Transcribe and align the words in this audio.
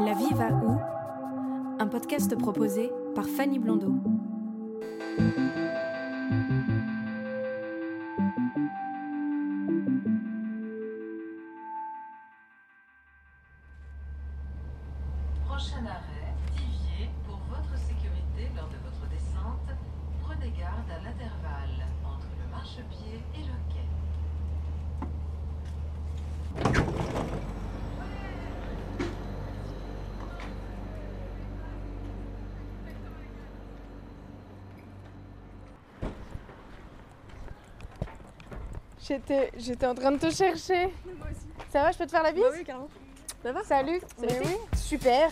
La 0.00 0.14
vie 0.14 0.34
va 0.34 0.48
où? 0.48 0.78
Un 1.78 1.86
podcast 1.86 2.36
proposé 2.36 2.90
par 3.14 3.26
Fanny 3.26 3.58
Blondeau. 3.58 3.94
J'étais, 39.12 39.52
j'étais 39.58 39.86
en 39.86 39.94
train 39.94 40.10
de 40.12 40.16
te 40.16 40.30
chercher. 40.30 40.88
Ça 41.70 41.82
va, 41.82 41.92
je 41.92 41.98
peux 41.98 42.06
te 42.06 42.10
faire 42.10 42.22
la 42.22 42.32
bise? 42.32 42.42
Oui, 42.50 42.64
carrément. 42.64 42.88
Ça 43.42 43.52
va? 43.52 43.62
Salut. 43.62 44.00
Ça 44.00 44.06
Mais 44.22 44.40
oui. 44.42 44.56
Super. 44.74 45.28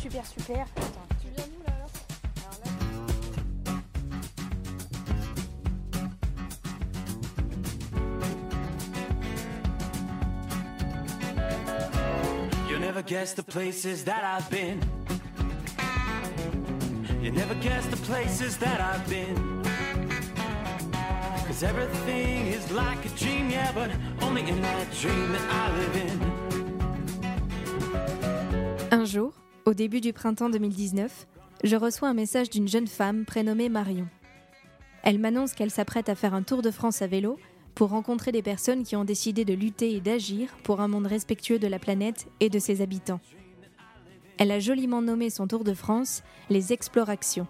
Super, 0.00 0.24
super. 0.24 0.66
Attends. 0.74 0.90
Tu 1.20 1.28
viens 1.36 1.44
d'où 1.44 1.62
là 1.66 1.74
alors? 1.76 1.90
Alors 2.38 2.56
là, 2.64 2.70
You 12.70 12.78
never 12.78 13.02
guess 13.02 13.34
the 13.34 13.42
places 13.42 14.02
that 14.04 14.24
I've 14.24 14.48
been. 14.48 14.80
You 17.22 17.32
never 17.32 17.54
guess 17.56 17.86
the 17.90 17.98
places 17.98 18.56
that 18.60 18.80
I've 18.80 19.06
been. 19.10 19.60
Cause 21.60 21.68
everything 21.68 22.46
is 22.46 22.72
like 22.72 23.04
a 23.04 23.10
dream, 23.18 23.50
yeah, 23.50 23.70
but 23.72 23.90
only 24.22 24.40
in 24.48 24.62
that 24.62 24.86
dream 24.98 25.30
that 25.32 25.42
I 25.50 25.70
live 25.78 25.96
in. 25.96 26.18
Un 28.90 29.04
jour, 29.04 29.34
au 29.66 29.74
début 29.74 30.00
du 30.00 30.14
printemps 30.14 30.48
2019, 30.48 31.26
je 31.62 31.76
reçois 31.76 32.08
un 32.08 32.14
message 32.14 32.48
d'une 32.48 32.66
jeune 32.66 32.86
femme 32.86 33.26
prénommée 33.26 33.68
Marion. 33.68 34.08
Elle 35.02 35.18
m'annonce 35.18 35.52
qu'elle 35.52 35.70
s'apprête 35.70 36.08
à 36.08 36.14
faire 36.14 36.32
un 36.32 36.42
tour 36.42 36.62
de 36.62 36.70
France 36.70 37.02
à 37.02 37.06
vélo 37.06 37.38
pour 37.74 37.90
rencontrer 37.90 38.32
des 38.32 38.40
personnes 38.42 38.82
qui 38.82 38.96
ont 38.96 39.04
décidé 39.04 39.44
de 39.44 39.52
lutter 39.52 39.92
et 39.92 40.00
d'agir 40.00 40.48
pour 40.62 40.80
un 40.80 40.88
monde 40.88 41.08
respectueux 41.08 41.58
de 41.58 41.68
la 41.68 41.78
planète 41.78 42.26
et 42.40 42.48
de 42.48 42.58
ses 42.58 42.80
habitants. 42.80 43.20
Elle 44.38 44.50
a 44.50 44.60
joliment 44.60 45.02
nommé 45.02 45.28
son 45.28 45.46
tour 45.46 45.64
de 45.64 45.74
France 45.74 46.22
les 46.48 46.72
Explorations. 46.72 47.46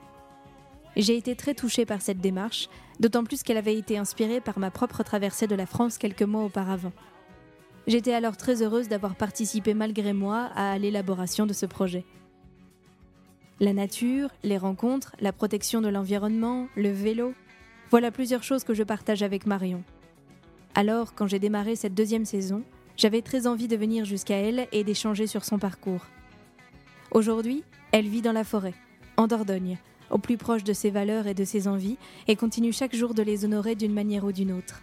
J'ai 1.01 1.17
été 1.17 1.35
très 1.35 1.55
touchée 1.55 1.87
par 1.87 2.03
cette 2.03 2.21
démarche, 2.21 2.69
d'autant 2.99 3.25
plus 3.25 3.43
qu'elle 3.43 3.57
avait 3.57 3.75
été 3.75 3.97
inspirée 3.97 4.43
par 4.43 4.59
ma 4.59 4.71
propre 4.71 5.03
traversée 5.03 5.47
de 5.47 5.55
la 5.55 5.65
France 5.65 5.97
quelques 5.97 6.21
mois 6.21 6.45
auparavant. 6.45 6.93
J'étais 7.87 8.13
alors 8.13 8.37
très 8.37 8.63
heureuse 8.63 8.89
d'avoir 8.89 9.15
participé 9.15 9.73
malgré 9.73 10.13
moi 10.13 10.51
à 10.55 10.77
l'élaboration 10.77 11.47
de 11.47 11.55
ce 11.55 11.65
projet. 11.65 12.05
La 13.61 13.73
nature, 13.73 14.29
les 14.43 14.59
rencontres, 14.59 15.17
la 15.21 15.33
protection 15.33 15.81
de 15.81 15.89
l'environnement, 15.89 16.69
le 16.77 16.91
vélo, 16.91 17.33
voilà 17.91 18.11
plusieurs 18.11 18.43
choses 18.43 18.65
que 18.65 18.75
je 18.75 18.83
partage 18.83 19.23
avec 19.23 19.47
Marion. 19.47 19.83
Alors, 20.75 21.15
quand 21.15 21.27
j'ai 21.27 21.39
démarré 21.39 21.77
cette 21.77 21.95
deuxième 21.95 22.27
saison, 22.27 22.63
j'avais 22.99 23.23
très 23.23 23.47
envie 23.47 23.69
de 23.69 23.77
venir 23.77 24.05
jusqu'à 24.05 24.37
elle 24.37 24.69
et 24.71 24.85
d'échanger 24.85 25.27
sur 25.27 25.47
son 25.47 25.59
parcours. 25.59 26.05
Aujourd'hui, 27.11 27.65
elle 27.91 28.07
vit 28.07 28.21
dans 28.21 28.33
la 28.33 28.45
forêt, 28.45 28.75
en 29.17 29.29
Dordogne, 29.29 29.79
au 30.11 30.19
plus 30.19 30.37
proche 30.37 30.65
de 30.65 30.73
ses 30.73 30.91
valeurs 30.91 31.27
et 31.27 31.35
de 31.35 31.45
ses 31.45 31.69
envies, 31.69 31.97
et 32.29 32.37
continue 32.37 32.73
chaque 32.73 32.95
jour 32.95 33.15
de 33.15 33.23
les 33.23 33.45
honorer 33.45 33.75
d'une 33.75 33.95
manière 33.95 34.25
ou 34.25 34.33
d'une 34.33 34.53
autre. 34.53 34.83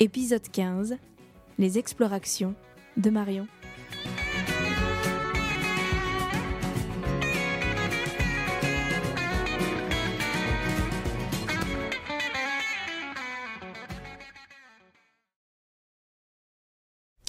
Épisode 0.00 0.48
15 0.50 0.96
Les 1.58 1.78
explorations 1.78 2.54
de 2.96 3.10
Marion. 3.10 3.46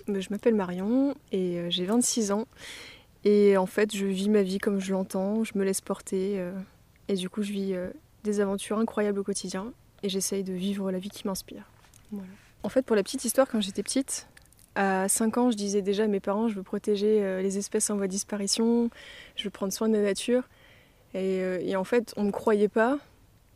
Bah, 0.09 0.19
Je 0.19 0.29
m'appelle 0.31 0.55
Marion 0.55 1.13
et 1.31 1.59
euh, 1.59 1.69
j'ai 1.69 1.85
26 1.85 2.31
ans. 2.31 2.45
Et 3.25 3.57
en 3.57 3.65
fait, 3.65 3.95
je 3.95 4.05
vis 4.05 4.29
ma 4.29 4.43
vie 4.43 4.59
comme 4.59 4.79
je 4.79 4.93
l'entends, 4.93 5.43
je 5.43 5.57
me 5.57 5.63
laisse 5.63 5.81
porter. 5.81 6.39
euh, 6.39 6.51
et 7.07 7.15
du 7.15 7.29
coup, 7.29 7.41
je 7.41 7.51
vis 7.51 7.73
euh, 7.73 7.89
des 8.23 8.39
aventures 8.39 8.77
incroyables 8.77 9.19
au 9.19 9.23
quotidien. 9.23 9.73
Et 10.03 10.09
j'essaye 10.09 10.43
de 10.43 10.53
vivre 10.53 10.91
la 10.91 10.99
vie 10.99 11.09
qui 11.09 11.27
m'inspire. 11.27 11.63
En 12.63 12.69
fait, 12.69 12.83
pour 12.83 12.95
la 12.95 13.03
petite 13.03 13.25
histoire, 13.25 13.47
quand 13.49 13.59
j'étais 13.59 13.83
petite, 13.83 14.27
à 14.75 15.09
5 15.09 15.37
ans, 15.37 15.51
je 15.51 15.57
disais 15.57 15.81
déjà 15.81 16.05
à 16.05 16.07
mes 16.07 16.21
parents, 16.21 16.47
je 16.47 16.55
veux 16.55 16.63
protéger 16.63 17.21
euh, 17.21 17.41
les 17.41 17.57
espèces 17.57 17.89
en 17.89 17.97
voie 17.97 18.07
de 18.07 18.11
disparition, 18.11 18.89
je 19.35 19.43
veux 19.43 19.49
prendre 19.49 19.73
soin 19.73 19.89
de 19.89 19.93
la 19.93 20.01
nature. 20.01 20.43
Et, 21.15 21.75
en 21.75 21.83
fait, 21.83 22.13
on 22.17 22.21
ne 22.21 22.27
me 22.27 22.31
croyait 22.31 22.67
pas, 22.67 22.99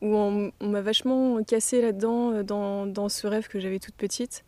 ou 0.01 0.15
on, 0.15 0.51
m'a 0.59 0.81
vachement 0.81 1.41
cassé 1.43 1.81
là-dedans, 1.81 2.43
dans, 2.43 3.09
ce 3.09 3.27
rêve 3.27 3.47
que 3.47 3.59
j'avais 3.59 3.77
toute 3.79 3.93
petite. 3.93 4.43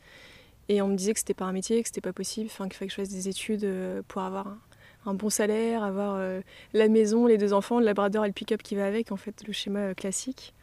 Et 0.69 0.81
on 0.81 0.87
me 0.87 0.95
disait 0.95 1.13
que 1.13 1.19
c'était 1.19 1.35
pas 1.35 1.45
un 1.45 1.51
métier, 1.51 1.81
que 1.83 1.87
c'était 1.87 2.01
pas 2.01 2.13
possible, 2.13 2.49
qu'il 2.49 2.73
fallait 2.73 2.87
que 2.87 2.89
je 2.89 2.95
fasse 2.95 3.09
des 3.09 3.29
études 3.29 3.69
pour 4.07 4.23
avoir 4.23 4.57
un 5.05 5.13
bon 5.13 5.29
salaire, 5.29 5.83
avoir 5.83 6.15
euh, 6.17 6.41
la 6.73 6.87
maison, 6.87 7.27
les 7.27 7.37
deux 7.37 7.53
enfants, 7.53 7.79
le 7.79 7.85
labrador 7.85 8.25
et 8.25 8.27
le 8.27 8.33
pick-up 8.33 8.61
qui 8.63 8.75
va 8.75 8.85
avec, 8.85 9.11
en 9.11 9.17
fait, 9.17 9.43
le 9.47 9.53
schéma 9.53 9.79
euh, 9.79 9.93
classique. 9.93 10.53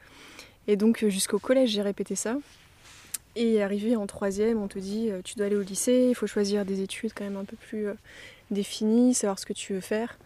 Et 0.68 0.76
donc 0.76 1.02
euh, 1.02 1.08
jusqu'au 1.08 1.38
collège, 1.38 1.70
j'ai 1.70 1.82
répété 1.82 2.14
ça. 2.14 2.36
Et 3.34 3.62
arrivé 3.62 3.96
en 3.96 4.06
troisième, 4.06 4.60
on 4.60 4.68
te 4.68 4.78
dit 4.78 5.10
tu 5.24 5.36
dois 5.36 5.46
aller 5.46 5.56
au 5.56 5.62
lycée, 5.62 6.08
il 6.10 6.14
faut 6.14 6.26
choisir 6.26 6.66
des 6.66 6.82
études 6.82 7.12
quand 7.14 7.24
même 7.24 7.38
un 7.38 7.46
peu 7.46 7.56
plus 7.56 7.86
définies, 8.50 9.14
savoir 9.14 9.38
ce 9.38 9.46
que 9.46 9.54
tu 9.54 9.72
veux 9.72 9.80
faire. 9.80 10.18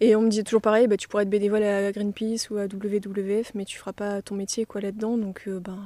Et 0.00 0.14
on 0.14 0.20
me 0.20 0.28
disait 0.28 0.42
toujours 0.42 0.60
pareil, 0.60 0.86
bah, 0.86 0.98
tu 0.98 1.08
pourrais 1.08 1.22
être 1.22 1.30
bénévole 1.30 1.62
à 1.62 1.90
Greenpeace 1.90 2.50
ou 2.50 2.58
à 2.58 2.66
WWF, 2.66 3.52
mais 3.54 3.64
tu 3.64 3.78
feras 3.78 3.94
pas 3.94 4.20
ton 4.20 4.34
métier 4.34 4.66
quoi 4.66 4.82
là-dedans. 4.82 5.16
Donc 5.16 5.48
ben, 5.48 5.78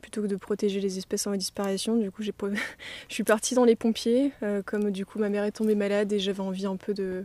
plutôt 0.00 0.22
que 0.22 0.26
de 0.26 0.36
protéger 0.36 0.80
les 0.80 0.98
espèces 0.98 1.26
en 1.26 1.32
disparition, 1.32 1.96
du 1.96 2.10
coup 2.10 2.22
je 2.22 2.30
suis 3.08 3.24
partie 3.24 3.54
dans 3.54 3.64
les 3.64 3.76
pompiers, 3.76 4.32
euh, 4.42 4.62
comme 4.64 4.90
du 4.90 5.04
coup 5.04 5.18
ma 5.18 5.28
mère 5.28 5.44
est 5.44 5.52
tombée 5.52 5.74
malade 5.74 6.12
et 6.12 6.18
j'avais 6.18 6.40
envie 6.40 6.66
un 6.66 6.76
peu 6.76 6.94
de, 6.94 7.24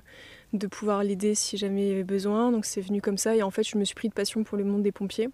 de 0.53 0.67
pouvoir 0.67 1.03
l'aider 1.03 1.35
si 1.35 1.57
jamais 1.57 1.83
il 1.83 1.89
y 1.89 1.91
avait 1.91 2.03
besoin. 2.03 2.51
Donc 2.51 2.65
c'est 2.65 2.81
venu 2.81 3.01
comme 3.01 3.17
ça 3.17 3.35
et 3.35 3.43
en 3.43 3.51
fait 3.51 3.63
je 3.63 3.77
me 3.77 3.85
suis 3.85 3.95
pris 3.95 4.09
de 4.09 4.13
passion 4.13 4.43
pour 4.43 4.57
le 4.57 4.63
monde 4.63 4.83
des 4.83 4.91
pompiers. 4.91 5.29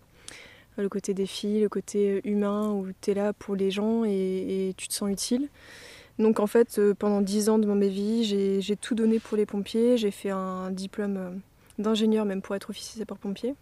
Euh, 0.77 0.83
Le 0.83 0.89
côté 0.89 1.13
des 1.13 1.25
filles, 1.25 1.61
le 1.61 1.69
côté 1.69 2.11
euh, 2.11 2.21
humain 2.23 2.71
où 2.71 2.87
tu 3.01 3.11
es 3.11 3.13
là 3.13 3.33
pour 3.33 3.55
les 3.55 3.71
gens 3.71 4.03
et, 4.05 4.73
tu 4.77 4.87
te 4.87 4.93
sens 4.93 5.09
utile. 5.09 5.49
Donc 6.17 6.39
en 6.39 6.47
fait 6.47 6.81
pendant 6.99 7.21
10 7.21 7.49
ans 7.49 7.59
de 7.59 7.65
ma 7.65 7.87
vie 7.87 8.25
j'ai 8.25 8.75
tout 8.75 8.95
donné 8.95 9.19
pour 9.19 9.37
les 9.37 9.45
pompiers. 9.45 9.97
J'ai 9.97 10.11
fait 10.11 10.31
un 10.31 10.69
diplôme 10.71 11.41
d'ingénieur 11.77 12.25
même 12.25 12.41
pour 12.41 12.55
être 12.55 12.69
officier 12.69 12.99
sapeur-pompier. 12.99 13.55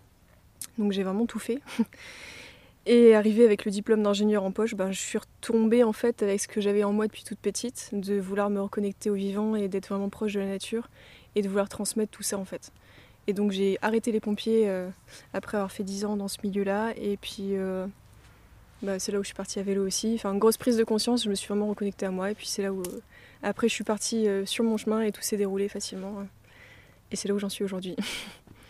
Donc 0.77 0.91
j'ai 0.91 1.03
vraiment 1.03 1.25
tout 1.25 1.39
fait. 1.39 1.59
Et 2.89 3.13
arrivé 3.15 3.43
avec 3.43 3.65
le 3.65 3.71
diplôme 3.71 4.01
d'ingénieur 4.01 4.45
en 4.45 4.51
poche, 4.53 4.73
ben, 4.73 4.93
je 4.93 4.99
suis 4.99 5.17
retombée 5.17 5.83
en 5.83 5.91
fait 5.91 6.23
avec 6.23 6.39
ce 6.39 6.47
que 6.47 6.61
j'avais 6.61 6.85
en 6.85 6.93
moi 6.93 7.07
depuis 7.07 7.25
toute 7.25 7.37
petite, 7.37 7.89
de 7.91 8.17
vouloir 8.17 8.49
me 8.49 8.61
reconnecter 8.61 9.09
au 9.09 9.13
vivant 9.13 9.57
et 9.57 9.67
d'être 9.67 9.89
vraiment 9.89 10.07
proche 10.07 10.35
de 10.35 10.39
la 10.39 10.45
nature 10.45 10.87
et 11.35 11.41
de 11.41 11.49
vouloir 11.49 11.67
transmettre 11.67 12.11
tout 12.11 12.23
ça 12.23 12.37
en 12.37 12.45
fait. 12.45 12.71
Et 13.27 13.33
donc 13.33 13.51
j'ai 13.51 13.77
arrêté 13.81 14.13
les 14.13 14.21
pompiers 14.21 14.69
euh, 14.69 14.89
après 15.33 15.57
avoir 15.57 15.69
fait 15.69 15.83
10 15.83 16.05
ans 16.05 16.15
dans 16.15 16.29
ce 16.29 16.37
milieu-là 16.45 16.93
et 16.95 17.17
puis 17.17 17.57
euh, 17.57 17.85
bah, 18.81 18.99
c'est 18.99 19.11
là 19.11 19.19
où 19.19 19.21
je 19.21 19.27
suis 19.27 19.35
partie 19.35 19.59
à 19.59 19.63
vélo 19.63 19.85
aussi. 19.85 20.13
Enfin, 20.15 20.31
une 20.31 20.39
grosse 20.39 20.55
prise 20.55 20.77
de 20.77 20.85
conscience, 20.85 21.25
je 21.25 21.29
me 21.29 21.35
suis 21.35 21.49
vraiment 21.49 21.67
reconnectée 21.67 22.05
à 22.05 22.11
moi 22.11 22.31
et 22.31 22.35
puis 22.35 22.47
c'est 22.47 22.61
là 22.61 22.71
où 22.71 22.79
euh, 22.79 23.01
après 23.43 23.67
je 23.67 23.73
suis 23.73 23.83
partie 23.83 24.27
sur 24.45 24.63
mon 24.63 24.77
chemin 24.77 25.01
et 25.01 25.11
tout 25.11 25.21
s'est 25.21 25.35
déroulé 25.35 25.67
facilement. 25.67 26.25
et 27.11 27.17
c'est 27.17 27.27
là 27.27 27.33
où 27.33 27.39
j'en 27.39 27.49
suis 27.49 27.65
aujourd'hui. 27.65 27.97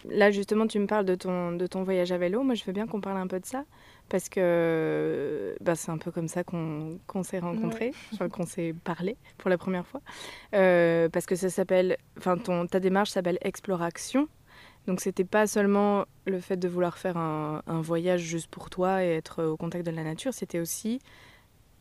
Là, 0.10 0.32
justement, 0.32 0.68
tu 0.68 0.80
me 0.80 0.88
parles 0.88 1.06
de 1.06 1.16
ton, 1.16 1.52
de 1.54 1.68
ton 1.68 1.84
voyage 1.84 2.12
à 2.12 2.18
vélo. 2.18 2.44
Moi, 2.44 2.56
je 2.56 2.64
veux 2.64 2.72
bien 2.72 2.88
qu'on 2.88 3.02
parle 3.02 3.18
un 3.18 3.28
peu 3.28 3.40
de 3.40 3.46
ça. 3.46 3.66
Parce 4.10 4.30
que 4.30 5.56
bah, 5.60 5.76
c'est 5.76 5.92
un 5.92 5.98
peu 5.98 6.12
comme 6.12 6.30
ça 6.30 6.44
qu'on 6.44 7.24
s'est 7.24 7.40
rencontrés, 7.40 7.92
qu'on 8.32 8.46
s'est 8.46 8.74
parlé 8.84 9.18
pour 9.38 9.50
la 9.50 9.58
première 9.58 9.86
fois. 9.86 10.02
Euh, 10.54 11.10
parce 11.10 11.26
que 11.26 11.36
ça 11.36 11.50
s'appelle, 11.50 11.98
enfin, 12.18 12.38
ta 12.68 12.80
démarche 12.80 13.10
s'appelle 13.10 13.38
Exploration. 13.42 14.30
Donc, 14.88 15.02
c'était 15.02 15.26
pas 15.26 15.48
seulement 15.48 16.06
le 16.26 16.40
fait 16.40 16.56
de 16.56 16.70
vouloir 16.70 16.98
faire 16.98 17.18
un, 17.18 17.62
un 17.68 17.82
voyage 17.82 18.22
juste 18.22 18.48
pour 18.48 18.70
toi 18.70 19.04
et 19.04 19.10
être 19.10 19.44
au 19.44 19.58
contact 19.58 19.86
de 19.86 19.92
la 19.92 20.04
nature, 20.04 20.34
c'était 20.34 20.60
aussi, 20.60 21.00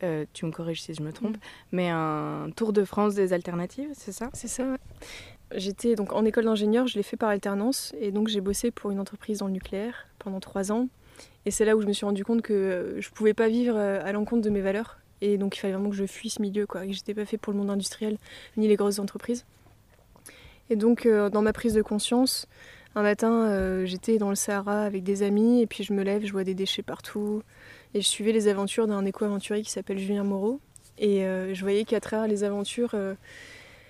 euh, 0.03 0.25
tu 0.33 0.45
me 0.45 0.51
corriges 0.51 0.81
si 0.81 0.93
je 0.93 1.01
me 1.01 1.13
trompe, 1.13 1.37
mais 1.71 1.87
un 1.89 2.49
tour 2.53 2.73
de 2.73 2.83
France 2.83 3.15
des 3.15 3.31
alternatives, 3.31 3.89
c'est 3.93 4.11
ça? 4.11 4.29
C'est 4.33 4.49
ça, 4.49 4.63
ouais. 4.63 4.77
J'étais 5.55 5.95
donc 5.95 6.11
en 6.11 6.25
école 6.25 6.43
d'ingénieur, 6.43 6.87
je 6.87 6.97
l'ai 6.97 7.03
fait 7.03 7.15
par 7.15 7.29
alternance 7.29 7.95
et 8.01 8.11
donc 8.11 8.27
j'ai 8.27 8.41
bossé 8.41 8.69
pour 8.69 8.91
une 8.91 8.99
entreprise 8.99 9.37
dans 9.37 9.47
le 9.47 9.53
nucléaire 9.53 10.07
pendant 10.19 10.41
trois 10.41 10.73
ans. 10.73 10.89
Et 11.47 11.51
c'est 11.51 11.63
là 11.63 11.77
où 11.77 11.81
je 11.81 11.87
me 11.87 11.93
suis 11.93 12.05
rendu 12.05 12.25
compte 12.25 12.41
que 12.41 12.51
euh, 12.51 12.99
je 13.01 13.09
pouvais 13.09 13.33
pas 13.33 13.47
vivre 13.47 13.77
euh, 13.77 14.03
à 14.03 14.11
l'encontre 14.11 14.41
de 14.41 14.49
mes 14.49 14.59
valeurs. 14.59 14.97
Et 15.21 15.37
donc 15.37 15.55
il 15.55 15.61
fallait 15.61 15.71
vraiment 15.71 15.89
que 15.89 15.95
je 15.95 16.05
fuis 16.05 16.29
ce 16.29 16.41
milieu, 16.41 16.67
quoi. 16.67 16.85
Que 16.85 16.91
j'étais 16.91 17.13
pas 17.13 17.23
fait 17.23 17.37
pour 17.37 17.53
le 17.53 17.59
monde 17.59 17.69
industriel 17.69 18.17
ni 18.57 18.67
les 18.67 18.75
grosses 18.75 18.99
entreprises. 18.99 19.45
Et 20.69 20.75
donc 20.75 21.05
euh, 21.05 21.29
dans 21.29 21.41
ma 21.41 21.53
prise 21.53 21.73
de 21.73 21.81
conscience, 21.81 22.47
un 22.95 23.01
matin 23.01 23.85
j'étais 23.85 24.17
dans 24.17 24.27
le 24.27 24.35
Sahara 24.35 24.81
avec 24.81 25.05
des 25.05 25.23
amis 25.23 25.61
et 25.61 25.67
puis 25.67 25.85
je 25.85 25.93
me 25.93 26.03
lève, 26.03 26.25
je 26.25 26.33
vois 26.33 26.43
des 26.43 26.53
déchets 26.53 26.81
partout. 26.81 27.43
Et 27.93 28.01
je 28.01 28.07
suivais 28.07 28.33
les 28.33 28.49
aventures 28.49 28.85
d'un 28.85 29.05
éco-aventurier 29.05 29.63
qui 29.63 29.71
s'appelle 29.71 29.99
Julien 29.99 30.25
Moreau. 30.25 30.59
Et 30.97 31.21
je 31.21 31.61
voyais 31.61 31.85
qu'à 31.85 32.01
travers 32.01 32.27
les 32.27 32.43
aventures 32.43 32.95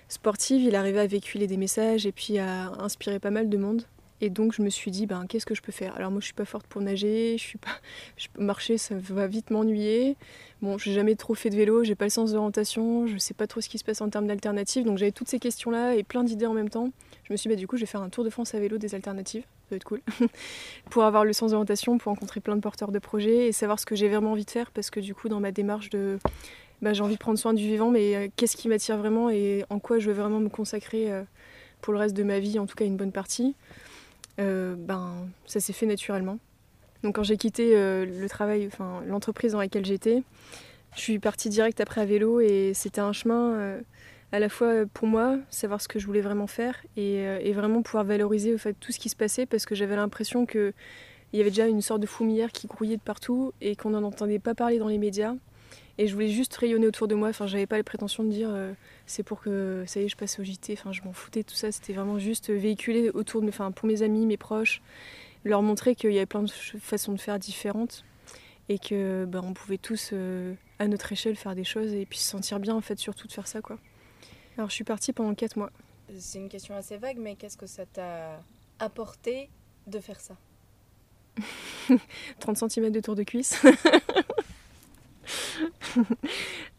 sportives, 0.09 0.61
il 0.61 0.75
arrivait 0.75 0.99
à 0.99 1.07
véhiculer 1.07 1.47
des 1.47 1.57
messages 1.57 2.05
et 2.05 2.11
puis 2.11 2.37
à 2.37 2.73
inspirer 2.79 3.19
pas 3.19 3.31
mal 3.31 3.49
de 3.49 3.57
monde. 3.57 3.83
Et 4.19 4.29
donc 4.29 4.53
je 4.53 4.61
me 4.61 4.69
suis 4.69 4.89
dit, 4.89 5.05
ben, 5.05 5.25
qu'est-ce 5.27 5.45
que 5.45 5.53
je 5.53 5.61
peux 5.61 5.71
faire? 5.71 5.95
Alors 5.95 6.09
moi 6.09 6.19
je 6.19 6.25
suis 6.25 6.33
pas 6.33 6.45
forte 6.45 6.65
pour 6.67 6.81
nager, 6.81 7.35
je 7.37 7.43
suis 7.43 7.57
pas, 7.57 7.69
marcher 8.39 8.77
ça 8.77 8.95
va 8.97 9.27
vite 9.27 9.51
m'ennuyer. 9.51 10.17
Bon, 10.61 10.77
j'ai 10.77 10.93
jamais 10.93 11.15
trop 11.15 11.35
fait 11.35 11.51
de 11.51 11.55
vélo, 11.55 11.83
j'ai 11.83 11.93
pas 11.93 12.05
le 12.05 12.09
sens 12.09 12.31
d'orientation, 12.31 13.05
je 13.05 13.17
sais 13.17 13.35
pas 13.35 13.45
trop 13.45 13.61
ce 13.61 13.69
qui 13.69 13.77
se 13.77 13.83
passe 13.83 14.01
en 14.01 14.09
termes 14.09 14.25
d'alternatives, 14.25 14.85
donc 14.85 14.97
j'avais 14.97 15.11
toutes 15.11 15.27
ces 15.27 15.37
questions-là 15.37 15.95
et 15.95 16.03
plein 16.03 16.23
d'idées 16.23 16.47
en 16.47 16.53
même 16.53 16.69
temps. 16.69 16.89
Je 17.25 17.33
me 17.33 17.37
suis 17.37 17.47
dit, 17.47 17.55
bah, 17.55 17.59
du 17.59 17.67
coup 17.67 17.77
je 17.77 17.81
vais 17.81 17.87
faire 17.87 18.01
un 18.01 18.09
tour 18.09 18.23
de 18.23 18.31
France 18.31 18.55
à 18.55 18.59
vélo 18.59 18.79
des 18.79 18.95
alternatives, 18.95 19.43
ça 19.43 19.67
va 19.71 19.75
être 19.75 19.83
cool, 19.83 20.01
pour 20.89 21.03
avoir 21.03 21.25
le 21.25 21.33
sens 21.33 21.51
d'orientation, 21.51 21.99
pour 21.99 22.11
rencontrer 22.11 22.39
plein 22.39 22.55
de 22.55 22.61
porteurs 22.61 22.91
de 22.91 22.99
projets 22.99 23.47
et 23.47 23.51
savoir 23.51 23.79
ce 23.79 23.85
que 23.85 23.95
j'ai 23.95 24.09
vraiment 24.09 24.31
envie 24.31 24.45
de 24.45 24.51
faire, 24.51 24.71
parce 24.71 24.89
que 24.89 24.99
du 24.99 25.13
coup 25.13 25.29
dans 25.29 25.39
ma 25.39 25.51
démarche 25.51 25.91
de, 25.91 26.17
bah, 26.81 26.93
j'ai 26.93 27.01
envie 27.01 27.15
de 27.15 27.19
prendre 27.19 27.37
soin 27.37 27.53
du 27.53 27.63
vivant, 27.63 27.91
mais 27.91 28.15
euh, 28.15 28.27
qu'est-ce 28.35 28.57
qui 28.57 28.67
m'attire 28.67 28.97
vraiment 28.97 29.29
et 29.29 29.63
en 29.69 29.77
quoi 29.79 29.99
je 29.99 30.07
veux 30.07 30.19
vraiment 30.19 30.39
me 30.39 30.49
consacrer 30.49 31.11
euh, 31.11 31.23
pour 31.81 31.93
le 31.93 31.99
reste 31.99 32.15
de 32.15 32.23
ma 32.23 32.39
vie, 32.39 32.59
en 32.59 32.65
tout 32.65 32.75
cas 32.75 32.85
une 32.85 32.97
bonne 32.97 33.11
partie. 33.11 33.55
Euh, 34.39 34.75
ben, 34.77 35.27
ça 35.45 35.59
s'est 35.59 35.73
fait 35.73 35.85
naturellement. 35.85 36.39
Donc 37.03 37.15
quand 37.15 37.23
j'ai 37.23 37.37
quitté 37.37 37.75
euh, 37.75 38.05
le 38.05 38.29
travail, 38.29 38.67
enfin 38.67 39.01
l'entreprise 39.07 39.53
dans 39.53 39.59
laquelle 39.59 39.85
j'étais, 39.85 40.23
je 40.95 41.01
suis 41.01 41.19
partie 41.19 41.49
direct 41.49 41.79
après 41.79 42.01
à 42.01 42.05
vélo 42.05 42.39
et 42.39 42.71
c'était 42.73 43.01
un 43.01 43.13
chemin 43.13 43.53
euh, 43.53 43.81
à 44.31 44.39
la 44.39 44.49
fois 44.49 44.85
pour 44.93 45.07
moi, 45.07 45.37
savoir 45.49 45.81
ce 45.81 45.87
que 45.87 45.99
je 45.99 46.05
voulais 46.05 46.21
vraiment 46.21 46.47
faire 46.47 46.75
et, 46.95 47.53
vraiment 47.53 47.81
pouvoir 47.81 48.03
valoriser 48.03 48.53
au 48.53 48.57
fait 48.57 48.73
tout 48.79 48.91
ce 48.91 48.99
qui 48.99 49.09
se 49.09 49.15
passait 49.15 49.45
parce 49.45 49.65
que 49.65 49.75
j'avais 49.75 49.95
l'impression 49.95 50.45
que 50.45 50.73
il 51.33 51.39
y 51.39 51.41
avait 51.41 51.51
déjà 51.51 51.67
une 51.67 51.81
sorte 51.81 52.01
de 52.01 52.07
fourmilière 52.07 52.51
qui 52.51 52.67
grouillait 52.67 52.97
de 52.97 53.01
partout 53.01 53.51
et 53.59 53.75
qu'on 53.75 53.89
n'en 53.89 54.03
entendait 54.03 54.39
pas 54.39 54.55
parler 54.55 54.79
dans 54.79 54.87
les 54.87 54.97
médias. 54.97 55.35
Et 55.97 56.07
je 56.07 56.13
voulais 56.13 56.29
juste 56.29 56.55
rayonner 56.55 56.87
autour 56.87 57.07
de 57.07 57.15
moi. 57.15 57.29
Enfin, 57.29 57.47
j'avais 57.47 57.65
pas 57.65 57.77
les 57.77 57.83
prétentions 57.83 58.23
de 58.23 58.29
dire 58.29 58.49
euh, 58.51 58.73
c'est 59.05 59.23
pour 59.23 59.41
que 59.41 59.83
ça 59.87 59.99
y 59.99 60.03
est, 60.03 60.09
je 60.09 60.17
passe 60.17 60.39
au 60.39 60.43
JT. 60.43 60.73
Enfin, 60.73 60.91
je 60.91 61.01
m'en 61.01 61.13
foutais 61.13 61.43
tout 61.43 61.55
ça. 61.55 61.71
C'était 61.71 61.93
vraiment 61.93 62.19
juste 62.19 62.51
véhiculer 62.51 63.09
autour 63.09 63.41
de 63.41 63.47
enfin, 63.49 63.71
pour 63.71 63.87
mes 63.87 64.03
amis, 64.03 64.25
mes 64.25 64.37
proches, 64.37 64.81
leur 65.43 65.61
montrer 65.61 65.95
qu'il 65.95 66.11
y 66.11 66.17
avait 66.17 66.25
plein 66.25 66.43
de 66.43 66.51
façons 66.51 67.13
de 67.13 67.19
faire 67.19 67.39
différentes 67.39 68.05
et 68.69 68.79
que 68.79 69.25
ben, 69.25 69.41
on 69.43 69.53
pouvait 69.53 69.77
tous 69.77 70.11
euh, 70.13 70.53
à 70.79 70.87
notre 70.87 71.11
échelle 71.11 71.35
faire 71.35 71.55
des 71.55 71.63
choses 71.63 71.93
et 71.93 72.05
puis 72.05 72.19
se 72.19 72.29
sentir 72.29 72.59
bien 72.59 72.75
en 72.75 72.81
fait, 72.81 72.99
surtout 72.99 73.27
de 73.27 73.33
faire 73.33 73.47
ça 73.47 73.61
quoi. 73.61 73.79
Alors, 74.57 74.69
je 74.69 74.75
suis 74.75 74.83
partie 74.83 75.13
pendant 75.13 75.35
4 75.35 75.55
mois. 75.55 75.71
C'est 76.17 76.39
une 76.39 76.49
question 76.49 76.75
assez 76.75 76.97
vague, 76.97 77.17
mais 77.19 77.35
qu'est-ce 77.35 77.57
que 77.57 77.67
ça 77.67 77.85
t'a 77.85 78.41
apporté 78.79 79.49
de 79.85 79.99
faire 79.99 80.19
ça? 80.19 80.35
30 82.39 82.69
cm 82.69 82.91
de 82.91 82.99
tour 82.99 83.15
de 83.15 83.23
cuisse. 83.23 83.61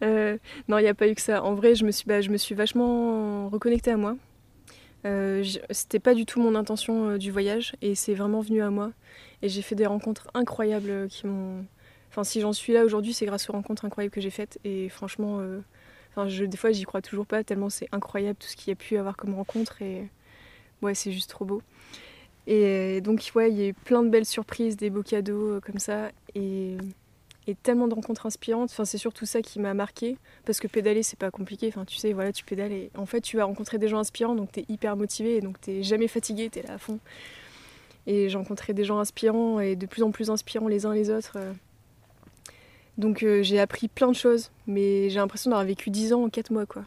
Euh, 0.05 0.39
non, 0.69 0.79
il 0.79 0.83
n'y 0.83 0.89
a 0.89 0.95
pas 0.95 1.09
eu 1.09 1.15
que 1.17 1.21
ça. 1.21 1.43
En 1.43 1.55
vrai, 1.55 1.75
je 1.75 1.85
me 1.85 1.91
suis, 1.91 2.07
bah, 2.07 2.21
vachement 2.55 3.49
reconnectée 3.49 3.91
à 3.91 3.97
moi. 3.97 4.17
Euh, 5.07 5.45
C'était 5.71 5.99
pas 5.99 6.15
du 6.15 6.25
tout 6.25 6.41
mon 6.41 6.55
intention 6.55 7.11
euh, 7.11 7.19
du 7.19 7.33
voyage 7.33 7.75
et 7.83 7.97
c'est 7.97 8.15
vraiment 8.15 8.41
venu 8.41 8.63
à 8.63 8.71
moi. 8.71 8.93
Et 9.43 9.49
j'ai 9.49 9.61
fait 9.61 9.75
des 9.75 9.87
rencontres 9.87 10.29
incroyables 10.35 11.09
qui 11.09 11.27
m'ont. 11.27 11.65
Enfin, 12.11 12.23
si 12.23 12.41
j'en 12.41 12.53
suis 12.53 12.73
là 12.73 12.85
aujourd'hui, 12.85 13.13
c'est 13.13 13.27
grâce 13.27 13.51
aux 13.51 13.53
rencontres 13.53 13.85
incroyables 13.85 14.15
que 14.15 14.21
j'ai 14.21 14.31
faites. 14.31 14.61
Et 14.63 14.89
franchement, 14.89 15.41
des 16.17 16.57
fois, 16.57 16.71
j'y 16.71 16.85
crois 16.85 17.03
toujours 17.03 17.27
pas 17.27 17.43
tellement 17.43 17.69
c'est 17.69 17.89
incroyable 17.91 18.39
tout 18.39 18.47
ce 18.47 18.57
qu'il 18.57 18.71
y 18.71 18.73
a 18.73 18.77
pu 18.77 18.99
avoir 18.99 19.17
comme 19.17 19.35
rencontre. 19.35 19.83
Et 19.83 20.09
ouais, 20.83 20.95
c'est 20.95 21.11
juste 21.13 21.31
trop 21.31 21.45
beau. 21.45 21.61
Et 22.47 23.01
donc, 23.01 23.33
ouais, 23.35 23.51
il 23.51 23.59
y 23.59 23.63
a 23.63 23.67
eu 23.69 23.75
plein 23.75 24.03
de 24.05 24.11
belles 24.11 24.27
surprises, 24.27 24.77
des 24.77 24.91
beaux 24.91 25.03
cadeaux 25.03 25.61
comme 25.61 25.79
ça. 25.79 26.11
Et, 26.35 26.77
et 27.49 27.55
tellement 27.55 27.89
de 27.89 27.95
rencontres 27.95 28.27
inspirantes. 28.27 28.71
Enfin, 28.71 28.85
c'est 28.85 28.99
surtout 28.99 29.25
ça 29.25 29.41
qui 29.41 29.59
m'a 29.59 29.73
marqué. 29.73 30.19
Parce 30.45 30.61
que 30.61 30.69
pédaler, 30.69 31.03
c'est 31.03 31.19
pas 31.19 31.31
compliqué. 31.31 31.67
Enfin, 31.69 31.87
tu 31.87 31.97
sais, 31.97 32.13
voilà, 32.13 32.31
tu 32.31 32.45
pédales 32.45 32.73
et 32.73 32.91
en 32.95 33.07
fait, 33.07 33.23
tu 33.23 33.39
vas 33.39 33.45
rencontrer 33.45 33.79
des 33.79 33.89
gens 33.89 33.99
inspirants. 33.99 34.35
Donc, 34.35 34.53
t'es 34.53 34.67
hyper 34.69 34.97
motivé. 34.97 35.37
Et 35.37 35.41
donc, 35.41 35.59
t'es 35.59 35.83
jamais 35.83 36.09
fatigué. 36.09 36.51
T'es 36.51 36.63
là 36.63 36.75
à 36.75 36.79
fond. 36.79 36.99
Et 38.07 38.29
j'ai 38.29 38.37
rencontré 38.37 38.75
des 38.75 38.85
gens 38.85 38.99
inspirants 38.99 39.61
et 39.61 39.77
de 39.77 39.87
plus 39.87 40.03
en 40.03 40.11
plus 40.11 40.31
inspirants 40.31 40.69
les 40.69 40.85
uns 40.85 40.93
les 40.93 41.09
autres. 41.09 41.33
euh. 41.37 41.53
Donc, 42.99 43.23
euh, 43.23 43.43
j'ai 43.43 43.59
appris 43.59 43.89
plein 43.89 44.09
de 44.09 44.17
choses. 44.17 44.51
Mais 44.67 45.09
j'ai 45.09 45.19
l'impression 45.19 45.51
d'avoir 45.51 45.67
vécu 45.67 45.89
10 45.89 46.13
ans 46.13 46.25
en 46.25 46.29
4 46.29 46.51
mois, 46.51 46.67
quoi. 46.67 46.85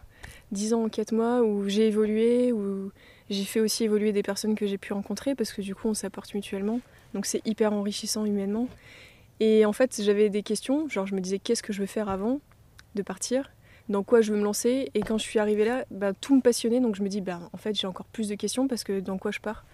10 0.52 0.76
ans 0.76 0.84
en 0.84 0.90
4 0.90 1.12
mois 1.12 1.42
où 1.42 1.68
j'ai 1.68 1.88
évolué, 1.88 2.52
où 2.52 2.92
j'ai 3.32 3.46
fait 3.46 3.62
aussi 3.62 3.86
évoluer 3.86 4.12
des 4.12 4.22
personnes 4.22 4.56
que 4.56 4.68
j'ai 4.68 4.78
pu 4.78 4.94
rencontrer 4.94 5.36
parce 5.36 5.54
que 5.54 5.62
du 5.62 5.74
coup 5.74 5.88
on 5.88 5.94
s'apporte 5.94 6.34
mutuellement. 6.34 6.82
Donc 7.14 7.26
c'est 7.26 7.42
hyper 7.48 7.72
enrichissant 7.72 8.26
humainement. 8.26 8.68
Et 9.42 9.66
en 9.66 9.74
fait 9.74 10.00
j'avais 10.04 10.30
des 10.30 10.44
questions, 10.44 10.88
genre 10.88 11.08
je 11.08 11.16
me 11.16 11.20
disais 11.20 11.40
qu'est-ce 11.40 11.64
que 11.64 11.74
je 11.74 11.82
veux 11.82 11.88
faire 11.88 12.10
avant 12.10 12.40
de 12.94 13.02
partir, 13.02 13.50
dans 13.90 14.04
quoi 14.04 14.22
je 14.22 14.32
veux 14.32 14.38
me 14.38 14.44
lancer? 14.44 14.92
Et 14.94 15.02
quand 15.02 15.18
je 15.18 15.24
suis 15.24 15.40
arrivée 15.40 15.66
là, 15.66 15.84
bah, 15.90 16.14
tout 16.14 16.36
me 16.36 16.42
passionnait 16.42 16.80
donc 16.80 16.96
je 16.96 17.02
me 17.02 17.10
dis 17.10 17.22
bah, 17.22 17.40
en 17.52 17.58
fait 17.58 17.74
j'ai 17.74 17.88
encore 17.88 18.06
plus 18.06 18.30
de 18.30 18.36
questions 18.36 18.68
parce 18.68 18.84
que 18.84 19.00
dans 19.00 19.18
quoi 19.18 19.32
je 19.32 19.40
pars? 19.40 19.66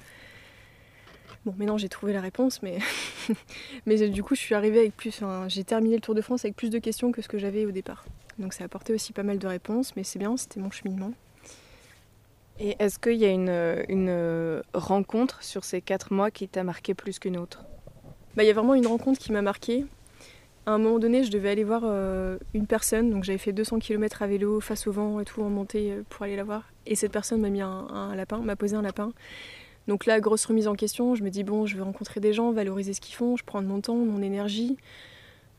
Bon 1.46 1.54
maintenant 1.58 1.78
j'ai 1.78 1.90
trouvé 1.90 2.14
la 2.14 2.22
réponse 2.22 2.64
mais, 2.64 2.78
mais 3.86 4.08
du 4.08 4.24
coup 4.24 4.36
je 4.36 4.40
suis 4.40 4.56
arrivée 4.56 4.80
avec 4.80 4.96
plus, 4.96 5.22
j'ai 5.50 5.66
terminé 5.66 5.96
le 5.96 6.02
Tour 6.02 6.16
de 6.16 6.22
France 6.22 6.46
avec 6.46 6.56
plus 6.56 6.70
de 6.70 6.80
questions 6.80 7.12
que 7.12 7.22
ce 7.22 7.28
que 7.28 7.38
j'avais 7.38 7.66
au 7.66 7.72
départ. 7.72 8.06
Donc 8.40 8.54
ça 8.54 8.64
a 8.64 8.68
apporté 8.68 8.94
aussi 8.94 9.12
pas 9.12 9.24
mal 9.24 9.38
de 9.38 9.48
réponses 9.48 9.98
mais 9.98 10.06
c'est 10.06 10.18
bien, 10.18 10.38
c'était 10.38 10.62
mon 10.62 10.72
cheminement. 10.72 11.12
Et 12.58 12.78
est-ce 12.80 13.00
qu'il 13.00 13.18
y 13.18 13.26
a 13.26 13.32
une, 13.32 13.84
une 13.90 14.64
rencontre 14.74 15.44
sur 15.44 15.66
ces 15.66 15.82
quatre 15.82 16.14
mois 16.14 16.32
qui 16.32 16.48
t'a 16.48 16.64
marqué 16.64 16.94
plus 16.94 17.20
qu'une 17.20 17.36
autre? 17.36 17.66
Bah, 18.38 18.44
il 18.44 18.48
y 18.48 18.52
a 18.52 18.54
vraiment 18.54 18.76
une 18.76 18.86
rencontre 18.86 19.20
qui 19.20 19.32
m'a 19.32 19.42
marquée. 19.42 19.84
À 20.68 20.74
un 20.74 20.78
moment 20.78 21.00
donné, 21.00 21.24
je 21.24 21.32
devais 21.32 21.50
aller 21.50 21.64
voir 21.64 21.82
euh, 21.86 22.38
une 22.54 22.68
personne, 22.68 23.10
donc 23.10 23.24
j'avais 23.24 23.40
fait 23.40 23.52
200 23.52 23.80
km 23.80 24.22
à 24.22 24.28
vélo 24.28 24.62
face 24.62 24.86
au 24.86 24.92
vent 24.92 25.20
et 25.20 25.26
tout 25.26 25.42
en 25.42 25.50
montée 25.50 25.92
euh, 25.92 26.04
pour 26.08 26.22
aller 26.22 26.36
la 26.36 26.44
voir. 26.44 26.70
Et 26.86 26.94
cette 26.94 27.12
personne 27.12 27.42
m'a 27.42 27.50
mis 27.50 27.62
un, 27.62 28.14
lapin, 28.16 28.38
m'a 28.38 28.56
posé 28.56 28.76
un 28.76 28.84
lapin. 28.84 29.12
Donc 29.88 30.06
là, 30.06 30.20
grosse 30.20 30.46
remise 30.46 30.68
en 30.68 30.76
question, 30.76 31.16
je 31.16 31.24
me 31.24 31.32
dis 31.32 31.44
bon, 31.44 31.66
je 31.66 31.78
veux 31.78 31.82
rencontrer 31.82 32.20
des 32.20 32.32
gens, 32.32 32.52
valoriser 32.52 32.94
ce 32.94 33.02
qu'ils 33.02 33.16
font, 33.16 33.38
je 33.38 33.44
prends 33.44 33.64
mon 33.64 33.82
temps, 33.82 33.96
mon 33.96 34.22
énergie. 34.22 34.78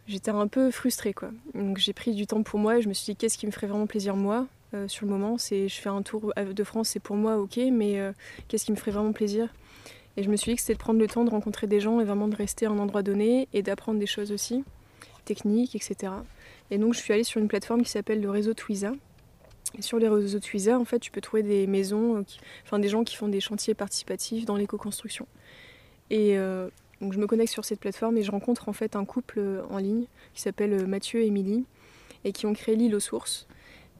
J'étais 0.06 0.30
un 0.30 0.46
peu 0.46 0.70
frustrée 0.70 1.14
quoi. 1.14 1.30
Donc 1.54 1.78
j'ai 1.78 1.92
pris 1.92 2.14
du 2.14 2.28
temps 2.28 2.44
pour 2.44 2.60
moi 2.60 2.78
et 2.78 2.82
je 2.82 2.88
me 2.88 2.94
suis 2.94 3.12
dit 3.12 3.16
qu'est-ce 3.16 3.38
qui 3.38 3.46
me 3.46 3.50
ferait 3.50 3.66
vraiment 3.66 3.88
plaisir 3.88 4.14
moi 4.14 4.46
euh, 4.74 4.86
sur 4.86 5.04
le 5.04 5.10
moment? 5.10 5.36
C'est 5.36 5.68
je 5.68 5.80
fais 5.80 5.88
un 5.88 6.02
tour 6.02 6.32
de 6.36 6.64
France, 6.64 6.90
c'est 6.90 7.00
pour 7.00 7.16
moi 7.16 7.38
ok, 7.38 7.58
mais 7.72 8.00
qu'est-ce 8.46 8.66
qui 8.66 8.70
me 8.70 8.76
ferait 8.76 8.92
vraiment 8.92 9.12
plaisir? 9.12 9.48
Et 10.18 10.24
je 10.24 10.30
me 10.30 10.36
suis 10.36 10.50
dit 10.50 10.56
que 10.56 10.62
c'était 10.62 10.72
de 10.72 10.80
prendre 10.80 10.98
le 10.98 11.06
temps 11.06 11.24
de 11.24 11.30
rencontrer 11.30 11.68
des 11.68 11.78
gens 11.78 12.00
et 12.00 12.04
vraiment 12.04 12.26
de 12.26 12.34
rester 12.34 12.66
à 12.66 12.70
un 12.70 12.78
endroit 12.80 13.04
donné 13.04 13.46
et 13.52 13.62
d'apprendre 13.62 14.00
des 14.00 14.06
choses 14.06 14.32
aussi, 14.32 14.64
techniques, 15.24 15.76
etc. 15.76 16.12
Et 16.72 16.78
donc 16.78 16.94
je 16.94 16.98
suis 16.98 17.12
allée 17.12 17.22
sur 17.22 17.40
une 17.40 17.46
plateforme 17.46 17.84
qui 17.84 17.90
s'appelle 17.90 18.20
le 18.20 18.28
réseau 18.28 18.52
Twiza. 18.52 18.94
Sur 19.78 20.00
les 20.00 20.08
réseaux 20.08 20.40
Twiza, 20.40 20.76
en 20.76 20.84
fait, 20.84 20.98
tu 20.98 21.12
peux 21.12 21.20
trouver 21.20 21.44
des 21.44 21.68
maisons, 21.68 22.16
euh, 22.16 22.22
enfin 22.64 22.80
des 22.80 22.88
gens 22.88 23.04
qui 23.04 23.14
font 23.14 23.28
des 23.28 23.38
chantiers 23.38 23.74
participatifs 23.74 24.44
dans 24.44 24.56
l'éco-construction. 24.56 25.28
Et 26.10 26.36
euh, 26.36 26.68
donc 27.00 27.12
je 27.12 27.20
me 27.20 27.28
connecte 27.28 27.52
sur 27.52 27.64
cette 27.64 27.78
plateforme 27.78 28.16
et 28.16 28.24
je 28.24 28.32
rencontre 28.32 28.68
en 28.68 28.72
fait 28.72 28.96
un 28.96 29.04
couple 29.04 29.38
euh, 29.38 29.62
en 29.70 29.78
ligne 29.78 30.06
qui 30.34 30.42
s'appelle 30.42 30.84
Mathieu 30.88 31.20
et 31.20 31.26
Émilie 31.26 31.64
et 32.24 32.32
qui 32.32 32.46
ont 32.46 32.54
créé 32.54 32.74
l'île 32.74 32.96
aux 32.96 33.00
sources. 33.00 33.46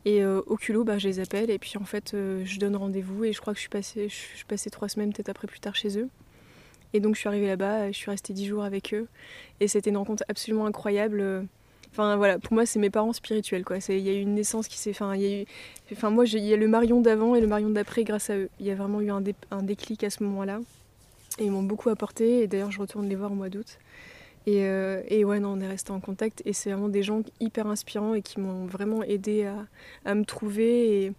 Et 0.08 0.22
euh, 0.22 0.40
au 0.46 0.56
culot, 0.56 0.84
bah, 0.84 0.96
je 0.96 1.06
les 1.06 1.20
appelle 1.20 1.50
et 1.50 1.58
puis 1.58 1.74
en 1.78 1.84
fait, 1.84 2.14
euh, 2.14 2.42
je 2.46 2.58
donne 2.58 2.76
rendez-vous 2.76 3.24
et 3.24 3.34
je 3.34 3.40
crois 3.42 3.52
que 3.52 3.58
je 3.58 3.60
suis 3.60 3.68
passée, 3.68 4.08
je 4.08 4.44
passée 4.46 4.70
trois 4.70 4.88
semaines 4.88 5.12
peut-être 5.12 5.28
après 5.28 5.46
plus 5.46 5.60
tard 5.60 5.74
chez 5.76 5.98
eux. 5.98 6.08
Et 6.94 7.00
donc 7.00 7.14
je 7.14 7.20
suis 7.20 7.28
arrivée 7.28 7.48
là-bas, 7.48 7.88
je 7.92 7.96
suis 7.96 8.10
restée 8.10 8.32
dix 8.32 8.46
jours 8.46 8.64
avec 8.64 8.94
eux 8.94 9.06
et 9.60 9.68
c'était 9.68 9.90
une 9.90 9.98
rencontre 9.98 10.24
absolument 10.28 10.64
incroyable. 10.64 11.20
euh, 11.20 11.42
Enfin 11.90 12.16
voilà, 12.16 12.38
pour 12.38 12.54
moi 12.54 12.64
c'est 12.64 12.78
mes 12.78 12.88
parents 12.88 13.12
spirituels 13.12 13.66
quoi. 13.66 13.76
Il 13.90 13.98
y 13.98 14.08
a 14.08 14.14
eu 14.14 14.20
une 14.22 14.34
naissance 14.34 14.66
qui 14.66 14.78
s'est, 14.78 14.92
enfin 14.92 15.14
il 15.14 15.20
y 15.20 15.26
a 15.26 15.42
eu, 15.42 15.44
enfin 15.92 16.08
moi 16.08 16.24
il 16.24 16.38
y 16.38 16.54
a 16.54 16.56
le 16.56 16.68
Marion 16.68 17.02
d'avant 17.02 17.34
et 17.34 17.42
le 17.42 17.46
Marion 17.46 17.68
d'après 17.68 18.04
grâce 18.04 18.30
à 18.30 18.36
eux. 18.38 18.48
Il 18.60 18.66
y 18.66 18.70
a 18.70 18.74
vraiment 18.76 19.02
eu 19.02 19.10
un 19.10 19.62
déclic 19.62 20.04
à 20.04 20.10
ce 20.10 20.22
moment-là. 20.22 20.60
Et 21.38 21.44
ils 21.44 21.50
m'ont 21.50 21.62
beaucoup 21.62 21.90
apporté. 21.90 22.40
Et 22.42 22.46
d'ailleurs, 22.46 22.70
je 22.70 22.80
retourne 22.80 23.08
les 23.08 23.14
voir 23.14 23.30
au 23.32 23.34
mois 23.34 23.48
d'août. 23.48 23.78
Et, 24.46 24.64
euh, 24.64 25.02
et 25.08 25.24
ouais, 25.24 25.40
non, 25.40 25.50
on 25.50 25.60
est 25.60 25.66
resté 25.68 25.90
en 25.92 26.00
contact. 26.00 26.42
Et 26.46 26.52
c'est 26.52 26.70
vraiment 26.70 26.88
des 26.88 27.02
gens 27.02 27.22
hyper 27.40 27.66
inspirants 27.66 28.14
et 28.14 28.22
qui 28.22 28.40
m'ont 28.40 28.66
vraiment 28.66 29.02
aidé 29.02 29.44
à, 29.44 29.66
à 30.04 30.14
me 30.14 30.24
trouver 30.24 31.04
et, 31.04 31.12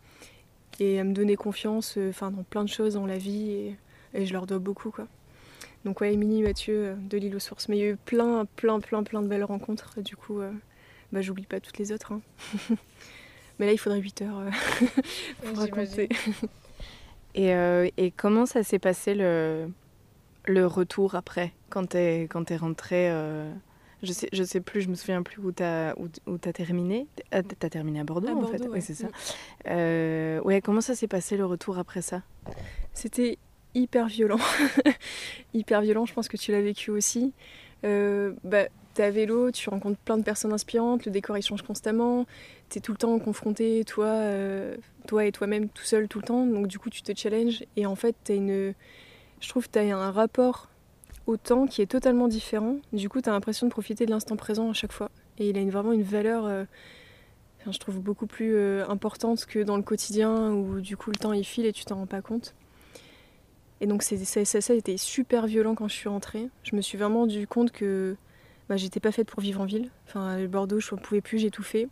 et 0.80 1.00
à 1.00 1.04
me 1.04 1.14
donner 1.14 1.36
confiance 1.36 1.96
euh, 1.98 2.10
enfin, 2.10 2.32
dans 2.32 2.44
plein 2.44 2.64
de 2.64 2.70
choses 2.70 2.96
dans 2.96 3.06
la 3.06 3.18
vie. 3.18 3.52
Et, 3.52 3.76
et 4.14 4.26
je 4.26 4.34
leur 4.34 4.48
dois 4.48 4.60
beaucoup, 4.60 4.90
quoi. 4.92 5.08
Donc 5.86 6.02
ouais, 6.02 6.14
Émilie, 6.14 6.42
Mathieu, 6.42 6.74
euh, 6.88 6.96
de 6.96 7.18
l'île 7.18 7.36
aux 7.36 7.40
sources. 7.40 7.70
Mais 7.70 7.78
il 7.78 7.80
y 7.80 7.84
a 7.84 7.90
eu 7.90 7.96
plein, 7.98 8.46
plein, 8.56 8.80
plein, 8.80 9.04
plein 9.04 9.22
de 9.22 9.28
belles 9.28 9.44
rencontres. 9.44 10.02
Du 10.02 10.16
coup, 10.16 10.42
euh, 10.42 10.52
bah, 11.12 11.22
j'oublie 11.22 11.46
pas 11.46 11.60
toutes 11.60 11.78
les 11.78 11.92
autres. 11.92 12.12
hein. 12.14 12.22
Mais 13.60 13.66
là, 13.66 13.74
il 13.74 13.78
faudrait 13.78 14.00
8 14.00 14.22
heures 14.24 14.42
pour 15.44 15.58
raconter. 15.58 16.10
Et, 17.36 17.54
euh, 17.54 17.88
et 17.96 18.10
comment 18.10 18.48
ça 18.48 18.64
s'est 18.64 18.80
passé 18.80 19.14
le, 19.14 19.68
le 20.46 20.66
retour 20.66 21.16
après, 21.16 21.54
quand 21.70 21.88
t'es 21.90 22.24
quand 22.24 22.46
t'es 22.46 22.58
rentré 22.58 23.10
euh, 23.10 23.52
je 24.02 24.14
sais, 24.14 24.30
je 24.32 24.44
sais 24.44 24.62
plus, 24.62 24.82
je 24.82 24.90
me 24.90 24.96
souviens 24.96 25.24
plus 25.24 25.42
où 25.42 25.52
t'as 25.52 25.94
où, 25.96 26.08
où 26.26 26.38
t'as 26.38 26.54
terminé. 26.54 27.08
Ah, 27.32 27.44
T'as 27.44 27.70
terminé 27.70 28.00
à 28.00 28.04
Bordeaux, 28.04 28.30
À 28.30 28.34
en 28.34 28.48
fait. 28.48 28.66
Oui, 28.70 28.82
c'est 28.82 28.94
ça. 28.94 29.08
Mm. 29.08 29.12
Euh, 29.68 30.42
ouais, 30.42 30.62
comment 30.62 30.82
ça 30.82 30.96
s'est 30.96 31.08
passé 31.08 31.36
le 31.36 31.46
retour 31.46 31.78
après 31.78 32.02
ça? 32.02 32.22
C'était 32.94 33.38
hyper 33.76 34.08
violent. 34.08 34.40
hyper 35.54 35.82
violent, 35.82 36.06
je 36.06 36.14
pense 36.14 36.28
que 36.28 36.38
tu 36.38 36.52
l'as 36.52 36.62
vécu 36.62 36.92
aussi. 36.92 37.34
Euh, 37.84 38.34
bah, 38.44 38.66
t'es 38.94 39.04
à 39.04 39.12
vélo, 39.12 39.52
tu 39.52 39.70
rencontres 39.70 40.00
plein 40.00 40.18
de 40.18 40.24
personnes 40.24 40.54
inspirantes, 40.54 41.06
le 41.06 41.12
décor 41.12 41.38
il 41.38 41.42
change 41.42 41.62
constamment, 41.62 42.26
t'es 42.70 42.80
tout 42.80 42.92
le 42.92 42.98
temps 42.98 43.18
confronté, 43.20 43.84
toi, 43.86 44.08
euh, 44.08 44.76
toi 45.08 45.26
et 45.26 45.32
toi-même 45.32 45.70
tout 45.70 45.84
seul 45.84 46.08
tout 46.08 46.20
le 46.20 46.26
temps, 46.26 46.46
donc 46.46 46.68
du 46.68 46.80
coup 46.80 46.90
tu 46.90 47.02
te 47.02 47.16
challenges 47.16 47.64
et 47.78 47.86
en 47.86 47.96
fait 47.96 48.16
t'as 48.24 48.36
une... 48.36 48.74
Je 49.40 49.50
trouve 49.50 49.68
que 49.68 49.72
t'as 49.72 49.84
un 49.84 50.12
rapport 50.12 50.70
au 51.28 51.38
temps 51.38 51.68
qui 51.68 51.82
est 51.82 51.86
totalement 51.86 52.28
différent, 52.28 52.78
du 52.92 53.08
coup 53.08 53.22
t'as 53.22 53.32
l'impression 53.32 53.68
de 53.68 53.72
profiter 53.72 54.06
de 54.06 54.12
l'instant 54.12 54.36
présent 54.36 54.70
à 54.70 54.74
chaque 54.74 54.92
fois. 54.92 55.12
Et 55.38 55.50
il 55.50 55.58
a 55.58 55.64
vraiment 55.72 55.94
une 55.94 56.04
valeur, 56.04 56.46
euh, 56.46 56.66
je 57.70 57.78
trouve, 57.78 58.00
beaucoup 58.00 58.28
plus 58.28 58.56
euh, 58.56 58.86
importante 58.90 59.46
que 59.46 59.60
dans 59.60 59.78
le 59.78 59.84
quotidien 59.84 60.52
où 60.52 60.82
du 60.82 60.98
coup 60.98 61.12
le 61.12 61.18
temps 61.18 61.34
il 61.34 61.46
file 61.46 61.66
et 61.66 61.74
tu 61.74 61.86
t'en 61.86 61.96
rends 61.96 62.08
pas 62.08 62.22
compte. 62.22 62.56
Et 63.82 63.88
donc 63.88 64.04
ça, 64.04 64.18
ça, 64.18 64.62
ça 64.62 64.74
a 64.74 64.76
été 64.76 64.98
super 64.98 65.48
violent 65.48 65.76
quand 65.76 65.88
je 65.88 65.96
suis 65.96 66.10
rentrée. 66.10 66.50
Je 66.64 66.76
me 66.76 66.82
suis 66.82 66.98
vraiment 66.98 67.20
rendu 67.22 67.48
compte 67.48 67.72
que 67.72 68.18
bah, 68.68 68.76
j'étais 68.76 69.00
pas 69.00 69.12
faite 69.12 69.28
pour 69.28 69.40
vivre 69.40 69.62
en 69.62 69.66
ville. 69.66 69.90
Enfin, 70.08 70.36
à 70.36 70.48
Bordeaux, 70.48 70.80
je 70.80 70.94
ne 70.94 71.00
pouvais 71.00 71.22
plus, 71.22 71.40
fait. 71.62 71.88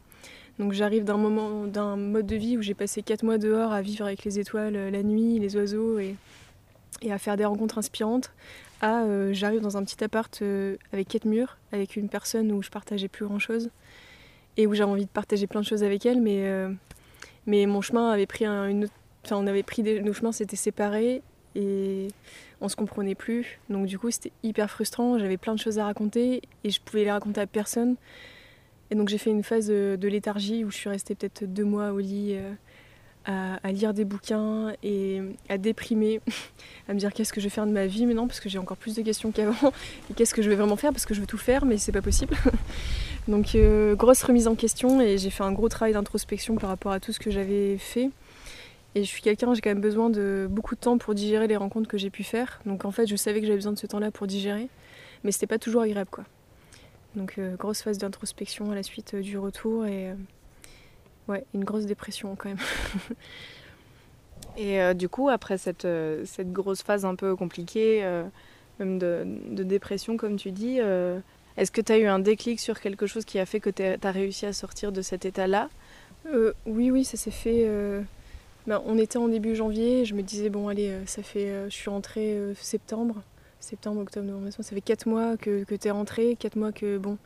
Donc 0.59 0.73
j'arrive 0.73 1.03
d'un 1.05 1.17
moment, 1.17 1.65
d'un 1.65 1.95
mode 1.95 2.25
de 2.25 2.35
vie 2.35 2.57
où 2.57 2.61
j'ai 2.61 2.73
passé 2.73 3.03
4 3.03 3.23
mois 3.23 3.37
dehors 3.37 3.71
à 3.71 3.81
vivre 3.81 4.05
avec 4.05 4.25
les 4.25 4.39
étoiles, 4.39 4.75
euh, 4.75 4.91
la 4.91 5.03
nuit, 5.03 5.39
les 5.39 5.55
oiseaux 5.55 5.99
et, 5.99 6.15
et 7.01 7.11
à 7.11 7.17
faire 7.17 7.37
des 7.37 7.45
rencontres 7.45 7.77
inspirantes. 7.77 8.31
À 8.81 9.03
euh, 9.03 9.33
j'arrive 9.33 9.61
dans 9.61 9.77
un 9.77 9.83
petit 9.83 10.03
appart 10.03 10.41
euh, 10.41 10.77
avec 10.93 11.07
quatre 11.07 11.25
murs, 11.25 11.57
avec 11.71 11.95
une 11.95 12.09
personne 12.09 12.51
où 12.51 12.61
je 12.61 12.69
partageais 12.69 13.07
plus 13.07 13.25
grand 13.25 13.39
chose 13.39 13.69
et 14.55 14.67
où 14.67 14.73
j'avais 14.73 14.91
envie 14.91 15.05
de 15.05 15.09
partager 15.09 15.47
plein 15.47 15.61
de 15.61 15.65
choses 15.65 15.83
avec 15.83 16.05
elle, 16.05 16.21
mais, 16.21 16.47
euh, 16.47 16.69
mais 17.45 17.65
mon 17.65 17.81
chemin 17.81 18.09
avait 18.09 18.25
pris 18.25 18.45
un, 18.45 18.67
une 18.67 18.85
autre- 18.85 18.93
Enfin, 19.25 19.35
on 19.37 19.47
avait 19.47 19.63
pris 19.63 19.83
nos 19.83 20.13
chemins 20.13 20.31
s'étaient 20.31 20.55
séparés 20.55 21.21
et 21.53 22.07
on 22.61 22.69
se 22.69 22.77
comprenait 22.77 23.15
plus. 23.15 23.59
Donc 23.69 23.85
du 23.85 23.99
coup, 23.99 24.09
c'était 24.09 24.31
hyper 24.41 24.71
frustrant. 24.71 25.19
J'avais 25.19 25.35
plein 25.35 25.53
de 25.53 25.59
choses 25.59 25.79
à 25.79 25.83
raconter 25.83 26.41
et 26.63 26.69
je 26.69 26.79
pouvais 26.79 27.03
les 27.03 27.11
raconter 27.11 27.41
à 27.41 27.47
personne. 27.47 27.97
Et 28.89 28.95
donc 28.95 29.09
j'ai 29.09 29.17
fait 29.17 29.31
une 29.31 29.43
phase 29.43 29.67
de, 29.67 30.07
léthargie 30.07 30.63
où 30.63 30.71
je 30.71 30.77
suis 30.77 30.87
restée 30.87 31.13
peut-être 31.13 31.43
deux 31.43 31.65
mois 31.65 31.91
au 31.91 31.99
lit 31.99 32.37
à, 33.27 33.71
lire 33.71 33.93
des 33.93 34.05
bouquins 34.05 34.73
et 34.83 35.21
à 35.49 35.57
déprimer, 35.57 36.21
à 36.87 36.93
me 36.93 36.99
dire 36.99 37.13
qu'est-ce 37.13 37.33
que 37.33 37.41
je 37.41 37.45
vais 37.45 37.49
faire 37.49 37.67
de 37.67 37.71
ma 37.71 37.85
vie 37.85 38.05
maintenant 38.05 38.25
parce 38.25 38.39
que 38.39 38.47
j'ai 38.47 38.57
encore 38.57 38.77
plus 38.77 38.95
de 38.95 39.01
questions 39.01 39.31
qu'avant 39.31 39.73
et 40.09 40.13
qu'est-ce 40.13 40.33
que 40.33 40.41
je 40.41 40.49
vais 40.49 40.55
vraiment 40.55 40.77
faire 40.77 40.91
parce 40.91 41.05
que 41.05 41.13
je 41.13 41.19
veux 41.19 41.27
tout 41.27 41.37
faire 41.37 41.65
mais 41.65 41.77
c'est 41.77 41.91
pas 41.91 42.01
possible. 42.01 42.35
donc 43.27 43.55
euh, 43.55 43.95
grosse 43.95 44.23
remise 44.23 44.47
en 44.47 44.55
question 44.55 45.01
et 45.01 45.17
j'ai 45.17 45.29
fait 45.29 45.43
un 45.43 45.51
gros 45.51 45.67
travail 45.67 45.93
d'introspection 45.93 46.55
par 46.55 46.69
rapport 46.69 46.93
à 46.93 46.99
tout 46.99 47.11
ce 47.11 47.19
que 47.19 47.29
j'avais 47.29 47.77
fait. 47.77 48.09
Et 48.95 49.03
je 49.03 49.07
suis 49.07 49.21
quelqu'un, 49.21 49.53
j'ai 49.53 49.61
quand 49.61 49.69
même 49.69 49.81
besoin 49.81 50.09
de 50.09 50.47
beaucoup 50.49 50.73
de 50.73 50.79
temps 50.79 50.97
pour 50.97 51.13
digérer 51.13 51.47
les 51.47 51.57
rencontres 51.57 51.87
que 51.87 51.97
j'ai 51.97 52.09
pu 52.09 52.23
faire. 52.23 52.61
Donc 52.65 52.85
en 52.85 52.91
fait, 52.91 53.05
je 53.05 53.15
savais 53.15 53.41
que 53.41 53.45
j'avais 53.45 53.57
besoin 53.57 53.73
de 53.73 53.77
ce 53.77 53.85
temps-là 53.85 54.09
pour 54.09 54.25
digérer, 54.25 54.69
mais 55.23 55.31
c'était 55.31 55.47
pas 55.47 55.59
toujours 55.59 55.81
agréable 55.81 56.09
quoi. 56.09 56.23
Donc 57.15 57.35
euh, 57.37 57.55
grosse 57.57 57.81
phase 57.81 57.97
d'introspection 57.97 58.71
à 58.71 58.75
la 58.75 58.83
suite 58.83 59.15
euh, 59.15 59.21
du 59.21 59.37
retour 59.37 59.85
et 59.85 60.13
ouais, 61.27 61.45
une 61.53 61.63
grosse 61.63 61.85
dépression 61.85 62.35
quand 62.35 62.49
même. 62.49 62.57
Et 64.57 64.81
euh, 64.81 64.93
du 64.93 65.07
coup, 65.07 65.29
après 65.29 65.57
cette, 65.57 65.85
euh, 65.85 66.23
cette 66.25 66.51
grosse 66.51 66.81
phase 66.81 67.05
un 67.05 67.15
peu 67.15 67.35
compliquée, 67.35 68.03
euh, 68.03 68.23
même 68.79 68.97
de, 68.97 69.23
de 69.51 69.63
dépression, 69.63 70.17
comme 70.17 70.35
tu 70.35 70.51
dis, 70.51 70.79
est-ce 71.57 71.71
que 71.71 71.81
tu 71.81 71.91
as 71.91 71.97
eu 71.97 72.05
un 72.05 72.19
déclic 72.19 72.59
sur 72.59 72.79
quelque 72.79 73.07
chose 73.07 73.25
qui 73.25 73.39
a 73.39 73.45
fait 73.45 73.59
que 73.59 73.69
tu 73.69 73.83
as 73.83 74.11
réussi 74.11 74.45
à 74.45 74.53
sortir 74.53 74.91
de 74.91 75.01
cet 75.01 75.25
état-là? 75.25 75.69
Oui, 76.65 76.91
oui, 76.91 77.03
ça 77.03 77.17
s'est 77.17 77.31
fait. 77.31 77.67
ben, 78.67 78.81
on 78.85 78.97
était 78.99 79.17
en 79.17 79.27
début 79.27 79.55
janvier. 79.55 80.05
Je 80.05 80.13
me 80.13 80.21
disais 80.21 80.49
bon, 80.49 80.67
allez, 80.67 80.93
ça 81.07 81.23
fait. 81.23 81.69
je 81.69 81.75
suis 81.75 81.89
rentrée 81.89 82.37
septembre, 82.59 83.23
septembre, 83.59 84.01
octobre, 84.01 84.27
novembre. 84.27 84.51
Ça 84.51 84.75
fait 84.75 84.81
4 84.81 85.07
mois 85.07 85.37
que, 85.37 85.63
que 85.63 85.73
t'es 85.73 85.89
rentrée, 85.89 86.35
4 86.39 86.55
mois 86.55 86.71
que 86.71 86.99
bon. 86.99 87.17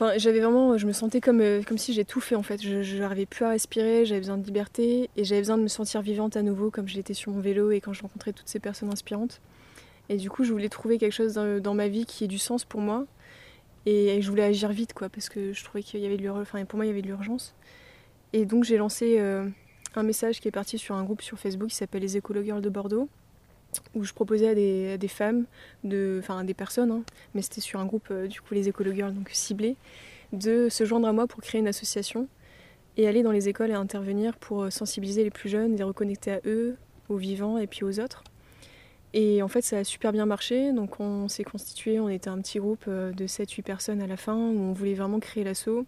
Enfin, 0.00 0.16
j'avais 0.16 0.40
vraiment, 0.40 0.78
je 0.78 0.86
me 0.86 0.92
sentais 0.92 1.20
comme, 1.20 1.42
euh, 1.42 1.62
comme 1.62 1.76
si 1.76 1.92
j'ai 1.92 2.06
tout 2.06 2.22
fait 2.22 2.34
en 2.34 2.42
fait. 2.42 2.62
Je 2.62 2.96
n'arrivais 2.96 3.26
plus 3.26 3.44
à 3.44 3.50
respirer, 3.50 4.06
j'avais 4.06 4.20
besoin 4.20 4.38
de 4.38 4.46
liberté 4.46 5.10
et 5.14 5.24
j'avais 5.24 5.42
besoin 5.42 5.58
de 5.58 5.62
me 5.62 5.68
sentir 5.68 6.00
vivante 6.00 6.38
à 6.38 6.42
nouveau 6.42 6.70
comme 6.70 6.88
je 6.88 6.94
l'étais 6.94 7.12
sur 7.12 7.32
mon 7.32 7.40
vélo 7.40 7.70
et 7.70 7.82
quand 7.82 7.92
je 7.92 8.00
rencontrais 8.00 8.32
toutes 8.32 8.48
ces 8.48 8.60
personnes 8.60 8.90
inspirantes. 8.90 9.42
Et 10.08 10.16
du 10.16 10.30
coup, 10.30 10.42
je 10.42 10.52
voulais 10.52 10.70
trouver 10.70 10.96
quelque 10.96 11.12
chose 11.12 11.34
dans, 11.34 11.74
ma 11.74 11.88
vie 11.88 12.06
qui 12.06 12.24
ait 12.24 12.28
du 12.28 12.38
sens 12.38 12.64
pour 12.64 12.80
moi 12.80 13.04
et, 13.84 14.22
je 14.22 14.30
voulais 14.30 14.42
agir 14.42 14.70
vite 14.70 14.94
quoi 14.94 15.10
parce 15.10 15.28
que 15.28 15.52
je 15.52 15.64
trouvais 15.64 15.82
qu'il 15.82 16.00
y 16.00 16.06
avait 16.06 16.16
de 16.16 17.06
l'urgence. 17.06 17.54
Et 18.32 18.46
donc 18.46 18.64
j'ai 18.64 18.78
lancé 18.78 19.16
euh, 19.18 19.46
un 19.96 20.02
message 20.02 20.40
qui 20.40 20.48
est 20.48 20.52
parti 20.52 20.78
sur 20.78 20.94
un 20.94 21.04
groupe 21.04 21.20
sur 21.20 21.38
Facebook 21.38 21.68
qui 21.68 21.76
s'appelle 21.76 22.00
les 22.00 22.16
Écolo 22.16 22.42
Girls 22.42 22.62
de 22.62 22.70
Bordeaux 22.70 23.10
où 23.94 24.04
je 24.04 24.12
proposais 24.12 24.48
à 24.48 24.54
des, 24.96 25.08
femmes, 25.08 25.46
enfin 26.18 26.44
des 26.44 26.54
personnes, 26.54 26.90
hein, 26.90 27.02
mais 27.34 27.42
c'était 27.42 27.60
sur 27.60 27.80
un 27.80 27.86
groupe 27.86 28.08
euh, 28.10 28.26
du 28.26 28.40
coup 28.40 28.54
les 28.54 28.68
Écolo 28.68 28.92
Girls 28.92 29.12
donc 29.12 29.30
ciblé, 29.32 29.76
de 30.32 30.68
se 30.68 30.84
joindre 30.84 31.08
à 31.08 31.12
moi 31.12 31.26
pour 31.26 31.40
créer 31.40 31.60
une 31.60 31.68
association 31.68 32.28
et 32.96 33.06
aller 33.06 33.22
dans 33.22 33.32
les 33.32 33.48
écoles 33.48 33.70
et 33.70 33.74
intervenir 33.74 34.36
pour 34.36 34.64
euh, 34.64 34.70
sensibiliser 34.70 35.24
les 35.24 35.30
plus 35.30 35.48
jeunes, 35.48 35.76
les 35.76 35.84
reconnecter 35.84 36.32
à 36.32 36.40
eux, 36.44 36.76
aux 37.08 37.16
vivants 37.16 37.58
et 37.58 37.66
puis 37.66 37.84
aux 37.84 38.00
autres. 38.00 38.24
Et 39.12 39.42
en 39.42 39.48
fait, 39.48 39.62
ça 39.62 39.78
a 39.78 39.84
super 39.84 40.12
bien 40.12 40.26
marché. 40.26 40.72
Donc, 40.72 41.00
on 41.00 41.26
s'est 41.26 41.42
constitué, 41.42 41.98
on 41.98 42.08
était 42.08 42.30
un 42.30 42.40
petit 42.40 42.58
groupe 42.58 42.84
euh, 42.86 43.12
de 43.12 43.26
7-8 43.26 43.62
personnes 43.62 44.00
à 44.00 44.06
la 44.06 44.16
fin 44.16 44.36
où 44.36 44.58
on 44.60 44.72
voulait 44.72 44.94
vraiment 44.94 45.18
créer 45.18 45.42
l'assaut. 45.42 45.84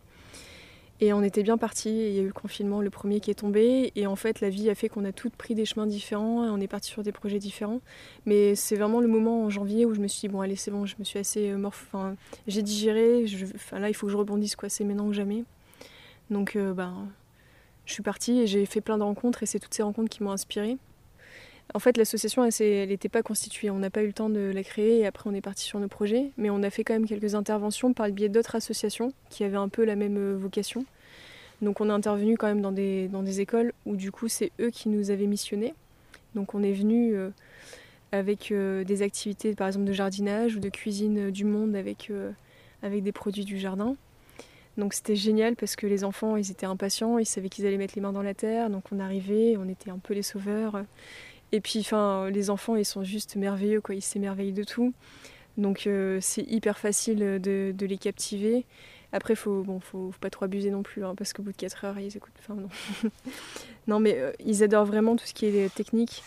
Et 1.01 1.13
on 1.13 1.23
était 1.23 1.43
bien 1.43 1.59
partis. 1.59 1.91
Il 1.91 2.13
y 2.13 2.19
a 2.19 2.23
eu 2.23 2.27
le 2.27 2.33
confinement, 2.33 2.81
le 2.81 2.91
premier 2.91 3.21
qui 3.21 3.31
est 3.31 3.35
tombé. 3.35 3.93
Et 3.97 4.07
en 4.07 4.15
fait, 4.17 4.41
la 4.41 4.51
vie 4.51 4.71
a 4.71 4.75
fait 4.75 4.89
qu'on 4.89 5.05
a 5.05 5.13
toutes 5.13 5.35
pris 5.35 5.55
des 5.55 5.65
chemins 5.65 5.87
différents 5.87 6.45
et 6.45 6.51
on 6.51 6.61
est 6.61 6.69
parti 6.69 6.91
sur 6.91 7.03
des 7.03 7.13
projets 7.13 7.39
différents. 7.39 7.81
Mais 8.25 8.55
c'est 8.55 8.77
vraiment 8.77 9.01
le 9.01 9.09
moment 9.09 9.45
en 9.45 9.51
janvier 9.51 9.85
où 9.85 9.95
je 9.95 10.01
me 10.01 10.07
suis 10.07 10.29
dit, 10.29 10.29
bon, 10.29 10.41
allez, 10.41 10.57
c'est 10.57 10.71
bon, 10.71 10.87
je 10.87 10.95
me 10.99 11.05
suis 11.05 11.19
assez 11.19 11.51
euh, 11.51 11.59
morph... 11.59 11.87
Enfin, 11.89 12.15
j'ai 12.47 12.63
digéré. 12.63 13.27
Je... 13.27 13.47
Là, 13.73 13.89
il 13.89 13.95
faut 13.95 14.07
que 14.07 14.13
je 14.13 14.17
rebondisse, 14.17 14.55
quoi. 14.55 14.69
C'est 14.69 14.85
maintenant 14.85 15.07
ou 15.07 15.13
jamais. 15.13 15.45
Donc, 16.31 16.55
euh, 16.57 16.73
ben, 16.73 17.09
je 17.85 17.95
suis 17.95 18.03
partie 18.03 18.41
et 18.41 18.47
j'ai 18.47 18.65
fait 18.67 18.81
plein 18.81 18.99
de 18.99 19.03
rencontres 19.03 19.43
et 19.43 19.47
c'est 19.47 19.59
toutes 19.59 19.75
ces 19.75 19.83
rencontres 19.83 20.09
qui 20.09 20.23
m'ont 20.23 20.31
inspirée. 20.31 20.79
En 21.75 21.79
fait, 21.79 21.97
l'association, 21.97 22.45
elle 22.45 22.89
n'était 22.89 23.09
pas 23.09 23.23
constituée. 23.23 23.71
On 23.71 23.79
n'a 23.79 23.89
pas 23.89 24.03
eu 24.03 24.07
le 24.07 24.13
temps 24.13 24.29
de 24.29 24.53
la 24.55 24.63
créer 24.63 24.99
et 24.99 25.07
après, 25.07 25.31
on 25.31 25.35
est 25.35 25.41
parti 25.41 25.65
sur 25.65 25.81
nos 25.81 25.89
projets. 25.89 26.31
Mais 26.37 26.51
on 26.51 26.63
a 26.63 26.71
fait 26.71 26.85
quand 26.85 26.93
même 26.93 27.07
quelques 27.07 27.35
interventions 27.35 27.95
par 27.95 28.07
le 28.07 28.13
biais 28.13 28.29
d'autres 28.29 28.57
associations 28.57 29.13
qui 29.31 29.45
avaient 29.45 29.57
un 29.57 29.69
peu 29.69 29.85
la 29.85 29.97
même 29.97 30.19
euh, 30.19 30.37
vocation. 30.37 30.85
Donc, 31.63 31.81
on 31.81 31.89
est 31.89 31.93
intervenu 31.93 32.37
quand 32.37 32.49
même 32.49 32.61
dans 32.61 32.73
des, 32.73 33.41
écoles 33.41 33.73
où, 33.87 33.97
du 33.97 34.13
coup, 34.13 34.29
c'est 34.29 34.53
eux 34.61 34.71
qui 34.71 34.89
nous 34.91 35.11
avaient 35.11 35.27
missionnés. 35.27 35.73
Donc, 36.35 36.55
on 36.55 36.63
est 36.63 36.73
venu 36.73 37.15
euh, 37.15 37.31
avec 38.11 38.53
euh, 38.53 38.85
des 38.85 39.01
activités, 39.01 39.55
par 39.55 39.69
exemple, 39.69 39.87
de 39.87 39.93
jardinage 39.93 40.57
ou 40.57 40.61
de 40.61 40.69
cuisine 40.69 41.31
du 41.31 41.45
monde 41.45 41.75
avec, 41.75 42.11
avec 42.83 43.03
des 43.03 43.13
produits 43.13 43.45
du 43.45 43.59
jardin. 43.59 43.97
Donc 44.79 44.95
c'était 44.95 45.17
génial 45.17 45.55
parce 45.55 45.77
que 45.77 45.87
les 45.87 46.03
enfants, 46.03 46.37
ils 46.37 46.51
étaient 46.51 46.65
impatients, 46.65 47.19
ils 47.19 47.27
savaient 47.27 47.51
qu'ils 47.51 47.67
allaient 47.67 47.77
mettre 47.77 47.93
les 47.95 48.01
mains 48.01 48.15
dans 48.15 48.23
la 48.23 48.33
terre, 48.33 48.71
donc 48.71 48.85
on 48.91 49.01
arrivait, 49.01 49.59
on 49.59 49.69
était 49.69 49.91
un 49.91 49.99
peu 49.99 50.15
les 50.15 50.23
sauveurs. 50.23 50.83
Et 51.53 51.61
puis, 51.61 51.81
enfin, 51.81 52.31
les 52.31 52.49
enfants, 52.49 52.77
ils 52.77 52.85
sont 52.85 53.05
juste 53.05 53.37
merveilleux, 53.37 53.83
quoi. 53.83 53.95
Ils 53.95 54.03
s'émerveillent 54.03 54.55
de 54.55 54.65
tout. 54.65 54.95
Donc, 55.59 55.87
euh, 55.87 56.19
c'est 56.23 56.43
hyper 56.51 56.79
facile 56.79 57.19
de, 57.41 57.75
les 57.79 57.99
captiver. 57.99 58.65
Après, 59.13 59.35
faut, 59.35 59.63
bon, 59.63 59.79
faut, 59.79 60.13
pas 60.21 60.31
trop 60.31 60.47
abuser 60.47 60.71
non 60.71 60.83
plus, 60.83 61.05
hein, 61.05 61.15
parce 61.15 61.35
qu'au 61.35 61.43
bout 61.43 61.53
de 61.53 61.57
4 61.57 61.85
heures, 61.85 61.99
ils 61.99 62.17
écoutent. 62.17 62.33
Enfin, 62.39 62.55
non. 62.55 62.69
non, 63.87 64.01
mais 64.01 64.19
euh, 64.19 64.33
ils 64.45 64.63
adorent 64.63 64.87
vraiment 64.87 65.15
tout 65.17 65.27
ce 65.27 65.35
qui 65.35 65.45
est 65.45 65.75
technique. 65.75 66.25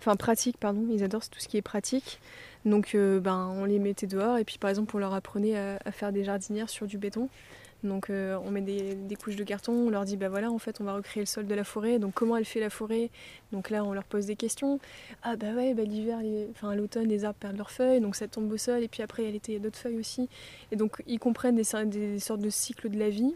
Enfin, 0.00 0.16
pratique, 0.16 0.58
pardon. 0.58 0.86
Ils 0.90 1.02
adorent 1.02 1.28
tout 1.30 1.40
ce 1.40 1.48
qui 1.48 1.56
est 1.56 1.62
pratique. 1.62 2.20
Donc, 2.66 2.94
euh, 2.94 3.20
ben, 3.20 3.50
on 3.56 3.64
les 3.64 3.78
mettait 3.78 4.06
dehors 4.06 4.36
et 4.36 4.44
puis, 4.44 4.58
par 4.58 4.68
exemple, 4.68 4.94
on 4.94 4.98
leur 4.98 5.14
apprenait 5.14 5.56
à 5.56 5.92
faire 5.92 6.12
des 6.12 6.24
jardinières 6.24 6.68
sur 6.68 6.86
du 6.86 6.98
béton. 6.98 7.30
Donc, 7.84 8.10
euh, 8.10 8.38
on 8.44 8.50
met 8.50 8.60
des, 8.60 9.16
couches 9.16 9.36
de 9.36 9.44
carton. 9.44 9.72
On 9.72 9.90
leur 9.90 10.04
dit, 10.04 10.16
bah 10.16 10.28
voilà, 10.28 10.50
en 10.50 10.58
fait, 10.58 10.80
on 10.80 10.84
va 10.84 10.94
recréer 10.94 11.22
le 11.22 11.26
sol 11.26 11.46
de 11.46 11.54
la 11.54 11.64
forêt. 11.64 11.98
Donc, 11.98 12.14
comment 12.14 12.36
elle 12.36 12.44
fait 12.44 12.60
la 12.60 12.70
forêt? 12.70 13.10
Donc 13.52 13.70
là, 13.70 13.84
on 13.84 13.92
leur 13.92 14.04
pose 14.04 14.26
des 14.26 14.36
questions. 14.36 14.78
Ah 15.22 15.36
bah 15.36 15.52
ouais, 15.54 15.74
bah, 15.74 15.84
l'hiver, 15.84 16.18
enfin 16.50 16.74
l'automne, 16.74 17.08
les 17.08 17.24
arbres 17.24 17.38
perdent 17.38 17.56
leurs 17.56 17.70
feuilles, 17.70 18.00
donc 18.00 18.16
ça 18.16 18.28
tombe 18.28 18.50
au 18.50 18.56
sol. 18.56 18.82
Et 18.82 18.88
puis 18.88 19.02
après, 19.02 19.30
l'été, 19.30 19.52
il 19.52 19.54
y 19.56 19.58
a 19.58 19.60
d'autres 19.60 19.78
feuilles 19.78 19.98
aussi. 19.98 20.28
Et 20.72 20.76
donc, 20.76 21.02
ils 21.06 21.18
comprennent 21.18 21.56
des, 21.56 21.64
sortes 21.64 22.40
de 22.40 22.50
cycles 22.50 22.88
de 22.88 22.98
la 22.98 23.10
vie. 23.10 23.34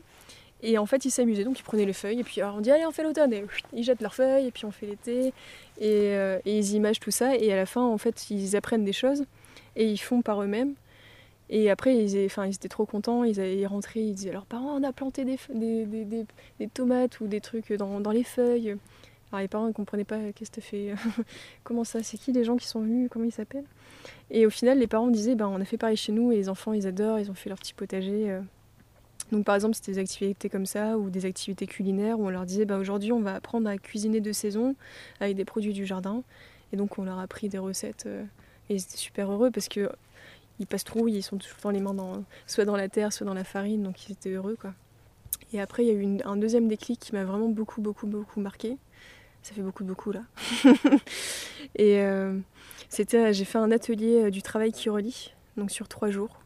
Et 0.62 0.76
en 0.76 0.84
fait, 0.84 1.04
ils 1.06 1.10
s'amusaient, 1.10 1.44
donc 1.44 1.58
ils 1.58 1.62
prenaient 1.62 1.86
les 1.86 1.94
feuilles, 1.94 2.20
et 2.20 2.24
puis 2.24 2.42
on 2.42 2.60
dit 2.60 2.70
allez, 2.70 2.84
on 2.84 2.90
fait 2.90 3.02
l'automne, 3.02 3.32
et 3.32 3.46
ils 3.72 3.82
jettent 3.82 4.02
leurs 4.02 4.14
feuilles, 4.14 4.46
et 4.46 4.50
puis 4.50 4.66
on 4.66 4.70
fait 4.70 4.84
l'été, 4.84 5.32
et, 5.78 6.14
euh, 6.14 6.38
et 6.44 6.58
ils 6.58 6.74
imagent 6.74 7.00
tout 7.00 7.10
ça, 7.10 7.34
et 7.34 7.50
à 7.50 7.56
la 7.56 7.64
fin, 7.64 7.80
en 7.80 7.96
fait, 7.96 8.30
ils 8.30 8.56
apprennent 8.56 8.84
des 8.84 8.92
choses, 8.92 9.24
et 9.74 9.86
ils 9.86 9.96
font 9.96 10.20
par 10.20 10.42
eux-mêmes. 10.42 10.74
Et 11.52 11.68
après, 11.68 11.96
ils, 11.96 12.16
étaient 12.16 12.68
trop 12.68 12.86
contents, 12.86 13.24
ils, 13.24 13.38
ils 13.38 13.66
rentraient, 13.66 14.04
ils 14.04 14.14
disaient 14.14 14.30
à 14.30 14.34
leurs 14.34 14.46
parents, 14.46 14.76
on 14.76 14.84
a 14.84 14.92
planté 14.92 15.24
des, 15.24 16.68
tomates 16.72 17.20
ou 17.20 17.26
des 17.26 17.40
trucs 17.40 17.72
dans, 17.72 18.10
les 18.12 18.22
feuilles. 18.22 18.76
Alors 19.32 19.42
les 19.42 19.48
parents 19.48 19.66
ne 19.66 19.72
comprenaient 19.72 20.04
pas, 20.04 20.32
qu'est-ce 20.32 20.50
que 20.52 20.60
fait 20.60 20.94
Comment 21.64 21.82
ça 21.82 22.04
C'est 22.04 22.18
qui 22.18 22.32
les 22.32 22.44
gens 22.44 22.56
qui 22.56 22.68
sont 22.68 22.80
venus 22.80 23.08
Comment 23.10 23.24
ils 23.24 23.32
s'appellent? 23.32 23.66
Et 24.30 24.46
au 24.46 24.50
final, 24.50 24.78
les 24.78 24.86
parents 24.86 25.08
disaient, 25.08 25.34
ben, 25.34 25.48
on 25.48 25.60
a 25.60 25.64
fait 25.64 25.76
pareil 25.76 25.96
chez 25.96 26.12
nous, 26.12 26.30
et 26.30 26.36
les 26.36 26.48
enfants, 26.48 26.72
ils 26.72 26.86
adorent, 26.86 27.18
ils 27.18 27.30
ont 27.32 27.34
fait 27.34 27.48
leur 27.48 27.58
petit 27.58 27.74
potager. 27.74 28.30
euh. 28.30 28.40
Donc 29.32 29.44
par 29.44 29.54
exemple, 29.56 29.74
c'était 29.74 29.92
des 29.92 29.98
activités 29.98 30.48
comme 30.48 30.66
ça 30.66 30.98
ou 30.98 31.10
des 31.10 31.26
activités 31.26 31.66
culinaires 31.66 32.18
où 32.18 32.26
on 32.26 32.30
leur 32.30 32.46
disait 32.46 32.64
bah, 32.64 32.78
aujourd'hui 32.78 33.12
on 33.12 33.20
va 33.20 33.34
apprendre 33.34 33.68
à 33.68 33.76
cuisiner 33.76 34.20
de 34.20 34.32
saison 34.32 34.74
avec 35.20 35.36
des 35.36 35.44
produits 35.44 35.72
du 35.72 35.86
jardin. 35.86 36.22
Et 36.72 36.76
donc 36.76 36.98
on 36.98 37.04
leur 37.04 37.18
a 37.18 37.22
appris 37.22 37.48
des 37.48 37.58
recettes 37.58 38.04
euh, 38.06 38.24
et 38.68 38.74
ils 38.74 38.82
étaient 38.82 38.96
super 38.96 39.30
heureux 39.30 39.50
parce 39.50 39.68
que 39.68 39.88
ils 40.60 40.66
passent 40.66 40.84
trop, 40.84 41.08
ils 41.08 41.22
sont 41.22 41.38
toujours 41.38 41.72
les 41.72 41.80
mains 41.80 41.94
dans, 41.94 42.22
soit 42.46 42.64
dans 42.64 42.76
la 42.76 42.88
terre, 42.88 43.12
soit 43.12 43.26
dans 43.26 43.34
la 43.34 43.44
farine, 43.44 43.82
donc 43.82 44.08
ils 44.08 44.12
étaient 44.12 44.30
heureux 44.30 44.56
quoi. 44.60 44.72
Et 45.52 45.60
après 45.60 45.84
il 45.84 45.88
y 45.88 45.90
a 45.90 45.94
eu 45.94 46.18
un 46.24 46.36
deuxième 46.36 46.68
déclic 46.68 47.00
qui 47.00 47.12
m'a 47.12 47.24
vraiment 47.24 47.48
beaucoup 47.48 47.80
beaucoup 47.80 48.06
beaucoup 48.06 48.40
marqué. 48.40 48.76
Ça 49.42 49.54
fait 49.54 49.62
beaucoup 49.62 49.84
beaucoup 49.84 50.12
là. 50.12 50.20
et 51.74 52.00
euh, 52.00 52.38
c'était, 52.90 53.32
j'ai 53.32 53.44
fait 53.44 53.58
un 53.58 53.70
atelier 53.70 54.24
euh, 54.24 54.30
du 54.30 54.42
travail 54.42 54.70
qui 54.70 54.90
relie, 54.90 55.32
donc 55.56 55.70
sur 55.70 55.88
trois 55.88 56.10
jours. 56.10 56.40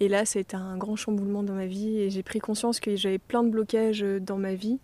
Et 0.00 0.08
là, 0.08 0.24
ça 0.24 0.40
un 0.54 0.76
grand 0.76 0.96
chamboulement 0.96 1.44
dans 1.44 1.52
ma 1.52 1.66
vie 1.66 1.98
et 1.98 2.10
j'ai 2.10 2.24
pris 2.24 2.40
conscience 2.40 2.80
que 2.80 2.96
j'avais 2.96 3.18
plein 3.18 3.44
de 3.44 3.50
blocages 3.50 4.02
euh, 4.02 4.18
dans 4.18 4.36
ma 4.36 4.54
vie 4.54 4.80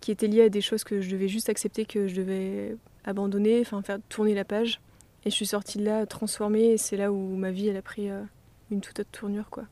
qui 0.00 0.10
étaient 0.10 0.26
liés 0.26 0.42
à 0.42 0.48
des 0.48 0.60
choses 0.60 0.82
que 0.82 1.00
je 1.00 1.08
devais 1.10 1.28
juste 1.28 1.48
accepter, 1.48 1.84
que 1.84 2.08
je 2.08 2.16
devais 2.16 2.76
abandonner, 3.04 3.60
enfin 3.60 3.80
faire 3.82 3.98
tourner 4.08 4.34
la 4.34 4.44
page. 4.44 4.80
Et 5.26 5.30
je 5.30 5.34
suis 5.34 5.46
sortie 5.46 5.78
de 5.78 5.84
là 5.84 6.06
transformée 6.06 6.72
et 6.72 6.78
c'est 6.78 6.96
là 6.96 7.12
où 7.12 7.36
ma 7.36 7.50
vie 7.50 7.70
a 7.70 7.82
pris 7.82 8.10
euh, 8.10 8.22
une 8.70 8.80
toute 8.80 9.00
autre 9.00 9.10
tournure 9.10 9.48
quoi. 9.50 9.64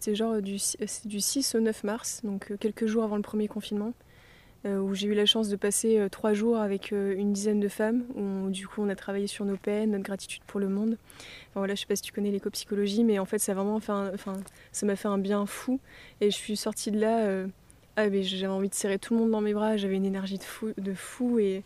C'est 0.00 0.14
genre 0.14 0.42
du, 0.42 0.58
c'est 0.58 1.06
du 1.06 1.20
6 1.20 1.54
au 1.54 1.60
9 1.60 1.84
mars, 1.84 2.20
donc 2.24 2.50
euh, 2.50 2.56
quelques 2.56 2.86
jours 2.86 3.04
avant 3.04 3.14
le 3.14 3.22
premier 3.22 3.46
confinement, 3.46 3.92
euh, 4.64 4.78
où 4.78 4.94
j'ai 4.94 5.08
eu 5.08 5.14
la 5.14 5.26
chance 5.26 5.48
de 5.48 5.56
passer 5.56 5.98
euh, 5.98 6.08
trois 6.08 6.34
jours 6.34 6.56
avec 6.58 6.92
euh, 6.92 7.14
une 7.16 7.32
dizaine 7.32 7.60
de 7.60 7.68
femmes, 7.68 8.04
où 8.14 8.50
du 8.50 8.68
coup 8.68 8.82
on 8.82 8.88
a 8.88 8.94
travaillé 8.94 9.26
sur 9.26 9.44
nos 9.44 9.56
peines, 9.56 9.90
notre 9.90 10.04
gratitude 10.04 10.42
pour 10.46 10.60
le 10.60 10.68
monde. 10.68 10.96
Enfin, 11.50 11.60
voilà, 11.60 11.74
je 11.74 11.80
sais 11.80 11.86
pas 11.86 11.96
si 11.96 12.02
tu 12.02 12.12
connais 12.12 12.30
l'éco-psychologie, 12.30 13.04
mais 13.04 13.18
en 13.18 13.24
fait 13.24 13.38
ça 13.38 13.54
vraiment 13.54 13.76
enfin, 13.76 14.12
m'a 14.82 14.96
fait 14.96 15.08
un 15.08 15.18
bien 15.18 15.46
fou. 15.46 15.80
Et 16.20 16.30
je 16.30 16.36
suis 16.36 16.56
sortie 16.56 16.90
de 16.92 17.00
là, 17.00 17.24
euh, 17.24 17.46
ah, 17.96 18.08
j'avais 18.10 18.46
envie 18.46 18.68
de 18.68 18.74
serrer 18.74 18.98
tout 18.98 19.14
le 19.14 19.20
monde 19.20 19.30
dans 19.30 19.40
mes 19.40 19.54
bras, 19.54 19.76
j'avais 19.76 19.96
une 19.96 20.04
énergie 20.04 20.38
de 20.38 20.44
fou, 20.44 20.72
de 20.78 20.94
fou 20.94 21.38
et 21.38 21.62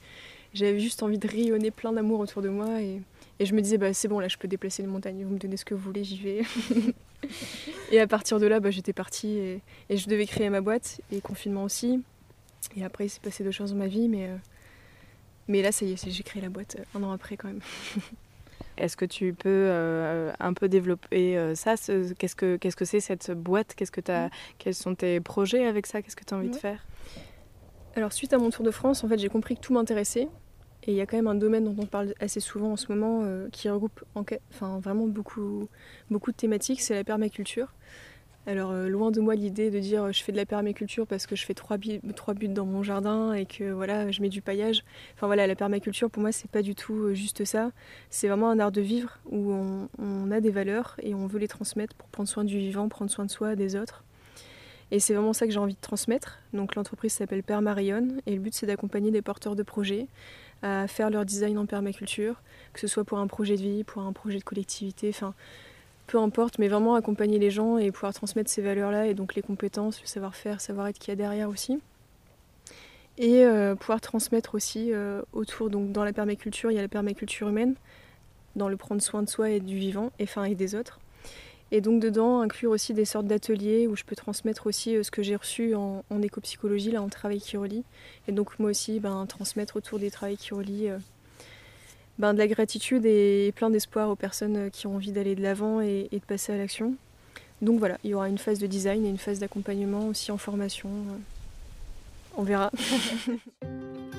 j'avais 0.54 0.80
juste 0.80 1.02
envie 1.02 1.18
de 1.18 1.28
rayonner 1.28 1.70
plein 1.70 1.92
d'amour 1.92 2.20
autour 2.20 2.40
de 2.42 2.48
moi. 2.48 2.80
Et 3.38 3.46
je 3.46 3.54
me 3.54 3.60
disais, 3.60 3.78
bah, 3.78 3.92
c'est 3.92 4.08
bon, 4.08 4.18
là 4.20 4.28
je 4.28 4.36
peux 4.36 4.48
déplacer 4.48 4.82
les 4.82 4.88
montagnes, 4.88 5.24
vous 5.24 5.34
me 5.34 5.38
donnez 5.38 5.56
ce 5.56 5.64
que 5.64 5.74
vous 5.74 5.80
voulez, 5.82 6.04
j'y 6.04 6.18
vais. 6.18 6.42
et 7.92 8.00
à 8.00 8.06
partir 8.06 8.38
de 8.40 8.46
là, 8.46 8.60
bah, 8.60 8.70
j'étais 8.70 8.92
partie 8.92 9.38
et, 9.38 9.62
et 9.88 9.96
je 9.96 10.08
devais 10.08 10.26
créer 10.26 10.50
ma 10.50 10.60
boîte, 10.60 11.00
et 11.12 11.20
confinement 11.20 11.64
aussi. 11.64 12.02
Et 12.76 12.84
après, 12.84 13.06
il 13.06 13.08
s'est 13.10 13.20
passé 13.20 13.44
d'autres 13.44 13.56
choses 13.56 13.72
dans 13.72 13.78
ma 13.78 13.86
vie, 13.86 14.08
mais, 14.08 14.28
euh, 14.28 14.36
mais 15.48 15.62
là, 15.62 15.70
ça 15.72 15.84
y 15.84 15.92
est, 15.92 16.10
j'ai 16.10 16.22
créé 16.22 16.42
la 16.42 16.48
boîte 16.48 16.76
euh, 16.78 16.98
un 16.98 17.02
an 17.02 17.12
après 17.12 17.36
quand 17.36 17.48
même. 17.48 17.60
Est-ce 18.78 18.96
que 18.96 19.06
tu 19.06 19.32
peux 19.32 19.48
euh, 19.48 20.32
un 20.38 20.52
peu 20.52 20.68
développer 20.68 21.38
euh, 21.38 21.54
ça 21.54 21.78
ce- 21.78 22.12
Qu'est-ce 22.12 22.36
que 22.36 22.56
qu'est-ce 22.56 22.76
que 22.76 22.84
c'est 22.84 23.00
cette 23.00 23.30
boîte? 23.30 23.74
Qu'est-ce 23.74 23.90
que 23.90 24.02
t'as 24.02 24.28
Quels 24.58 24.74
sont 24.74 24.94
tes 24.94 25.18
projets 25.20 25.64
avec 25.66 25.86
ça? 25.86 26.02
Qu'est-ce 26.02 26.16
que 26.16 26.24
tu 26.24 26.34
as 26.34 26.36
envie 26.36 26.50
de 26.50 26.56
faire? 26.56 26.84
Alors 27.94 28.12
suite 28.12 28.34
à 28.34 28.38
mon 28.38 28.50
tour 28.50 28.64
de 28.66 28.70
France, 28.70 29.02
en 29.02 29.08
fait, 29.08 29.18
j'ai 29.18 29.30
compris 29.30 29.56
que 29.56 29.62
tout 29.62 29.72
m'intéressait. 29.72 30.28
Et 30.86 30.92
il 30.92 30.96
y 30.96 31.00
a 31.00 31.06
quand 31.06 31.16
même 31.16 31.26
un 31.26 31.34
domaine 31.34 31.64
dont 31.64 31.82
on 31.82 31.86
parle 31.86 32.14
assez 32.20 32.40
souvent 32.40 32.72
en 32.72 32.76
ce 32.76 32.92
moment 32.92 33.22
euh, 33.24 33.48
qui 33.50 33.68
regroupe 33.68 34.04
enfin, 34.14 34.78
vraiment 34.78 35.06
beaucoup, 35.06 35.68
beaucoup 36.10 36.30
de 36.30 36.36
thématiques, 36.36 36.80
c'est 36.80 36.94
la 36.94 37.04
permaculture. 37.04 37.72
Alors 38.48 38.70
euh, 38.70 38.86
loin 38.86 39.10
de 39.10 39.20
moi 39.20 39.34
l'idée 39.34 39.72
de 39.72 39.80
dire 39.80 40.12
je 40.12 40.22
fais 40.22 40.30
de 40.30 40.36
la 40.36 40.46
permaculture 40.46 41.04
parce 41.04 41.26
que 41.26 41.34
je 41.34 41.44
fais 41.44 41.54
trois, 41.54 41.78
trois 42.14 42.32
buts 42.32 42.46
dans 42.46 42.64
mon 42.64 42.84
jardin 42.84 43.32
et 43.32 43.44
que 43.44 43.72
voilà 43.72 44.12
je 44.12 44.22
mets 44.22 44.28
du 44.28 44.40
paillage. 44.40 44.84
Enfin 45.16 45.26
voilà 45.26 45.48
la 45.48 45.56
permaculture 45.56 46.08
pour 46.08 46.22
moi 46.22 46.30
c'est 46.30 46.48
pas 46.48 46.62
du 46.62 46.76
tout 46.76 46.94
euh, 46.94 47.14
juste 47.14 47.44
ça. 47.44 47.72
C'est 48.08 48.28
vraiment 48.28 48.48
un 48.48 48.60
art 48.60 48.70
de 48.70 48.80
vivre 48.80 49.18
où 49.28 49.52
on 49.98 50.30
a 50.30 50.40
des 50.40 50.50
valeurs 50.50 50.94
et 51.02 51.12
on 51.12 51.26
veut 51.26 51.40
les 51.40 51.48
transmettre 51.48 51.96
pour 51.96 52.08
prendre 52.08 52.28
soin 52.28 52.44
du 52.44 52.58
vivant, 52.58 52.88
prendre 52.88 53.10
soin 53.10 53.24
de 53.24 53.30
soi, 53.32 53.56
des 53.56 53.74
autres. 53.74 54.04
Et 54.92 55.00
c'est 55.00 55.14
vraiment 55.14 55.32
ça 55.32 55.46
que 55.46 55.52
j'ai 55.52 55.58
envie 55.58 55.74
de 55.74 55.80
transmettre. 55.80 56.38
Donc 56.52 56.76
l'entreprise 56.76 57.12
s'appelle 57.12 57.42
Permarion 57.42 58.18
et 58.26 58.34
le 58.34 58.40
but 58.40 58.54
c'est 58.54 58.66
d'accompagner 58.66 59.10
des 59.10 59.22
porteurs 59.22 59.56
de 59.56 59.64
projets 59.64 60.06
à 60.66 60.88
faire 60.88 61.10
leur 61.10 61.24
design 61.24 61.58
en 61.58 61.66
permaculture, 61.66 62.42
que 62.72 62.80
ce 62.80 62.86
soit 62.86 63.04
pour 63.04 63.18
un 63.18 63.26
projet 63.26 63.56
de 63.56 63.62
vie, 63.62 63.84
pour 63.84 64.02
un 64.02 64.12
projet 64.12 64.38
de 64.38 64.44
collectivité, 64.44 65.08
enfin 65.08 65.34
peu 66.06 66.18
importe, 66.18 66.58
mais 66.58 66.68
vraiment 66.68 66.94
accompagner 66.94 67.38
les 67.38 67.50
gens 67.50 67.78
et 67.78 67.90
pouvoir 67.90 68.14
transmettre 68.14 68.50
ces 68.50 68.62
valeurs-là 68.62 69.06
et 69.06 69.14
donc 69.14 69.34
les 69.34 69.42
compétences, 69.42 70.00
le 70.00 70.06
savoir-faire, 70.06 70.60
savoir-être 70.60 70.98
qu'il 70.98 71.10
y 71.10 71.12
a 71.12 71.16
derrière 71.16 71.48
aussi. 71.48 71.80
Et 73.18 73.44
euh, 73.44 73.74
pouvoir 73.74 74.00
transmettre 74.00 74.54
aussi 74.54 74.92
euh, 74.92 75.22
autour, 75.32 75.70
donc 75.70 75.90
dans 75.90 76.04
la 76.04 76.12
permaculture, 76.12 76.70
il 76.70 76.74
y 76.74 76.78
a 76.78 76.82
la 76.82 76.88
permaculture 76.88 77.48
humaine, 77.48 77.74
dans 78.54 78.68
le 78.68 78.76
prendre 78.76 79.02
soin 79.02 79.22
de 79.22 79.28
soi 79.28 79.50
et 79.50 79.60
du 79.60 79.76
vivant, 79.76 80.12
et 80.18 80.26
et 80.48 80.54
des 80.54 80.74
autres. 80.74 81.00
Et 81.72 81.80
donc 81.80 82.00
dedans, 82.00 82.40
inclure 82.40 82.70
aussi 82.70 82.94
des 82.94 83.04
sortes 83.04 83.26
d'ateliers 83.26 83.88
où 83.88 83.96
je 83.96 84.04
peux 84.04 84.14
transmettre 84.14 84.66
aussi 84.66 84.96
euh, 84.96 85.02
ce 85.02 85.10
que 85.10 85.22
j'ai 85.22 85.34
reçu 85.34 85.74
en, 85.74 86.02
éco-psychologie, 86.22 86.92
là 86.92 87.02
en 87.02 87.08
travail 87.08 87.40
qui 87.40 87.56
relie. 87.56 87.82
Et 88.28 88.32
donc 88.32 88.58
moi 88.58 88.70
aussi, 88.70 89.00
ben, 89.00 89.26
transmettre 89.26 89.76
autour 89.76 89.98
des 89.98 90.10
travails 90.10 90.36
qui 90.36 90.54
relient 90.54 90.90
euh, 90.90 90.98
ben, 92.18 92.34
de 92.34 92.38
la 92.38 92.46
gratitude 92.46 93.04
et 93.04 93.52
plein 93.56 93.70
d'espoir 93.70 94.10
aux 94.10 94.16
personnes 94.16 94.56
euh, 94.56 94.70
qui 94.70 94.86
ont 94.86 94.94
envie 94.94 95.12
d'aller 95.12 95.34
de 95.34 95.42
l'avant 95.42 95.80
et, 95.80 96.08
de 96.12 96.18
passer 96.18 96.52
à 96.52 96.56
l'action. 96.56 96.94
Donc 97.62 97.78
voilà, 97.80 97.98
il 98.04 98.10
y 98.10 98.14
aura 98.14 98.28
une 98.28 98.38
phase 98.38 98.60
de 98.60 98.66
design 98.66 99.04
et 99.04 99.08
une 99.08 99.18
phase 99.18 99.40
d'accompagnement 99.40 100.06
aussi 100.06 100.30
en 100.30 100.38
formation. 100.38 100.90
On 102.36 102.42
verra. 102.42 102.70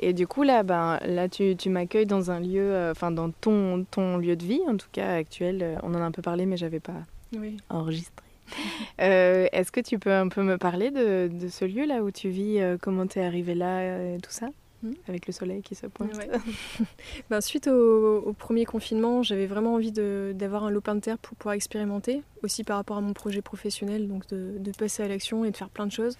Et, 0.00 0.12
du 0.12 0.26
coup, 0.26 0.42
là, 0.42 0.62
ben, 0.62 0.98
là 1.04 1.28
tu, 1.28 1.56
tu 1.56 1.68
m'accueilles 1.70 2.06
dans 2.06 2.30
un 2.30 2.40
lieu, 2.40 2.60
euh, 2.72 2.90
enfin 2.92 3.10
dans 3.10 3.30
ton, 3.30 3.84
ton 3.90 4.16
lieu 4.18 4.36
de 4.36 4.44
vie, 4.44 4.60
en 4.68 4.76
tout 4.76 4.88
cas 4.92 5.14
actuel. 5.14 5.60
euh, 5.62 5.76
On 5.82 5.94
en 5.94 5.98
a 6.00 6.04
un 6.04 6.10
peu 6.12 6.22
parlé, 6.22 6.46
mais 6.46 6.56
j'avais 6.56 6.80
pas 6.80 7.04
Oui. 7.36 7.56
enregistré. 7.68 8.24
Euh, 9.00 9.46
Est-ce 9.52 9.72
que 9.72 9.80
tu 9.80 9.98
peux 9.98 10.12
un 10.12 10.28
peu 10.28 10.42
me 10.42 10.56
parler 10.56 10.90
de, 10.90 11.28
de 11.28 11.48
ce 11.48 11.64
lieu 11.64 11.84
là 11.84 12.02
où 12.02 12.10
tu 12.10 12.28
vis, 12.30 12.60
euh, 12.60 12.76
comment 12.80 13.06
t'es 13.06 13.22
arrivé 13.22 13.54
là, 13.54 13.80
euh, 13.80 14.18
tout 14.22 14.30
ça, 14.30 14.46
Mhm. 14.82 14.94
avec 15.08 15.26
le 15.26 15.32
soleil 15.32 15.62
qui 15.62 15.74
se 15.74 15.86
pointe 15.86 16.14
Ouais. 16.16 16.28
Ben, 17.30 17.40
suite 17.40 17.66
au, 17.66 18.18
au 18.18 18.32
premier 18.32 18.64
confinement, 18.64 19.22
j'avais 19.22 19.46
vraiment 19.46 19.74
envie 19.74 19.92
d'avoir 19.92 20.64
un 20.64 20.70
lopin 20.70 20.94
de 20.94 21.00
terre 21.00 21.18
pour 21.18 21.36
pouvoir 21.36 21.54
expérimenter, 21.54 22.22
aussi 22.42 22.62
par 22.64 22.76
rapport 22.76 22.96
à 22.96 23.00
mon 23.00 23.12
projet 23.12 23.42
professionnel, 23.42 24.06
donc 24.08 24.26
de, 24.28 24.54
de 24.58 24.70
passer 24.72 25.02
à 25.02 25.08
l'action 25.08 25.44
et 25.44 25.50
de 25.50 25.56
faire 25.56 25.70
plein 25.70 25.86
de 25.86 25.92
choses. 25.92 26.16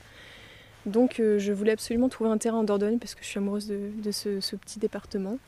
Donc 0.87 1.18
euh, 1.18 1.38
je 1.38 1.53
voulais 1.53 1.72
absolument 1.72 2.09
trouver 2.09 2.31
un 2.31 2.38
terrain 2.38 2.59
en 2.59 2.64
Dordogne 2.64 2.99
parce 2.99 3.14
que 3.14 3.22
je 3.22 3.27
suis 3.27 3.38
amoureuse 3.38 3.66
de, 3.66 4.11
ce, 4.12 4.57
petit 4.57 4.79
département. 4.79 5.38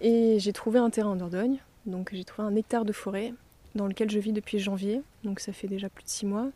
Et 0.00 0.38
j'ai 0.40 0.52
trouvé 0.52 0.78
un 0.78 0.90
terrain 0.90 1.10
en 1.10 1.16
Dordogne, 1.16 1.58
donc 1.86 2.10
j'ai 2.12 2.24
trouvé 2.24 2.48
un 2.48 2.56
hectare 2.56 2.84
de 2.84 2.92
forêt 2.92 3.34
dans 3.74 3.86
lequel 3.86 4.10
je 4.10 4.18
vis 4.18 4.32
depuis 4.32 4.58
janvier, 4.58 5.02
donc 5.22 5.38
ça 5.40 5.52
fait 5.52 5.68
déjà 5.68 5.88
plus 5.88 6.02
de 6.02 6.08
six 6.08 6.26
mois. 6.26 6.48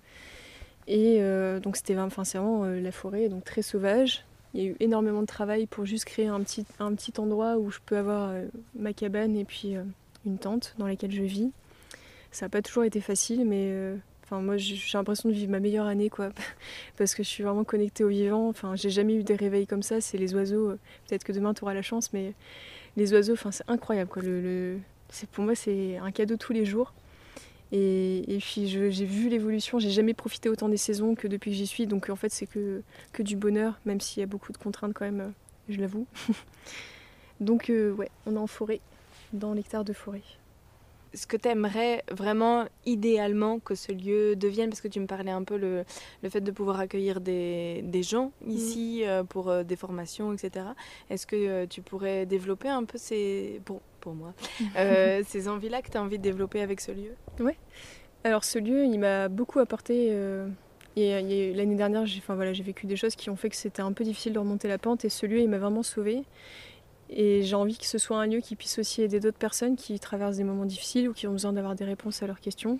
Et 0.88 1.18
euh, 1.20 1.60
donc 1.60 1.76
c'était 1.76 1.94
vraiment 1.94 2.64
euh, 2.64 2.80
la 2.80 2.90
forêt, 2.90 3.28
donc 3.28 3.44
très 3.44 3.62
sauvage, 3.62 4.24
il 4.54 4.62
y 4.62 4.66
a 4.66 4.70
eu 4.70 4.76
énormément 4.80 5.20
de 5.20 5.26
travail 5.26 5.66
pour 5.66 5.84
juste 5.84 6.06
créer 6.06 6.26
un 6.26 6.40
petit, 6.40 6.64
endroit 7.18 7.58
où 7.58 7.70
je 7.70 7.78
peux 7.84 7.96
avoir 7.96 8.32
ma 8.74 8.94
cabane 8.94 9.36
et 9.36 9.44
puis 9.44 9.74
une 10.24 10.38
tente 10.38 10.74
dans 10.78 10.86
laquelle 10.86 11.12
je 11.12 11.22
vis. 11.22 11.50
Ça 12.30 12.46
n'a 12.46 12.50
pas 12.50 12.62
toujours 12.62 12.84
été 12.84 13.02
facile, 13.02 13.44
mais 13.44 13.98
enfin, 14.26 14.42
moi 14.42 14.56
j'ai 14.56 14.76
l'impression 14.94 15.28
de 15.28 15.34
vivre 15.34 15.50
ma 15.50 15.60
meilleure 15.60 15.86
année, 15.86 16.10
quoi. 16.10 16.30
Parce 16.98 17.14
que 17.14 17.22
je 17.22 17.28
suis 17.28 17.42
vraiment 17.42 17.64
connectée 17.64 18.04
au 18.04 18.08
vivant. 18.08 18.48
Enfin, 18.48 18.76
j'ai 18.76 18.90
jamais 18.90 19.14
eu 19.14 19.22
des 19.22 19.36
réveils 19.36 19.66
comme 19.66 19.82
ça. 19.82 20.00
C'est 20.00 20.18
les 20.18 20.34
oiseaux. 20.34 20.70
euh, 20.70 20.78
Peut-être 21.08 21.24
que 21.24 21.32
demain 21.32 21.54
tu 21.54 21.62
auras 21.64 21.74
la 21.74 21.82
chance, 21.82 22.12
mais 22.12 22.34
les 22.96 23.12
oiseaux, 23.12 23.34
enfin, 23.34 23.52
c'est 23.52 23.68
incroyable, 23.68 24.10
quoi. 24.10 24.22
Le, 24.22 24.78
pour 25.32 25.44
moi, 25.44 25.54
c'est 25.54 25.96
un 25.98 26.10
cadeau 26.10 26.36
tous 26.36 26.52
les 26.52 26.64
jours. 26.64 26.92
Et, 27.72 28.38
puis 28.40 28.68
j'ai 28.68 29.04
vu 29.04 29.28
l'évolution, 29.28 29.78
j'ai 29.78 29.90
jamais 29.90 30.14
profité 30.14 30.48
autant 30.48 30.68
des 30.68 30.76
saisons 30.76 31.14
que 31.14 31.26
depuis 31.26 31.50
que 31.50 31.56
j'y 31.56 31.66
suis, 31.66 31.86
donc 31.86 32.08
en 32.10 32.16
fait 32.16 32.28
c'est 32.28 32.46
que, 32.46 32.82
que 33.12 33.24
du 33.24 33.34
bonheur, 33.34 33.80
même 33.84 34.00
s'il 34.00 34.20
y 34.20 34.22
a 34.22 34.26
beaucoup 34.26 34.52
de 34.52 34.56
contraintes 34.56 34.92
quand 34.94 35.04
même, 35.04 35.20
euh, 35.20 35.30
je 35.68 35.80
l'avoue. 35.80 36.06
donc 37.40 37.68
euh, 37.68 37.92
ouais, 37.92 38.10
on 38.24 38.36
est 38.36 38.38
en 38.38 38.46
forêt, 38.46 38.80
dans 39.32 39.52
l'hectare 39.52 39.84
de 39.84 39.92
forêt. 39.92 40.22
Ce 41.16 41.26
que 41.26 41.36
tu 41.36 41.48
aimerais 41.48 42.04
vraiment 42.10 42.66
idéalement 42.84 43.58
que 43.58 43.74
ce 43.74 43.90
lieu 43.90 44.36
devienne 44.36 44.68
Parce 44.68 44.80
que 44.80 44.88
tu 44.88 45.00
me 45.00 45.06
parlais 45.06 45.30
un 45.30 45.42
peu 45.42 45.56
le, 45.56 45.84
le 46.22 46.28
fait 46.28 46.42
de 46.42 46.50
pouvoir 46.50 46.78
accueillir 46.78 47.20
des, 47.20 47.80
des 47.82 48.02
gens 48.02 48.32
ici 48.46 49.02
euh, 49.04 49.24
pour 49.24 49.48
euh, 49.48 49.62
des 49.62 49.76
formations, 49.76 50.32
etc. 50.32 50.66
Est-ce 51.10 51.26
que 51.26 51.36
euh, 51.36 51.66
tu 51.66 51.80
pourrais 51.80 52.26
développer 52.26 52.68
un 52.68 52.84
peu 52.84 52.98
ces, 52.98 53.60
pour, 53.64 53.80
pour 54.00 54.14
moi, 54.14 54.34
ces 55.26 55.48
envies-là 55.48 55.82
que 55.82 55.90
tu 55.90 55.96
as 55.96 56.02
envie 56.02 56.18
de 56.18 56.22
développer 56.22 56.60
avec 56.60 56.80
ce 56.80 56.92
lieu? 56.92 57.14
Alors 58.22 58.44
ce 58.44 58.58
lieu, 58.58 58.84
il 58.84 58.98
m'a 58.98 59.28
beaucoup 59.28 59.58
apporté. 59.58 60.12
et, 60.96 61.54
L'année 61.54 61.76
dernière, 61.76 62.04
j'ai 62.06 62.18
enfin, 62.18 62.34
voilà, 62.34 62.52
j'ai 62.52 62.62
vécu 62.62 62.86
des 62.86 62.96
choses 62.96 63.16
qui 63.16 63.30
ont 63.30 63.36
fait 63.36 63.48
que 63.48 63.56
c'était 63.56 63.82
un 63.82 63.92
peu 63.92 64.04
difficile 64.04 64.32
de 64.32 64.38
remonter 64.38 64.68
la 64.68 64.78
pente 64.78 65.04
et 65.04 65.08
ce 65.08 65.24
lieu, 65.26 65.40
il 65.40 65.48
m'a 65.48 65.58
vraiment 65.58 65.82
sauvée. 65.82 66.24
Et 67.10 67.42
j'ai 67.42 67.54
envie 67.54 67.78
que 67.78 67.86
ce 67.86 67.98
soit 67.98 68.18
un 68.18 68.26
lieu 68.26 68.40
qui 68.40 68.56
puisse 68.56 68.78
aussi 68.78 69.02
aider 69.02 69.20
d'autres 69.20 69.38
personnes 69.38 69.76
qui 69.76 69.98
traversent 70.00 70.38
des 70.38 70.44
moments 70.44 70.64
difficiles 70.64 71.08
ou 71.08 71.12
qui 71.12 71.26
ont 71.26 71.32
besoin 71.32 71.52
d'avoir 71.52 71.74
des 71.74 71.84
réponses 71.84 72.22
à 72.22 72.26
leurs 72.26 72.40
questions. 72.40 72.78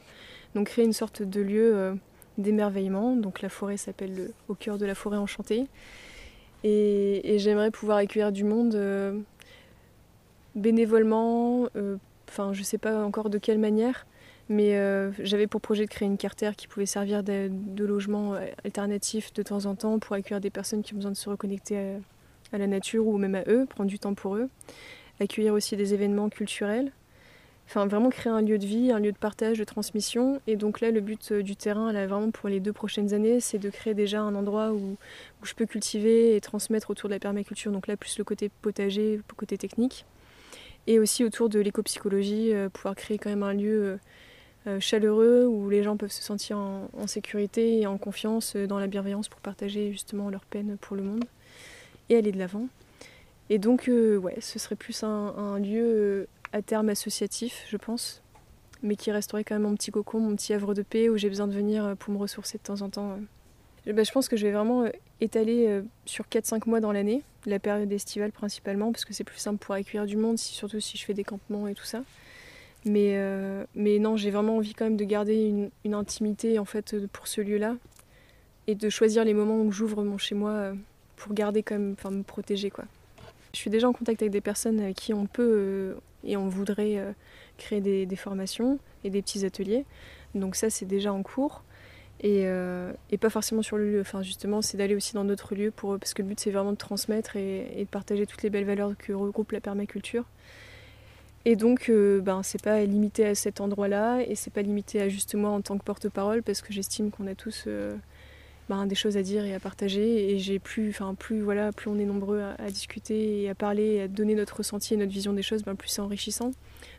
Donc 0.54 0.68
créer 0.68 0.84
une 0.84 0.92
sorte 0.92 1.22
de 1.22 1.40
lieu 1.40 1.76
euh, 1.76 1.94
d'émerveillement. 2.38 3.14
Donc 3.14 3.42
la 3.42 3.48
forêt 3.48 3.76
s'appelle 3.76 4.14
le- 4.16 4.32
Au 4.48 4.54
cœur 4.54 4.78
de 4.78 4.86
la 4.86 4.94
forêt 4.94 5.18
enchantée. 5.18 5.66
Et, 6.64 7.38
j'aimerais 7.38 7.70
pouvoir 7.70 7.98
accueillir 7.98 8.32
du 8.32 8.42
monde 8.42 8.74
euh, 8.74 9.20
bénévolement, 10.56 11.68
euh, 11.76 11.96
enfin 12.28 12.52
je 12.52 12.62
sais 12.62 12.78
pas 12.78 13.04
encore 13.04 13.30
de 13.30 13.38
quelle 13.38 13.58
manière, 13.58 14.06
mais 14.48 14.76
euh, 14.76 15.12
j'avais 15.20 15.46
pour 15.46 15.60
projet 15.60 15.84
de 15.84 15.90
créer 15.90 16.08
une 16.08 16.16
cartère 16.16 16.56
qui 16.56 16.66
pouvait 16.66 16.86
servir 16.86 17.22
de, 17.22 17.50
logement 17.78 18.34
euh, 18.34 18.46
alternatif 18.64 19.32
de 19.32 19.42
temps 19.42 19.66
en 19.66 19.76
temps 19.76 19.98
pour 20.00 20.16
accueillir 20.16 20.40
des 20.40 20.50
personnes 20.50 20.82
qui 20.82 20.94
ont 20.94 20.96
besoin 20.96 21.12
de 21.12 21.16
se 21.16 21.28
reconnecter 21.28 21.98
à 22.52 22.58
la 22.58 22.66
nature 22.66 23.06
ou 23.06 23.18
même 23.18 23.34
à 23.34 23.42
eux, 23.48 23.66
prendre 23.66 23.88
du 23.88 23.98
temps 23.98 24.14
pour 24.14 24.36
eux. 24.36 24.48
Accueillir 25.20 25.54
aussi 25.54 25.76
des 25.76 25.94
événements 25.94 26.28
culturels. 26.28 26.92
Enfin, 27.68 27.86
vraiment 27.86 28.10
créer 28.10 28.32
un 28.32 28.42
lieu 28.42 28.58
de 28.58 28.66
vie, 28.66 28.92
un 28.92 29.00
lieu 29.00 29.10
de 29.10 29.18
partage, 29.18 29.58
de 29.58 29.64
transmission. 29.64 30.40
Et 30.46 30.54
donc 30.54 30.80
là, 30.80 30.92
le 30.92 31.00
but 31.00 31.32
euh, 31.32 31.42
du 31.42 31.56
terrain, 31.56 31.92
là, 31.92 32.06
vraiment 32.06 32.30
pour 32.30 32.48
les 32.48 32.60
deux 32.60 32.72
prochaines 32.72 33.12
années, 33.12 33.40
c'est 33.40 33.58
de 33.58 33.70
créer 33.70 33.92
déjà 33.92 34.20
un 34.20 34.36
endroit 34.36 34.72
où, 34.72 34.96
je 35.42 35.54
peux 35.54 35.66
cultiver 35.66 36.36
et 36.36 36.40
transmettre 36.40 36.90
autour 36.90 37.08
de 37.08 37.14
la 37.14 37.18
permaculture. 37.18 37.72
Donc 37.72 37.88
là, 37.88 37.96
plus 37.96 38.18
le 38.18 38.24
côté 38.24 38.50
potager, 38.62 39.16
le 39.16 39.34
côté 39.34 39.58
technique. 39.58 40.04
Et 40.86 41.00
aussi 41.00 41.24
autour 41.24 41.48
de 41.48 41.58
l'éco-psychologie, 41.58 42.54
euh, 42.54 42.68
pouvoir 42.68 42.94
créer 42.94 43.18
quand 43.18 43.30
même 43.30 43.42
un 43.42 43.54
lieu 43.54 43.98
euh, 44.68 44.78
chaleureux 44.78 45.46
où 45.46 45.68
les 45.68 45.82
gens 45.82 45.96
peuvent 45.96 46.12
se 46.12 46.22
sentir 46.22 46.58
en, 46.58 46.88
en 46.96 47.06
sécurité 47.08 47.80
et 47.80 47.86
en 47.88 47.98
confiance 47.98 48.54
dans 48.54 48.78
la 48.78 48.86
bienveillance 48.86 49.28
pour 49.28 49.40
partager 49.40 49.90
justement 49.90 50.30
leur 50.30 50.44
peine 50.44 50.76
pour 50.80 50.94
le 50.94 51.02
monde 51.02 51.24
et 52.08 52.16
aller 52.16 52.32
de 52.32 52.38
l'avant. 52.38 52.68
Et 53.48 53.58
donc, 53.58 53.88
euh, 53.88 54.16
ouais, 54.16 54.36
ce 54.40 54.58
serait 54.58 54.76
plus 54.76 55.02
un, 55.02 55.58
lieu 55.58 55.84
euh, 55.84 56.26
à 56.52 56.62
terme 56.62 56.88
associatif, 56.88 57.64
je 57.68 57.76
pense, 57.76 58.22
mais 58.82 58.96
qui 58.96 59.12
resterait 59.12 59.44
quand 59.44 59.54
même 59.54 59.62
mon 59.62 59.74
petit 59.74 59.90
cocon, 59.90 60.18
mon 60.18 60.34
petit 60.34 60.52
havre 60.52 60.74
de 60.74 60.82
paix 60.82 61.08
où 61.08 61.16
j'ai 61.16 61.28
besoin 61.28 61.46
de 61.46 61.52
venir 61.52 61.84
euh, 61.84 61.94
pour 61.94 62.12
me 62.12 62.18
ressourcer 62.18 62.58
de 62.58 62.62
temps 62.64 62.82
en 62.82 62.90
temps. 62.90 63.18
ben, 63.86 64.04
je 64.04 64.12
pense 64.12 64.28
que 64.28 64.36
je 64.36 64.46
vais 64.46 64.52
vraiment 64.52 64.84
étaler 65.20 65.80
sur 66.04 66.26
4-5 66.26 66.68
mois 66.68 66.80
dans 66.80 66.92
l'année, 66.92 67.22
la 67.46 67.58
période 67.58 67.90
estivale 67.92 68.32
principalement, 68.32 68.90
parce 68.90 69.04
que 69.04 69.14
c'est 69.14 69.24
plus 69.24 69.38
simple 69.38 69.64
pour 69.64 69.74
accueillir 69.74 70.06
du 70.06 70.16
monde, 70.16 70.38
surtout 70.38 70.80
si 70.80 70.98
je 70.98 71.04
fais 71.04 71.14
des 71.14 71.24
campements 71.24 71.68
et 71.68 71.74
tout 71.74 71.84
ça. 71.84 72.02
Mais, 72.84 73.16
non, 73.76 74.16
j'ai 74.16 74.30
vraiment 74.30 74.56
envie 74.56 74.74
quand 74.74 74.84
même 74.84 74.96
de 74.96 75.04
garder 75.04 75.46
une, 75.46 75.70
une 75.84 75.94
intimité 75.94 76.58
en 76.58 76.64
fait 76.64 77.06
pour 77.08 77.28
ce 77.28 77.40
lieu-là 77.40 77.76
et 78.66 78.74
de 78.74 78.88
choisir 78.90 79.24
les 79.24 79.34
moments 79.34 79.60
où 79.60 79.70
j'ouvre 79.70 80.02
mon 80.02 80.18
chez 80.18 80.34
moi 80.34 80.72
pour 81.16 81.34
garder 81.34 81.64
même, 81.70 81.94
enfin 81.98 82.10
me 82.10 82.22
protéger 82.22 82.70
quoi. 82.70 82.84
Je 83.52 83.58
suis 83.58 83.70
déjà 83.70 83.88
en 83.88 83.92
contact 83.92 84.20
avec 84.22 84.32
des 84.32 84.40
personnes 84.40 84.80
avec 84.80 84.96
qui 84.96 85.14
on 85.14 85.26
peut 85.26 85.42
euh, 85.42 85.94
et 86.24 86.36
on 86.36 86.48
voudrait 86.48 86.98
euh, 86.98 87.12
créer 87.56 87.80
des, 87.80 88.16
formations 88.16 88.78
et 89.04 89.10
des 89.10 89.22
petits 89.22 89.44
ateliers. 89.44 89.84
Donc 90.34 90.56
ça 90.56 90.70
c'est 90.70 90.86
déjà 90.86 91.12
en 91.12 91.22
cours. 91.22 91.62
Et, 92.20 92.42
euh, 92.46 92.92
et 93.10 93.18
pas 93.18 93.28
forcément 93.28 93.60
sur 93.60 93.76
le 93.76 93.92
lieu, 93.92 94.00
enfin 94.00 94.22
justement 94.22 94.62
c'est 94.62 94.78
d'aller 94.78 94.94
aussi 94.94 95.12
dans 95.12 95.24
d'autres 95.24 95.54
lieux 95.54 95.70
pour, 95.70 95.98
parce 95.98 96.14
que 96.14 96.22
le 96.22 96.28
but 96.28 96.40
c'est 96.40 96.50
vraiment 96.50 96.72
de 96.72 96.78
transmettre 96.78 97.36
et, 97.36 97.76
de 97.78 97.88
partager 97.90 98.26
toutes 98.26 98.42
les 98.42 98.48
belles 98.48 98.64
valeurs 98.64 98.92
que 98.98 99.12
regroupe 99.12 99.52
la 99.52 99.60
permaculture. 99.60 100.24
Et 101.44 101.56
donc 101.56 101.90
euh, 101.90 102.20
ben, 102.22 102.42
c'est 102.42 102.62
pas 102.62 102.82
limité 102.84 103.26
à 103.26 103.34
cet 103.34 103.60
endroit-là 103.60 104.20
et 104.22 104.34
c'est 104.34 104.52
pas 104.52 104.62
limité 104.62 105.00
à 105.00 105.08
juste 105.08 105.34
moi 105.34 105.50
en 105.50 105.60
tant 105.60 105.76
que 105.76 105.84
porte-parole 105.84 106.42
parce 106.42 106.62
que 106.62 106.72
j'estime 106.72 107.10
qu'on 107.10 107.26
a 107.26 107.34
tous 107.34 107.64
euh, 107.66 107.94
ben, 108.68 108.86
des 108.86 108.94
choses 108.94 109.16
à 109.16 109.22
dire 109.22 109.44
et 109.44 109.54
à 109.54 109.60
partager 109.60 110.30
et 110.30 110.38
j'ai 110.38 110.58
plus, 110.58 110.90
enfin 110.90 111.14
plus 111.14 111.40
voilà, 111.40 111.72
plus 111.72 111.88
on 111.88 111.98
est 111.98 112.04
nombreux 112.04 112.40
à, 112.40 112.54
à 112.58 112.70
discuter 112.70 113.42
et 113.42 113.50
à 113.50 113.54
parler 113.54 113.94
et 113.94 114.02
à 114.02 114.08
donner 114.08 114.34
notre 114.34 114.56
ressenti 114.56 114.94
et 114.94 114.96
notre 114.96 115.12
vision 115.12 115.32
des 115.32 115.42
choses, 115.42 115.62
ben, 115.62 115.76
plus 115.76 115.88
c'est 115.88 116.00
enrichissant. 116.00 116.50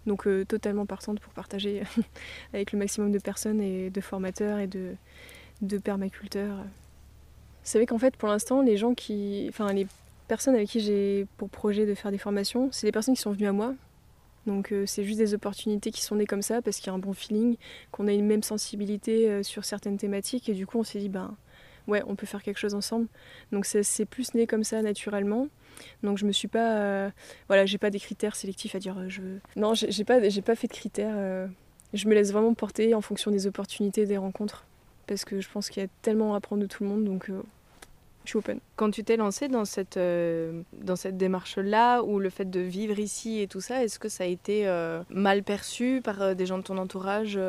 Donc 0.06 0.26
euh, 0.28 0.46
totalement 0.46 0.86
partante 0.86 1.20
pour 1.20 1.34
partager 1.34 1.84
avec 2.54 2.72
le 2.72 2.80
maximum 2.80 3.12
de 3.12 3.20
personnes 3.20 3.62
et 3.62 3.90
de 3.90 4.02
formateurs 4.02 4.60
et 4.60 4.68
de, 4.68 4.96
de 5.62 5.78
permaculteurs. 5.78 6.58
Vous 6.58 7.72
savez 7.72 7.86
qu'en 7.86 7.98
fait 7.98 8.16
pour 8.16 8.30
l'instant 8.30 8.62
les 8.62 8.78
gens 8.78 8.94
qui, 8.94 9.48
enfin 9.50 9.74
les 9.74 9.88
personnes 10.28 10.56
avec 10.56 10.70
qui 10.70 10.80
j'ai 10.80 11.28
pour 11.38 11.50
projet 11.50 11.86
de 11.86 11.94
faire 11.94 12.12
des 12.12 12.18
formations, 12.18 12.70
c'est 12.72 12.88
des 12.88 12.92
personnes 12.92 13.16
qui 13.16 13.22
sont 13.22 13.32
venues 13.32 13.48
à 13.48 13.52
moi. 13.52 13.74
Donc 14.46 14.72
euh, 14.72 14.86
c'est 14.86 15.04
juste 15.04 15.18
des 15.18 15.34
opportunités 15.34 15.92
qui 15.92 16.02
sont 16.02 16.16
nées 16.16 16.26
comme 16.26 16.42
ça 16.42 16.62
parce 16.62 16.78
qu'il 16.78 16.88
y 16.88 16.90
a 16.90 16.94
un 16.94 17.00
bon 17.00 17.14
feeling, 17.14 17.58
qu'on 17.92 18.08
a 18.08 18.14
une 18.14 18.26
même 18.26 18.44
sensibilité 18.44 19.30
euh, 19.30 19.44
sur 19.44 19.66
certaines 19.66 19.98
thématiques 19.98 20.48
et 20.48 20.54
du 20.54 20.66
coup 20.66 20.80
on 20.80 20.84
s'est 20.84 21.00
dit 21.00 21.10
ben 21.10 21.36
ouais 21.88 22.04
on 22.08 22.16
peut 22.16 22.26
faire 22.26 22.44
quelque 22.44 22.60
chose 22.60 22.76
ensemble. 22.76 23.08
Donc 23.52 23.66
c'est 23.66 24.06
plus 24.06 24.34
né 24.34 24.48
comme 24.48 24.64
ça 24.64 24.82
naturellement. 24.82 25.48
Donc 26.04 26.18
je 26.18 26.26
me 26.26 26.32
suis 26.32 26.48
pas 26.48 26.78
euh, 26.78 27.10
voilà 27.48 27.66
j'ai 27.66 27.78
pas 27.78 27.90
des 27.90 28.00
critères 28.00 28.36
sélectifs 28.36 28.76
à 28.76 28.80
dire 28.80 28.98
euh, 28.98 29.10
je 29.10 29.22
veux. 29.22 29.40
Non 29.56 29.74
j'ai 29.74 30.04
pas 30.04 30.28
j'ai 30.28 30.42
pas 30.42 30.56
fait 30.56 30.68
de 30.68 30.74
critères. 30.74 31.14
euh, 31.16 31.48
je 31.94 32.08
me 32.08 32.14
laisse 32.14 32.32
vraiment 32.32 32.54
porter 32.54 32.94
en 32.94 33.02
fonction 33.02 33.32
des 33.32 33.48
opportunités 33.48 34.06
des 34.06 34.18
rencontres 34.18 34.66
parce 35.08 35.24
que 35.24 35.40
je 35.40 35.50
pense 35.50 35.70
qu'il 35.70 35.82
y 35.82 35.86
a 35.86 35.90
tellement 36.02 36.34
à 36.34 36.38
apprendre 36.38 36.62
de 36.62 36.68
tout 36.68 36.84
le 36.84 36.90
monde 36.90 37.04
donc 37.06 37.30
euh, 37.30 37.42
je 38.26 38.32
suis 38.32 38.40
open. 38.40 38.60
Quand 38.76 38.92
tu 38.92 39.06
t'es 39.06 39.16
lancé 39.16 39.48
dans 39.48 39.64
cette, 39.64 39.98
dans 39.98 40.96
cette 40.98 41.16
démarche-là, 41.16 42.02
ou 42.02 42.20
le 42.20 42.30
fait 42.30 42.50
de 42.50 42.60
vivre 42.60 43.00
ici 43.00 43.40
et 43.40 43.48
tout 43.48 43.62
ça, 43.62 43.86
est-ce 43.86 44.00
que 44.00 44.10
ça 44.10 44.26
a 44.26 44.28
été 44.28 44.70
mal 45.10 45.44
perçu 45.44 46.02
par 46.04 46.36
des 46.36 46.46
gens 46.46 46.58
de 46.58 46.64
ton 46.64 46.78
entourage 46.78 47.40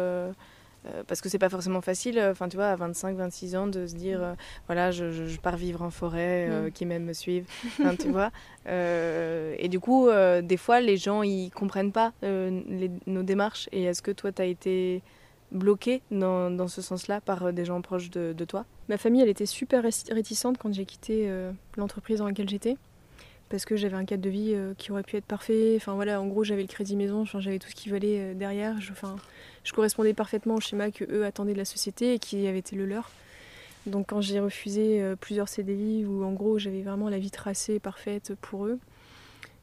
euh, 0.87 1.03
parce 1.07 1.21
que 1.21 1.29
c'est 1.29 1.39
pas 1.39 1.49
forcément 1.49 1.81
facile, 1.81 2.19
euh, 2.19 2.31
enfin 2.33 2.49
tu 2.49 2.57
vois, 2.57 2.69
à 2.69 2.77
25, 2.77 3.17
26 3.17 3.57
ans, 3.57 3.67
de 3.67 3.87
se 3.87 3.95
dire, 3.95 4.23
euh, 4.23 4.35
voilà, 4.67 4.91
je, 4.91 5.37
pars 5.41 5.57
vivre 5.57 5.83
en 5.83 5.91
forêt, 5.91 6.47
euh, 6.49 6.69
Mm. 6.69 6.73
qui 6.73 6.87
même 6.87 7.05
me 7.05 7.13
suivent, 7.13 7.47
Enfin, 7.81 7.97
tu 7.97 8.11
vois. 8.11 8.31
Et 8.67 9.69
du 9.69 9.81
coup, 9.81 10.09
des 10.43 10.57
fois, 10.57 10.81
les 10.81 10.97
gens, 10.97 11.23
ils 11.23 11.51
comprennent 11.51 11.93
pas 11.93 12.13
les- 12.23 12.91
nos 13.07 13.23
démarches. 13.23 13.69
Et 13.73 13.85
est-ce 13.85 14.03
que 14.03 14.11
toi, 14.13 14.33
tu 14.33 14.43
as 14.43 14.47
été 14.47 15.03
bloqué 15.51 16.03
dans, 16.11 16.51
dans 16.51 16.69
ce 16.69 16.83
sens-là 16.83 17.21
par 17.21 17.53
des 17.53 17.65
gens 17.65 17.81
proches 17.81 18.11
de, 18.11 18.33
de 18.37 18.45
toi? 18.45 18.65
Ma 18.89 18.99
famille, 18.99 19.23
elle 19.23 19.29
était 19.29 19.47
super 19.47 19.83
ré- 19.83 19.91
réticente 20.11 20.59
quand 20.59 20.73
j'ai 20.73 20.85
quitté 20.85 21.31
l'entreprise 21.77 22.19
dans 22.19 22.27
laquelle 22.27 22.49
j'étais. 22.49 22.77
Parce 23.49 23.65
que 23.65 23.77
j'avais 23.77 23.97
un 23.97 24.05
cadre 24.05 24.23
de 24.23 24.29
vie 24.29 24.53
euh, 24.55 24.75
qui 24.77 24.93
aurait 24.93 25.03
pu 25.03 25.17
être 25.17 25.25
parfait. 25.25 25.75
Enfin 25.77 25.95
voilà, 25.95 26.21
en 26.21 26.27
gros, 26.27 26.45
j'avais 26.45 26.63
le 26.63 26.69
crédit 26.69 26.97
maison, 26.97 27.25
j'avais 27.25 27.59
tout 27.59 27.69
ce 27.69 27.75
qui 27.75 27.89
valait 27.89 28.19
euh, 28.19 28.35
derrière. 28.35 28.79
Je, 28.81 28.93
enfin, 28.93 29.17
je 29.65 29.73
correspondais 29.73 30.13
parfaitement 30.13 30.57
au 30.57 30.61
schéma 30.61 30.91
que 30.91 31.05
eux 31.11 31.25
attendaient 31.25 31.55
de 31.55 31.59
la 31.59 31.65
société 31.65 32.15
et 32.15 32.19
qui 32.19 32.47
avait 32.47 32.59
été 32.59 32.77
le 32.77 32.85
leur. 32.85 33.11
Donc 33.87 34.09
quand 34.09 34.21
j'ai 34.21 34.39
refusé 34.39 35.01
euh, 35.01 35.17
plusieurs 35.17 35.49
CDI 35.49 36.05
où 36.05 36.25
en 36.25 36.33
gros 36.33 36.59
j'avais 36.59 36.83
vraiment 36.83 37.09
la 37.09 37.19
vie 37.19 37.31
tracée 37.31 37.79
parfaite 37.79 38.35
pour 38.43 38.67
eux, 38.67 38.79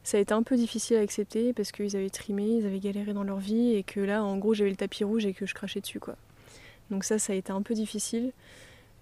ça 0.03 0.17
a 0.17 0.19
été 0.19 0.33
un 0.33 0.41
peu 0.41 0.55
difficile 0.55 0.97
à 0.97 1.01
accepter 1.01 1.53
parce 1.53 1.71
qu'ils 1.71 1.95
avaient 1.95 2.09
trimé, 2.09 2.43
ils 2.43 2.65
avaient 2.65 2.79
galéré 2.79 3.13
dans 3.13 3.23
leur 3.23 3.37
vie 3.37 3.75
et 3.75 3.83
que 3.83 3.99
là 3.99 4.23
en 4.23 4.37
gros 4.37 4.55
j'avais 4.55 4.71
le 4.71 4.75
tapis 4.75 5.03
rouge 5.03 5.27
et 5.27 5.33
que 5.33 5.45
je 5.45 5.53
crachais 5.53 5.81
dessus 5.81 5.99
quoi. 5.99 6.15
Donc 6.89 7.03
ça 7.03 7.19
ça 7.19 7.33
a 7.33 7.35
été 7.35 7.51
un 7.51 7.61
peu 7.61 7.75
difficile. 7.75 8.31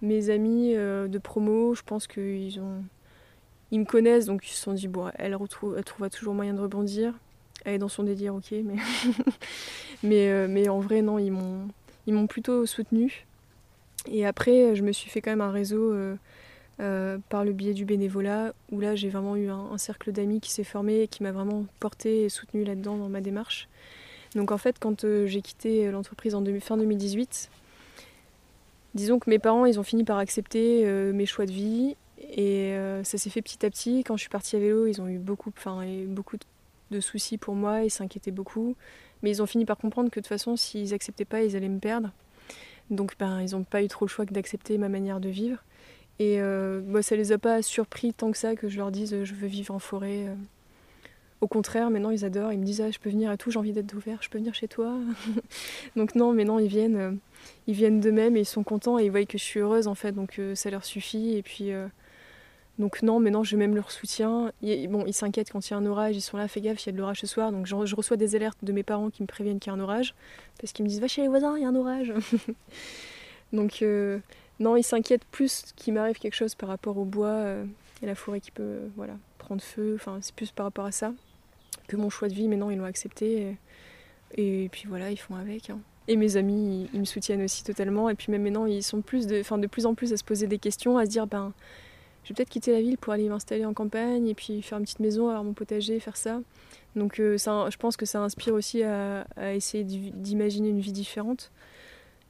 Mes 0.02 0.30
amis 0.30 0.74
de 0.74 1.18
promo, 1.18 1.74
je 1.76 1.84
pense 1.84 2.08
qu'ils 2.08 2.60
ont 2.60 2.84
ils 3.74 3.80
me 3.80 3.86
connaissent 3.86 4.28
donc 4.28 4.48
ils 4.48 4.54
se 4.54 4.62
sont 4.62 4.74
dit 4.74 4.88
bon 4.88 5.10
elle 5.16 5.34
retrouve 5.36 5.74
elle 5.76 5.84
trouvera 5.84 6.10
toujours 6.10 6.36
moyen 6.36 6.54
de 6.54 6.62
rebondir. 6.62 7.14
Elle 7.66 7.74
est 7.74 7.80
dans 7.80 7.90
son 7.90 8.04
délire 8.04 8.36
ok 8.36 8.52
mais 8.64 8.76
mais, 10.04 10.30
euh, 10.30 10.48
mais 10.48 10.70
en 10.70 10.80
vrai 10.80 11.02
non 11.02 11.18
ils 11.18 11.32
m'ont 11.32 11.68
ils 12.06 12.14
m'ont 12.14 12.28
plutôt 12.28 12.66
soutenue. 12.68 13.26
Et 14.12 14.26
après, 14.26 14.76
je 14.76 14.84
me 14.84 14.92
suis 14.92 15.10
fait 15.10 15.22
quand 15.22 15.32
même 15.32 15.42
un 15.42 15.52
réseau 15.52 15.94
euh, 15.94 16.16
euh, 16.82 17.18
par 17.30 17.46
le 17.46 17.54
biais 17.54 17.74
du 17.74 17.86
bénévolat, 17.86 18.54
où 18.72 18.82
là 18.82 18.96
j'ai 18.96 19.08
vraiment 19.08 19.38
eu 19.38 19.50
un, 19.50 19.78
cercle 19.78 20.12
d'amis 20.12 20.42
qui 20.42 20.52
s'est 20.52 20.66
formé 20.66 21.04
et 21.04 21.08
qui 21.08 21.24
m'a 21.24 21.32
vraiment 21.32 21.66
porté 21.80 22.26
et 22.26 22.30
soutenu 22.30 22.66
là-dedans 22.66 22.98
dans 22.98 23.08
ma 23.08 23.22
démarche. 23.22 23.70
Donc 24.36 24.52
en 24.52 24.58
fait, 24.58 24.76
quand 24.80 25.06
j'ai 25.26 25.42
quitté 25.42 25.90
l'entreprise 25.90 26.36
en 26.36 26.44
fin 26.60 26.76
2018, 26.76 27.50
disons 28.96 29.20
que 29.20 29.30
mes 29.30 29.40
parents, 29.40 29.66
ils 29.66 29.80
ont 29.80 29.84
fini 29.84 30.04
par 30.04 30.18
accepter 30.18 30.86
mes 31.14 31.26
choix 31.26 31.46
de 31.46 31.54
vie 31.54 31.96
et 32.20 32.74
euh, 32.74 33.04
ça 33.04 33.18
s'est 33.18 33.30
fait 33.30 33.42
petit 33.42 33.66
à 33.66 33.70
petit. 33.70 34.04
Quand 34.04 34.16
je 34.18 34.22
suis 34.22 34.30
partie 34.30 34.56
à 34.56 34.60
vélo, 34.60 34.88
ils 34.88 35.02
ont 35.02 35.08
eu 35.08 35.18
beaucoup, 35.18 35.52
enfin, 35.56 35.86
beaucoup 36.08 36.38
de 36.92 37.00
soucis 37.00 37.38
pour 37.38 37.56
moi, 37.56 37.84
ils 37.84 37.90
s'inquiétaient 37.90 38.32
beaucoup, 38.32 38.76
mais 39.22 39.32
ils 39.32 39.42
ont 39.42 39.46
fini 39.46 39.66
par 39.66 39.78
comprendre 39.78 40.10
que 40.10 40.20
de 40.20 40.24
toute 40.24 40.30
façon, 40.30 40.56
s'ils 40.56 40.94
acceptaient 40.94 41.26
pas, 41.26 41.44
ils 41.44 41.56
allaient 41.56 41.70
me 41.70 41.80
perdre. 41.80 42.12
Donc 42.90 43.16
ben, 43.20 43.42
ils 43.42 43.52
n'ont 43.52 43.64
pas 43.64 43.84
eu 43.84 43.88
trop 43.88 44.06
le 44.06 44.10
choix 44.10 44.26
que 44.26 44.34
d'accepter 44.34 44.78
ma 44.78 44.90
manière 44.90 45.20
de 45.20 45.30
vivre. 45.30 45.58
Et 46.20 46.40
euh, 46.42 46.82
moi, 46.86 47.02
ça 47.02 47.16
les 47.16 47.32
a 47.32 47.38
pas 47.38 47.62
surpris 47.62 48.14
tant 48.14 48.32
que 48.32 48.38
ça 48.38 48.56
que 48.56 48.70
je 48.70 48.78
leur 48.78 48.92
dise 48.92 49.14
euh, 49.14 49.26
je 49.26 49.34
veux 49.34 49.48
vivre 49.48 49.74
en 49.74 49.80
forêt. 49.80 50.28
euh. 50.28 50.36
Au 51.42 51.48
contraire, 51.48 51.90
maintenant 51.90 52.12
ils 52.12 52.24
adorent, 52.24 52.54
ils 52.54 52.60
me 52.60 52.64
disent 52.64 52.80
ah, 52.80 52.92
je 52.92 53.00
peux 53.00 53.10
venir 53.10 53.30
à 53.30 53.36
tout, 53.36 53.52
j'ai 53.52 53.60
envie 53.60 53.74
d'être 53.74 53.94
ouvert, 53.94 54.20
je 54.22 54.30
peux 54.30 54.38
venir 54.38 54.54
chez 54.54 54.70
toi. 54.70 54.98
donc 55.98 56.16
non, 56.16 56.32
mais 56.32 56.46
non, 56.46 56.58
ils 56.58 56.70
viennent, 56.70 57.20
ils 57.68 57.74
viennent 57.74 58.00
d'eux-mêmes 58.00 58.38
et 58.38 58.42
ils 58.42 58.46
sont 58.46 58.64
contents 58.64 58.98
et 58.98 59.06
ils 59.06 59.12
voient 59.12 59.26
que 59.26 59.38
je 59.38 59.44
suis 59.44 59.60
heureuse 59.60 59.88
en 59.88 59.96
fait, 59.96 60.14
donc 60.14 60.40
ça 60.56 60.70
leur 60.70 60.86
suffit. 60.86 61.36
Et 61.36 61.44
puis 61.44 61.72
donc 62.80 63.04
non, 63.04 63.20
maintenant 63.20 63.44
j'ai 63.44 63.58
même 63.58 63.76
leur 63.76 63.92
soutien. 63.92 64.52
Ils- 64.62 64.88
bon, 64.88 65.06
ils 65.06 65.14
s'inquiètent 65.14 65.52
quand 65.52 65.68
il 65.70 65.72
y 65.72 65.74
a 65.76 65.78
un 65.78 65.86
orage, 65.86 66.16
ils 66.16 66.22
sont 66.22 66.38
là, 66.38 66.48
fais 66.48 66.62
gaffe, 66.62 66.84
il 66.84 66.88
y 66.88 66.90
a 66.90 66.92
de 66.94 66.98
l'orage 66.98 67.20
ce 67.22 67.28
soir. 67.28 67.52
Donc 67.52 67.68
je, 67.68 67.86
je 67.86 67.96
reçois 67.96 68.18
des 68.18 68.36
alertes 68.36 68.58
de 68.64 68.72
mes 68.72 68.84
parents 68.84 69.10
qui 69.10 69.22
me 69.22 69.28
préviennent 69.28 69.60
qu'il 69.60 69.72
y 69.72 69.76
a 69.76 69.78
un 69.78 69.82
orage 69.82 70.16
parce 70.60 70.74
qu'ils 70.74 70.84
me 70.84 70.90
disent 70.90 71.00
va 71.00 71.08
chez 71.08 71.22
les 71.22 71.28
voisins, 71.28 71.56
il 71.58 71.62
y 71.64 71.66
a 71.66 71.70
un 71.70 71.76
orage. 71.76 72.14
donc 73.54 73.82
euh, 73.82 74.20
non, 74.60 74.76
ils 74.76 74.84
s'inquiètent 74.84 75.26
plus 75.26 75.66
qu'il 75.76 75.94
m'arrive 75.94 76.18
quelque 76.18 76.36
chose 76.36 76.56
par 76.56 76.70
rapport 76.70 76.98
au 76.98 77.06
bois 77.06 77.28
euh, 77.28 77.66
et 78.02 78.06
la 78.06 78.16
forêt 78.16 78.40
qui 78.40 78.52
peut 78.52 78.64
euh, 78.64 78.88
voilà, 78.96 79.14
prendre 79.38 79.62
feu. 79.62 79.94
Enfin, 79.96 80.18
c'est 80.22 80.34
plus 80.34 80.52
par 80.52 80.66
rapport 80.66 80.86
à 80.86 80.92
ça 80.92 81.14
que 81.88 81.96
mon 81.96 82.10
choix 82.10 82.28
de 82.28 82.34
vie. 82.34 82.48
Maintenant, 82.48 82.70
ils 82.70 82.78
l'ont 82.78 82.86
accepté. 82.86 83.56
Et, 84.36 84.70
puis 84.72 84.86
voilà, 84.88 85.12
ils 85.12 85.18
font 85.18 85.36
avec. 85.36 85.70
hein. 85.70 85.80
Et 86.08 86.18
mes 86.18 86.38
amis, 86.38 86.90
ils, 86.94 87.00
me 87.00 87.06
soutiennent 87.06 87.44
aussi 87.44 87.64
totalement. 87.64 88.10
Et 88.10 88.16
puis 88.16 88.32
même 88.32 88.44
maintenant, 88.44 88.66
ils 88.66 88.84
sont 88.84 89.02
plus 89.02 89.28
de, 89.28 89.42
de 89.42 89.68
plus 89.68 89.86
en 89.86 89.96
plus 89.96 90.12
à 90.12 90.18
se 90.18 90.24
poser 90.24 90.48
des 90.48 90.58
questions, 90.58 90.98
à 90.98 91.06
se 91.06 91.10
dire, 91.10 91.28
ben, 91.28 91.54
je 92.24 92.30
vais 92.30 92.36
peut-être 92.36 92.50
quitter 92.50 92.72
la 92.72 92.82
ville 92.82 92.98
pour 92.98 93.14
aller 93.14 93.28
m'installer 93.30 93.66
en 93.66 93.74
campagne 93.74 94.28
et 94.28 94.34
puis 94.34 94.62
faire 94.62 94.78
une 94.78 94.86
petite 94.86 95.00
maison, 95.00 95.28
avoir 95.28 95.44
mon 95.44 95.54
potager, 95.54 96.00
faire 96.00 96.18
ça. 96.18 96.42
Donc 96.96 97.20
euh, 97.20 97.38
ça, 97.38 97.68
je 97.70 97.78
pense 97.78 97.98
que 97.98 98.06
ça 98.06 98.22
inspire 98.22 98.54
aussi 98.54 98.84
à, 98.84 99.26
à 99.36 99.54
essayer 99.54 99.84
d'i- 99.84 100.12
d'imaginer 100.12 100.70
une 100.70 100.80
vie 100.80 100.92
différente. 100.92 101.52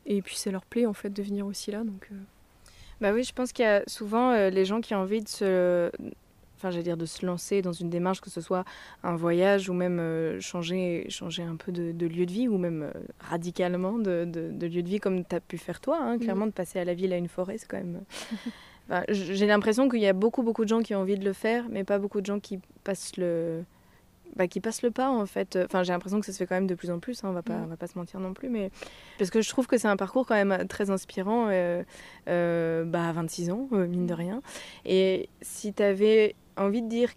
Et 0.06 0.22
puis 0.22 0.36
ça 0.36 0.52
leur 0.52 0.66
plaît 0.66 0.86
en 0.86 0.94
fait 0.94 1.10
de 1.10 1.22
venir 1.24 1.46
aussi 1.46 1.72
là. 1.72 1.84
Donc 1.84 2.08
euh, 2.12 2.16
Bah 3.02 3.12
oui, 3.14 3.24
je 3.24 3.34
pense 3.34 3.52
qu'il 3.54 3.64
y 3.66 3.68
a 3.68 3.84
souvent 3.88 4.32
euh, 4.32 4.50
les 4.50 4.66
gens 4.66 4.82
qui 4.82 4.96
ont 4.96 5.00
envie 5.00 5.22
de 5.22 5.28
se, 5.28 5.90
enfin, 6.58 6.72
j'allais 6.72 6.84
dire 6.84 6.98
de 6.98 7.06
se 7.06 7.26
lancer 7.26 7.62
dans 7.62 7.72
une 7.74 7.90
démarche, 7.90 8.20
que 8.22 8.30
ce 8.30 8.42
soit 8.42 8.64
un 9.04 9.16
voyage 9.16 9.70
ou 9.70 9.74
même 9.74 10.40
changer, 10.42 11.06
changer 11.10 11.44
un 11.44 11.56
peu 11.58 11.72
de, 11.72 11.92
de 11.92 12.06
lieu 12.08 12.26
de 12.26 12.32
vie 12.32 12.48
ou 12.48 12.58
même 12.58 12.92
radicalement 13.20 13.94
de, 13.98 14.26
de- 14.26 14.50
de 14.52 14.68
lieu 14.68 14.82
de 14.84 14.90
vie 14.90 15.00
comme 15.00 15.24
tu 15.26 15.36
as 15.36 15.40
pu 15.42 15.58
faire 15.58 15.80
toi. 15.82 16.00
hein. 16.02 16.18
Clairement, 16.20 16.46
de 16.48 16.52
passer 16.52 16.80
à 16.80 16.86
la 16.86 16.94
ville 16.94 17.12
à 17.14 17.18
une 17.18 17.28
forêt, 17.30 17.58
c'est 17.58 17.68
quand 17.68 17.78
même. 17.78 18.02
Enfin, 18.90 19.04
J'ai 19.10 19.46
l'impression 19.48 19.88
qu'il 19.90 20.00
y 20.02 20.08
a 20.08 20.14
beaucoup, 20.14 20.44
beaucoup 20.44 20.64
de 20.64 20.70
gens 20.70 20.82
qui 20.82 20.94
ont 20.96 21.00
envie 21.00 21.18
de 21.18 21.26
le 21.26 21.34
faire, 21.34 21.66
mais 21.70 21.84
pas 21.84 22.00
beaucoup 22.00 22.22
de 22.22 22.26
gens 22.26 22.40
qui 22.40 22.60
passent 22.84 23.16
le. 23.18 23.64
Bah, 24.36 24.48
qui 24.48 24.60
passent 24.60 24.82
le 24.82 24.90
pas 24.90 25.12
en 25.12 25.28
fait. 25.28 25.60
Enfin, 25.64 25.84
j'ai 25.84 25.94
l'impression 25.94 26.20
que 26.20 26.26
ça 26.26 26.32
se 26.32 26.40
fait 26.40 26.48
quand 26.48 26.56
même 26.56 26.66
de 26.66 26.74
plus 26.74 26.90
en 26.90 26.98
plus, 26.98 27.24
hein, 27.24 27.28
on 27.30 27.34
va 27.34 27.44
pas, 27.44 27.54
Mm. 27.60 27.64
on 27.66 27.68
va 27.68 27.78
pas 27.78 27.86
se 27.86 27.96
mentir 28.00 28.20
non 28.20 28.34
plus, 28.34 28.50
mais 28.50 28.72
parce 29.20 29.30
que 29.30 29.42
je 29.42 29.50
trouve 29.50 29.68
que 29.68 29.78
c'est 29.78 29.88
un 29.88 29.96
parcours 29.96 30.26
quand 30.26 30.34
même 30.34 30.68
très 30.68 30.90
inspirant 30.90 31.50
euh, 31.52 31.84
euh, 32.28 32.84
bah, 32.84 33.10
à 33.10 33.12
26 33.12 33.52
ans, 33.52 33.68
euh, 33.74 33.86
mine 33.86 34.08
de 34.08 34.14
rien. 34.16 34.42
Et 34.86 35.30
si 35.44 35.72
tu 35.72 35.84
avais 35.84 36.34
envie 36.58 36.82
de 36.82 36.90
dire 36.90 37.12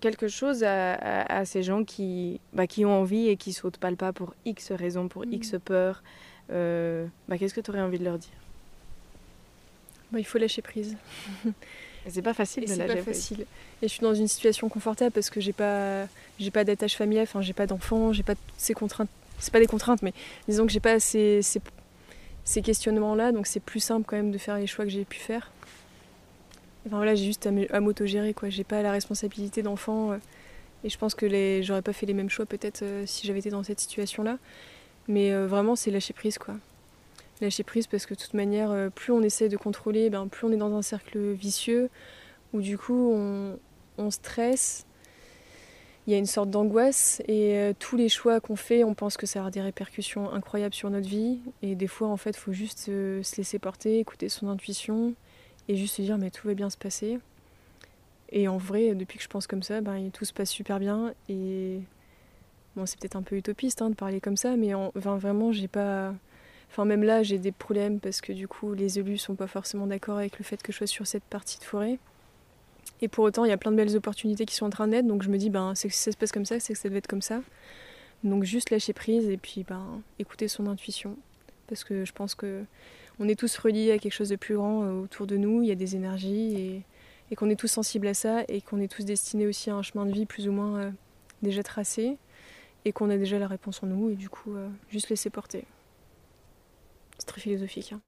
quelque 0.00 0.28
chose 0.28 0.64
à, 0.64 0.94
à- 0.94 1.40
à 1.40 1.44
ces 1.44 1.62
gens 1.62 1.84
qui, 1.84 2.40
bah, 2.54 2.66
qui 2.66 2.86
ont 2.86 3.00
envie 3.00 3.28
et 3.28 3.36
qui 3.36 3.52
sautent 3.52 3.76
pas 3.76 3.90
le 3.90 3.96
pas 3.96 4.14
pour 4.14 4.32
X 4.46 4.72
raisons, 4.72 5.08
pour 5.08 5.26
X 5.26 5.56
peur, 5.62 6.02
euh, 6.50 7.06
bah, 7.28 7.36
qu'est-ce 7.36 7.52
que 7.52 7.60
tu 7.60 7.70
aurais 7.70 7.82
envie 7.82 7.98
de 7.98 8.04
leur 8.04 8.16
dire? 8.16 8.32
Bah, 10.12 10.18
il 10.20 10.24
faut 10.24 10.38
lâcher 10.38 10.62
prise. 10.62 10.96
C'est 12.08 12.22
pas 12.22 12.34
facile 12.34 12.64
Et 12.64 12.66
de 12.66 12.72
c'est 12.72 12.78
lâcher 12.78 12.96
pas 12.96 13.02
prise. 13.02 13.16
facile. 13.16 13.40
Et 13.80 13.88
je 13.88 13.92
suis 13.92 14.00
dans 14.00 14.14
une 14.14 14.28
situation 14.28 14.68
confortable 14.68 15.12
parce 15.12 15.30
que 15.30 15.40
j'ai 15.40 15.52
pas, 15.52 16.06
j'ai 16.38 16.50
pas 16.50 16.64
d'attache 16.64 16.96
familiale, 16.96 17.24
enfin 17.28 17.42
j'ai 17.42 17.52
pas 17.52 17.66
d'enfants, 17.66 18.12
j'ai 18.12 18.22
pas 18.24 18.34
ces 18.56 18.74
contraintes. 18.74 19.08
C'est 19.38 19.52
pas 19.52 19.60
des 19.60 19.66
contraintes, 19.66 20.02
mais 20.02 20.12
disons 20.48 20.66
que 20.66 20.72
j'ai 20.72 20.80
pas 20.80 21.00
ces, 21.00 21.42
ces, 21.42 21.60
ces 22.44 22.62
questionnements-là, 22.62 23.32
donc 23.32 23.46
c'est 23.46 23.60
plus 23.60 23.80
simple 23.80 24.04
quand 24.06 24.16
même 24.16 24.30
de 24.30 24.38
faire 24.38 24.56
les 24.58 24.66
choix 24.66 24.84
que 24.84 24.90
j'ai 24.90 25.04
pu 25.04 25.18
faire. 25.18 25.50
Enfin 26.86 26.96
voilà, 26.96 27.14
j'ai 27.14 27.24
juste 27.24 27.46
à 27.46 27.80
m'autogérer 27.80 28.34
quoi. 28.34 28.48
J'ai 28.50 28.64
pas 28.64 28.82
la 28.82 28.90
responsabilité 28.92 29.62
d'enfant. 29.62 30.12
euh, 30.12 30.16
et 30.84 30.88
je 30.88 30.98
pense 30.98 31.14
que 31.14 31.26
les, 31.26 31.62
j'aurais 31.62 31.82
pas 31.82 31.92
fait 31.92 32.06
les 32.06 32.14
mêmes 32.14 32.30
choix 32.30 32.44
peut-être 32.46 32.82
euh, 32.82 33.04
si 33.06 33.24
j'avais 33.28 33.38
été 33.38 33.50
dans 33.50 33.62
cette 33.62 33.78
situation-là. 33.78 34.38
Mais 35.06 35.32
euh, 35.32 35.46
vraiment, 35.46 35.76
c'est 35.76 35.92
lâcher 35.92 36.12
prise 36.12 36.38
quoi. 36.38 36.54
Lâcher 37.42 37.64
prise 37.64 37.86
parce 37.86 38.06
que 38.06 38.14
de 38.14 38.20
toute 38.20 38.34
manière, 38.34 38.70
euh, 38.70 38.88
plus 38.88 39.12
on 39.12 39.22
essaie 39.22 39.48
de 39.48 39.56
contrôler, 39.56 40.10
ben, 40.10 40.28
plus 40.28 40.46
on 40.46 40.52
est 40.52 40.56
dans 40.56 40.74
un 40.74 40.82
cercle 40.82 41.32
vicieux 41.32 41.90
où 42.52 42.60
du 42.60 42.78
coup 42.78 43.12
on, 43.12 43.58
on 43.98 44.10
stresse, 44.10 44.86
il 46.06 46.12
y 46.12 46.16
a 46.16 46.18
une 46.18 46.26
sorte 46.26 46.50
d'angoisse 46.50 47.22
et 47.28 47.56
euh, 47.58 47.72
tous 47.78 47.96
les 47.96 48.08
choix 48.08 48.40
qu'on 48.40 48.56
fait, 48.56 48.82
on 48.82 48.94
pense 48.94 49.16
que 49.16 49.26
ça 49.26 49.38
avoir 49.38 49.50
des 49.52 49.60
répercussions 49.60 50.32
incroyables 50.32 50.74
sur 50.74 50.90
notre 50.90 51.08
vie 51.08 51.38
et 51.62 51.74
des 51.76 51.86
fois 51.86 52.08
en 52.08 52.16
fait 52.16 52.30
il 52.30 52.36
faut 52.40 52.52
juste 52.52 52.86
euh, 52.88 53.22
se 53.22 53.36
laisser 53.36 53.58
porter, 53.58 53.98
écouter 54.00 54.28
son 54.28 54.48
intuition 54.48 55.14
et 55.68 55.76
juste 55.76 55.96
se 55.96 56.02
dire 56.02 56.18
mais 56.18 56.30
tout 56.30 56.46
va 56.48 56.54
bien 56.54 56.70
se 56.70 56.76
passer. 56.76 57.18
Et 58.30 58.48
en 58.48 58.56
vrai, 58.56 58.94
depuis 58.94 59.18
que 59.18 59.24
je 59.24 59.28
pense 59.28 59.46
comme 59.46 59.62
ça, 59.62 59.80
ben, 59.80 60.10
tout 60.10 60.24
se 60.24 60.32
passe 60.32 60.50
super 60.50 60.80
bien 60.80 61.12
et 61.28 61.80
bon 62.76 62.84
c'est 62.86 62.98
peut-être 62.98 63.16
un 63.16 63.22
peu 63.22 63.36
utopiste 63.36 63.82
hein, 63.82 63.90
de 63.90 63.94
parler 63.94 64.20
comme 64.20 64.36
ça, 64.36 64.56
mais 64.56 64.74
en- 64.74 64.92
enfin, 64.96 65.16
vraiment 65.18 65.52
j'ai 65.52 65.68
pas... 65.68 66.14
Enfin, 66.72 66.86
même 66.86 67.02
là, 67.02 67.22
j'ai 67.22 67.36
des 67.36 67.52
problèmes 67.52 68.00
parce 68.00 68.22
que 68.22 68.32
du 68.32 68.48
coup, 68.48 68.72
les 68.72 68.98
élus 68.98 69.18
sont 69.18 69.34
pas 69.34 69.46
forcément 69.46 69.86
d'accord 69.86 70.16
avec 70.16 70.38
le 70.38 70.44
fait 70.44 70.62
que 70.62 70.72
je 70.72 70.78
sois 70.78 70.86
sur 70.86 71.06
cette 71.06 71.22
partie 71.24 71.58
de 71.58 71.64
forêt. 71.64 71.98
Et 73.02 73.08
pour 73.08 73.24
autant, 73.24 73.44
il 73.44 73.50
y 73.50 73.52
a 73.52 73.58
plein 73.58 73.72
de 73.72 73.76
belles 73.76 73.94
opportunités 73.94 74.46
qui 74.46 74.54
sont 74.54 74.64
en 74.64 74.70
train 74.70 74.88
d'être, 74.88 75.06
donc 75.06 75.22
je 75.22 75.28
me 75.28 75.36
dis, 75.36 75.50
ben, 75.50 75.74
c'est 75.74 75.88
que 75.88 75.94
si 75.94 76.00
ça 76.00 76.12
se 76.12 76.16
passe 76.16 76.32
comme 76.32 76.46
ça, 76.46 76.60
c'est 76.60 76.72
que 76.72 76.78
ça 76.78 76.88
devait 76.88 77.00
être 77.00 77.08
comme 77.08 77.20
ça. 77.20 77.42
Donc 78.24 78.44
juste 78.44 78.70
lâcher 78.70 78.94
prise 78.94 79.28
et 79.28 79.36
puis 79.36 79.64
ben, 79.64 80.00
écouter 80.18 80.48
son 80.48 80.66
intuition. 80.66 81.18
Parce 81.66 81.84
que 81.84 82.06
je 82.06 82.12
pense 82.12 82.34
que 82.34 82.64
on 83.18 83.28
est 83.28 83.38
tous 83.38 83.54
reliés 83.58 83.92
à 83.92 83.98
quelque 83.98 84.14
chose 84.14 84.30
de 84.30 84.36
plus 84.36 84.54
grand 84.54 84.84
euh, 84.84 85.02
autour 85.02 85.26
de 85.26 85.36
nous, 85.36 85.62
il 85.62 85.68
y 85.68 85.72
a 85.72 85.74
des 85.74 85.94
énergies 85.94 86.82
et, 87.30 87.36
qu'on 87.36 87.50
est 87.50 87.56
tous 87.56 87.68
sensibles 87.68 88.06
à 88.06 88.14
ça 88.14 88.44
et 88.48 88.62
qu'on 88.62 88.80
est 88.80 88.88
tous 88.88 89.04
destinés 89.04 89.46
aussi 89.46 89.68
à 89.68 89.74
un 89.74 89.82
chemin 89.82 90.06
de 90.06 90.12
vie 90.12 90.24
plus 90.24 90.48
ou 90.48 90.52
moins 90.52 90.80
euh, 90.80 90.90
déjà 91.42 91.62
tracé 91.62 92.16
et 92.86 92.92
qu'on 92.92 93.10
a 93.10 93.18
déjà 93.18 93.38
la 93.38 93.46
réponse 93.46 93.82
en 93.82 93.88
nous 93.88 94.08
et 94.08 94.14
du 94.14 94.30
coup, 94.30 94.54
euh, 94.54 94.68
juste 94.90 95.10
laisser 95.10 95.28
porter. 95.28 95.64
C'est 97.18 97.26
très 97.26 97.40
philosophique. 97.40 97.92
hein. 97.92 98.00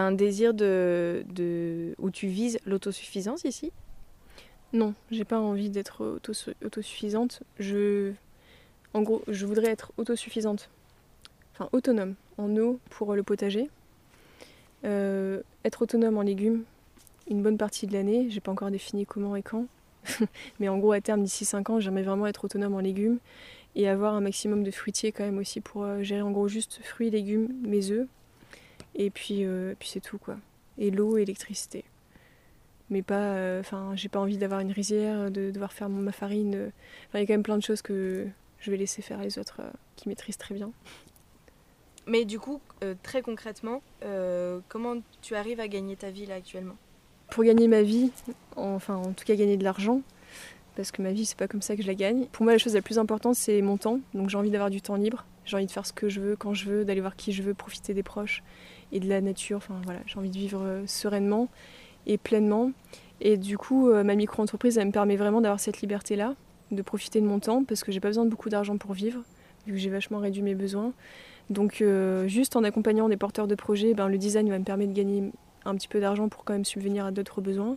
Un 0.00 0.12
désir 0.12 0.54
de, 0.54 1.24
de 1.34 1.94
où 1.98 2.10
tu 2.10 2.26
vises 2.28 2.58
l'autosuffisance 2.66 3.44
ici? 3.44 3.72
Non, 4.72 4.94
j'ai 5.10 5.24
pas 5.24 5.38
envie 5.40 5.70
d'être 5.70 6.04
auto- 6.04 6.32
autosuffisante. 6.64 7.42
Je, 7.58 8.12
en 8.94 9.02
gros, 9.02 9.22
je 9.28 9.46
voudrais 9.46 9.68
être 9.70 9.92
autosuffisante, 9.96 10.70
enfin 11.54 11.68
autonome 11.72 12.14
en 12.38 12.56
eau 12.56 12.78
pour 12.90 13.14
le 13.14 13.22
potager, 13.22 13.68
Euh, 14.84 15.42
être 15.64 15.82
autonome 15.82 16.16
en 16.16 16.22
légumes 16.22 16.64
une 17.28 17.42
bonne 17.42 17.58
partie 17.58 17.86
de 17.86 17.92
l'année. 17.92 18.28
J'ai 18.30 18.40
pas 18.40 18.50
encore 18.50 18.70
défini 18.70 19.04
comment 19.06 19.36
et 19.36 19.42
quand, 19.42 19.66
mais 20.60 20.68
en 20.68 20.78
gros 20.78 20.92
à 20.92 21.00
terme 21.00 21.22
d'ici 21.22 21.44
5 21.44 21.68
ans, 21.70 21.80
j'aimerais 21.80 22.02
vraiment 22.02 22.26
être 22.26 22.44
autonome 22.44 22.74
en 22.74 22.80
légumes 22.80 23.18
et 23.76 23.88
avoir 23.88 24.14
un 24.14 24.20
maximum 24.20 24.62
de 24.64 24.70
fruitiers 24.70 25.12
quand 25.12 25.24
même 25.24 25.38
aussi 25.38 25.60
pour 25.60 25.84
euh, 25.84 26.02
gérer 26.02 26.22
en 26.22 26.30
gros 26.30 26.48
juste 26.48 26.80
fruits, 26.82 27.10
légumes, 27.10 27.48
mes 27.62 27.90
œufs 27.90 28.06
et 28.94 29.10
puis 29.10 29.44
euh, 29.44 29.74
puis 29.78 29.88
c'est 29.88 30.00
tout 30.00 30.18
quoi. 30.18 30.36
Et 30.78 30.90
l'eau, 30.90 31.16
et 31.16 31.20
l'électricité 31.20 31.84
mais 32.90 33.02
pas 33.02 33.34
euh, 33.34 33.60
enfin 33.60 33.92
j'ai 33.94 34.08
pas 34.08 34.18
envie 34.18 34.36
d'avoir 34.36 34.60
une 34.60 34.72
rizière 34.72 35.30
de 35.30 35.50
devoir 35.50 35.72
faire 35.72 35.88
ma 35.88 36.12
farine 36.12 36.54
euh. 36.54 36.70
Enfin, 37.08 37.18
il 37.18 37.20
y 37.20 37.22
a 37.22 37.26
quand 37.26 37.34
même 37.34 37.42
plein 37.42 37.56
de 37.56 37.62
choses 37.62 37.82
que 37.82 38.26
je 38.60 38.70
vais 38.70 38.76
laisser 38.76 39.02
faire 39.02 39.20
les 39.20 39.38
autres 39.38 39.60
euh, 39.60 39.70
qui 39.96 40.08
maîtrisent 40.08 40.36
très 40.36 40.54
bien 40.54 40.70
Mais 42.06 42.24
du 42.24 42.38
coup, 42.38 42.60
euh, 42.84 42.94
très 43.02 43.22
concrètement, 43.22 43.82
euh, 44.04 44.60
comment 44.68 44.96
tu 45.22 45.34
arrives 45.34 45.60
à 45.60 45.68
gagner 45.68 45.96
ta 45.96 46.10
vie 46.10 46.26
là 46.26 46.34
actuellement? 46.34 46.76
Pour 47.30 47.44
gagner 47.44 47.68
ma 47.68 47.82
vie, 47.82 48.10
enfin 48.56 48.96
en 48.96 49.12
tout 49.12 49.24
cas 49.24 49.36
gagner 49.36 49.56
de 49.56 49.62
l'argent, 49.62 50.02
parce 50.74 50.90
que 50.90 51.00
ma 51.00 51.12
vie 51.12 51.24
c'est 51.24 51.38
pas 51.38 51.46
comme 51.46 51.62
ça 51.62 51.76
que 51.76 51.82
je 51.82 51.86
la 51.86 51.94
gagne. 51.94 52.26
Pour 52.32 52.42
moi 52.42 52.52
la 52.52 52.58
chose 52.58 52.74
la 52.74 52.82
plus 52.82 52.98
importante 52.98 53.36
c'est 53.36 53.62
mon 53.62 53.76
temps, 53.76 54.00
donc 54.14 54.30
j'ai 54.30 54.36
envie 54.36 54.50
d'avoir 54.50 54.68
du 54.68 54.82
temps 54.82 54.96
libre, 54.96 55.24
j'ai 55.44 55.56
envie 55.56 55.66
de 55.66 55.70
faire 55.70 55.86
ce 55.86 55.92
que 55.92 56.08
je 56.08 56.20
veux 56.20 56.36
quand 56.36 56.54
je 56.54 56.68
veux, 56.68 56.84
d'aller 56.84 57.00
voir 57.00 57.14
qui 57.14 57.32
je 57.32 57.42
veux, 57.42 57.54
profiter 57.54 57.94
des 57.94 58.02
proches 58.02 58.42
et 58.92 59.00
de 59.00 59.08
la 59.08 59.20
nature, 59.20 59.58
enfin 59.58 59.80
voilà, 59.84 60.00
j'ai 60.06 60.18
envie 60.18 60.30
de 60.30 60.38
vivre 60.38 60.62
euh, 60.62 60.82
sereinement 60.86 61.48
et 62.06 62.18
pleinement. 62.18 62.72
Et 63.20 63.36
du 63.36 63.58
coup 63.58 63.90
euh, 63.90 64.02
ma 64.02 64.14
micro-entreprise 64.14 64.78
elle 64.78 64.86
me 64.86 64.92
permet 64.92 65.16
vraiment 65.16 65.40
d'avoir 65.40 65.60
cette 65.60 65.80
liberté 65.80 66.16
là, 66.16 66.34
de 66.70 66.82
profiter 66.82 67.20
de 67.20 67.26
mon 67.26 67.38
temps, 67.38 67.64
parce 67.64 67.84
que 67.84 67.92
j'ai 67.92 68.00
pas 68.00 68.08
besoin 68.08 68.24
de 68.24 68.30
beaucoup 68.30 68.48
d'argent 68.48 68.76
pour 68.78 68.92
vivre, 68.92 69.22
vu 69.66 69.74
que 69.74 69.78
j'ai 69.78 69.90
vachement 69.90 70.18
réduit 70.18 70.42
mes 70.42 70.54
besoins. 70.54 70.92
Donc 71.50 71.80
euh, 71.80 72.28
juste 72.28 72.56
en 72.56 72.64
accompagnant 72.64 73.08
des 73.08 73.16
porteurs 73.16 73.46
de 73.46 73.54
projets, 73.54 73.94
ben, 73.94 74.08
le 74.08 74.18
design 74.18 74.48
va 74.48 74.58
me 74.58 74.64
permettre 74.64 74.92
de 74.92 74.96
gagner 74.96 75.30
un 75.64 75.74
petit 75.74 75.88
peu 75.88 76.00
d'argent 76.00 76.28
pour 76.28 76.44
quand 76.44 76.52
même 76.52 76.64
subvenir 76.64 77.04
à 77.04 77.10
d'autres 77.10 77.40
besoins. 77.40 77.76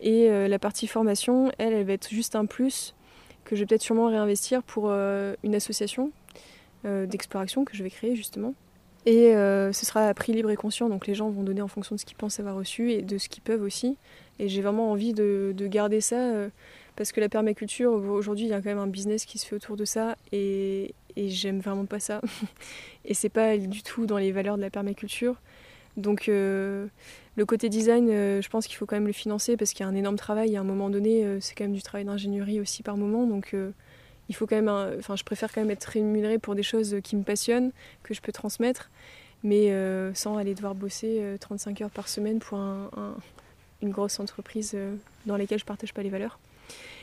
Et 0.00 0.28
la 0.28 0.58
partie 0.58 0.86
formation, 0.86 1.50
elle, 1.56 1.72
elle 1.72 1.86
va 1.86 1.94
être 1.94 2.10
juste 2.10 2.36
un 2.36 2.44
plus 2.44 2.94
que 3.44 3.56
je 3.56 3.60
vais 3.60 3.66
peut-être 3.66 3.82
sûrement 3.82 4.08
réinvestir 4.08 4.62
pour 4.62 4.90
une 4.90 5.54
association 5.54 6.10
d'exploration 6.84 7.64
que 7.64 7.74
je 7.74 7.82
vais 7.82 7.88
créer 7.88 8.14
justement. 8.14 8.52
Et 9.06 9.32
ce 9.34 9.86
sera 9.86 10.08
à 10.08 10.14
prix 10.14 10.32
libre 10.32 10.50
et 10.50 10.56
conscient, 10.56 10.88
donc 10.88 11.06
les 11.06 11.14
gens 11.14 11.28
vont 11.28 11.42
donner 11.42 11.60
en 11.60 11.68
fonction 11.68 11.94
de 11.94 12.00
ce 12.00 12.06
qu'ils 12.06 12.16
pensent 12.16 12.40
avoir 12.40 12.56
reçu 12.56 12.92
et 12.92 13.02
de 13.02 13.18
ce 13.18 13.28
qu'ils 13.28 13.42
peuvent 13.42 13.62
aussi. 13.62 13.96
Et 14.38 14.48
j'ai 14.48 14.62
vraiment 14.62 14.90
envie 14.90 15.12
de, 15.12 15.52
de 15.54 15.66
garder 15.66 16.00
ça 16.00 16.16
parce 16.96 17.12
que 17.12 17.20
la 17.20 17.28
permaculture, 17.28 17.92
aujourd'hui, 17.92 18.46
il 18.46 18.50
y 18.50 18.54
a 18.54 18.58
quand 18.58 18.70
même 18.70 18.78
un 18.78 18.86
business 18.86 19.24
qui 19.24 19.38
se 19.38 19.46
fait 19.46 19.56
autour 19.56 19.76
de 19.76 19.84
ça 19.84 20.16
et, 20.32 20.94
et 21.16 21.28
j'aime 21.28 21.60
vraiment 21.60 21.86
pas 21.86 22.00
ça. 22.00 22.20
et 23.04 23.14
c'est 23.14 23.28
pas 23.28 23.56
du 23.58 23.82
tout 23.82 24.06
dans 24.06 24.18
les 24.18 24.32
valeurs 24.32 24.56
de 24.56 24.62
la 24.62 24.70
permaculture. 24.70 25.36
Donc 25.96 26.28
euh, 26.28 26.86
le 27.36 27.46
côté 27.46 27.68
design, 27.68 28.08
euh, 28.10 28.42
je 28.42 28.48
pense 28.48 28.66
qu'il 28.66 28.76
faut 28.76 28.86
quand 28.86 28.96
même 28.96 29.06
le 29.06 29.12
financer 29.12 29.56
parce 29.56 29.72
qu'il 29.72 29.84
y 29.84 29.86
a 29.86 29.90
un 29.90 29.94
énorme 29.94 30.16
travail. 30.16 30.56
à 30.56 30.60
un 30.60 30.64
moment 30.64 30.90
donné, 30.90 31.24
euh, 31.24 31.38
c'est 31.40 31.54
quand 31.54 31.64
même 31.64 31.72
du 31.72 31.82
travail 31.82 32.04
d'ingénierie 32.04 32.60
aussi 32.60 32.82
par 32.82 32.96
moment. 32.96 33.26
Donc 33.26 33.56
il 34.28 34.34
faut 34.34 34.46
quand 34.46 34.56
même, 34.56 34.68
enfin, 34.98 35.16
je 35.16 35.24
préfère 35.24 35.52
quand 35.52 35.60
même 35.60 35.70
être 35.70 35.84
rémunérée 35.84 36.38
pour 36.38 36.54
des 36.54 36.62
choses 36.62 36.96
qui 37.02 37.16
me 37.16 37.22
passionnent, 37.22 37.72
que 38.02 38.14
je 38.14 38.20
peux 38.20 38.32
transmettre, 38.32 38.90
mais 39.42 39.70
sans 40.14 40.36
aller 40.38 40.54
devoir 40.54 40.74
bosser 40.74 41.36
35 41.40 41.82
heures 41.82 41.90
par 41.90 42.08
semaine 42.08 42.38
pour 42.38 42.58
une 42.58 43.90
grosse 43.90 44.18
entreprise 44.20 44.76
dans 45.26 45.36
laquelle 45.36 45.58
je 45.58 45.66
partage 45.66 45.92
pas 45.92 46.02
les 46.02 46.08
valeurs. 46.08 46.38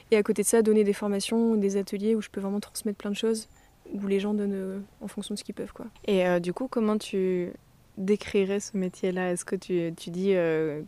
Et 0.10 0.18
à 0.18 0.24
côté 0.24 0.42
de 0.42 0.48
ça, 0.48 0.62
donner 0.64 0.84
des 0.84 0.94
formations, 0.94 1.56
des 1.56 1.78
ateliers 1.78 2.16
où 2.16 2.22
je 2.22 2.30
peux 2.30 2.42
vraiment 2.42 2.60
transmettre 2.60 2.98
plein 2.98 3.12
de 3.12 3.16
choses, 3.16 3.48
où 3.94 4.08
les 4.08 4.20
gens 4.20 4.34
donnent 4.34 4.84
en 5.02 5.08
fonction 5.08 5.36
de 5.36 5.40
ce 5.40 5.44
qu'ils 5.44 5.56
peuvent. 5.56 5.74
Quoi. 5.74 5.86
Et 6.06 6.40
du 6.40 6.54
coup, 6.54 6.68
comment 6.68 6.98
tu 6.98 7.52
décrirais 7.98 8.60
ce 8.60 8.78
métier-là? 8.78 9.32
Est-ce 9.32 9.46
que 9.46 9.56
tu, 9.56 9.94
tu 9.96 10.10
dis, 10.10 10.34
euh, 10.36 10.82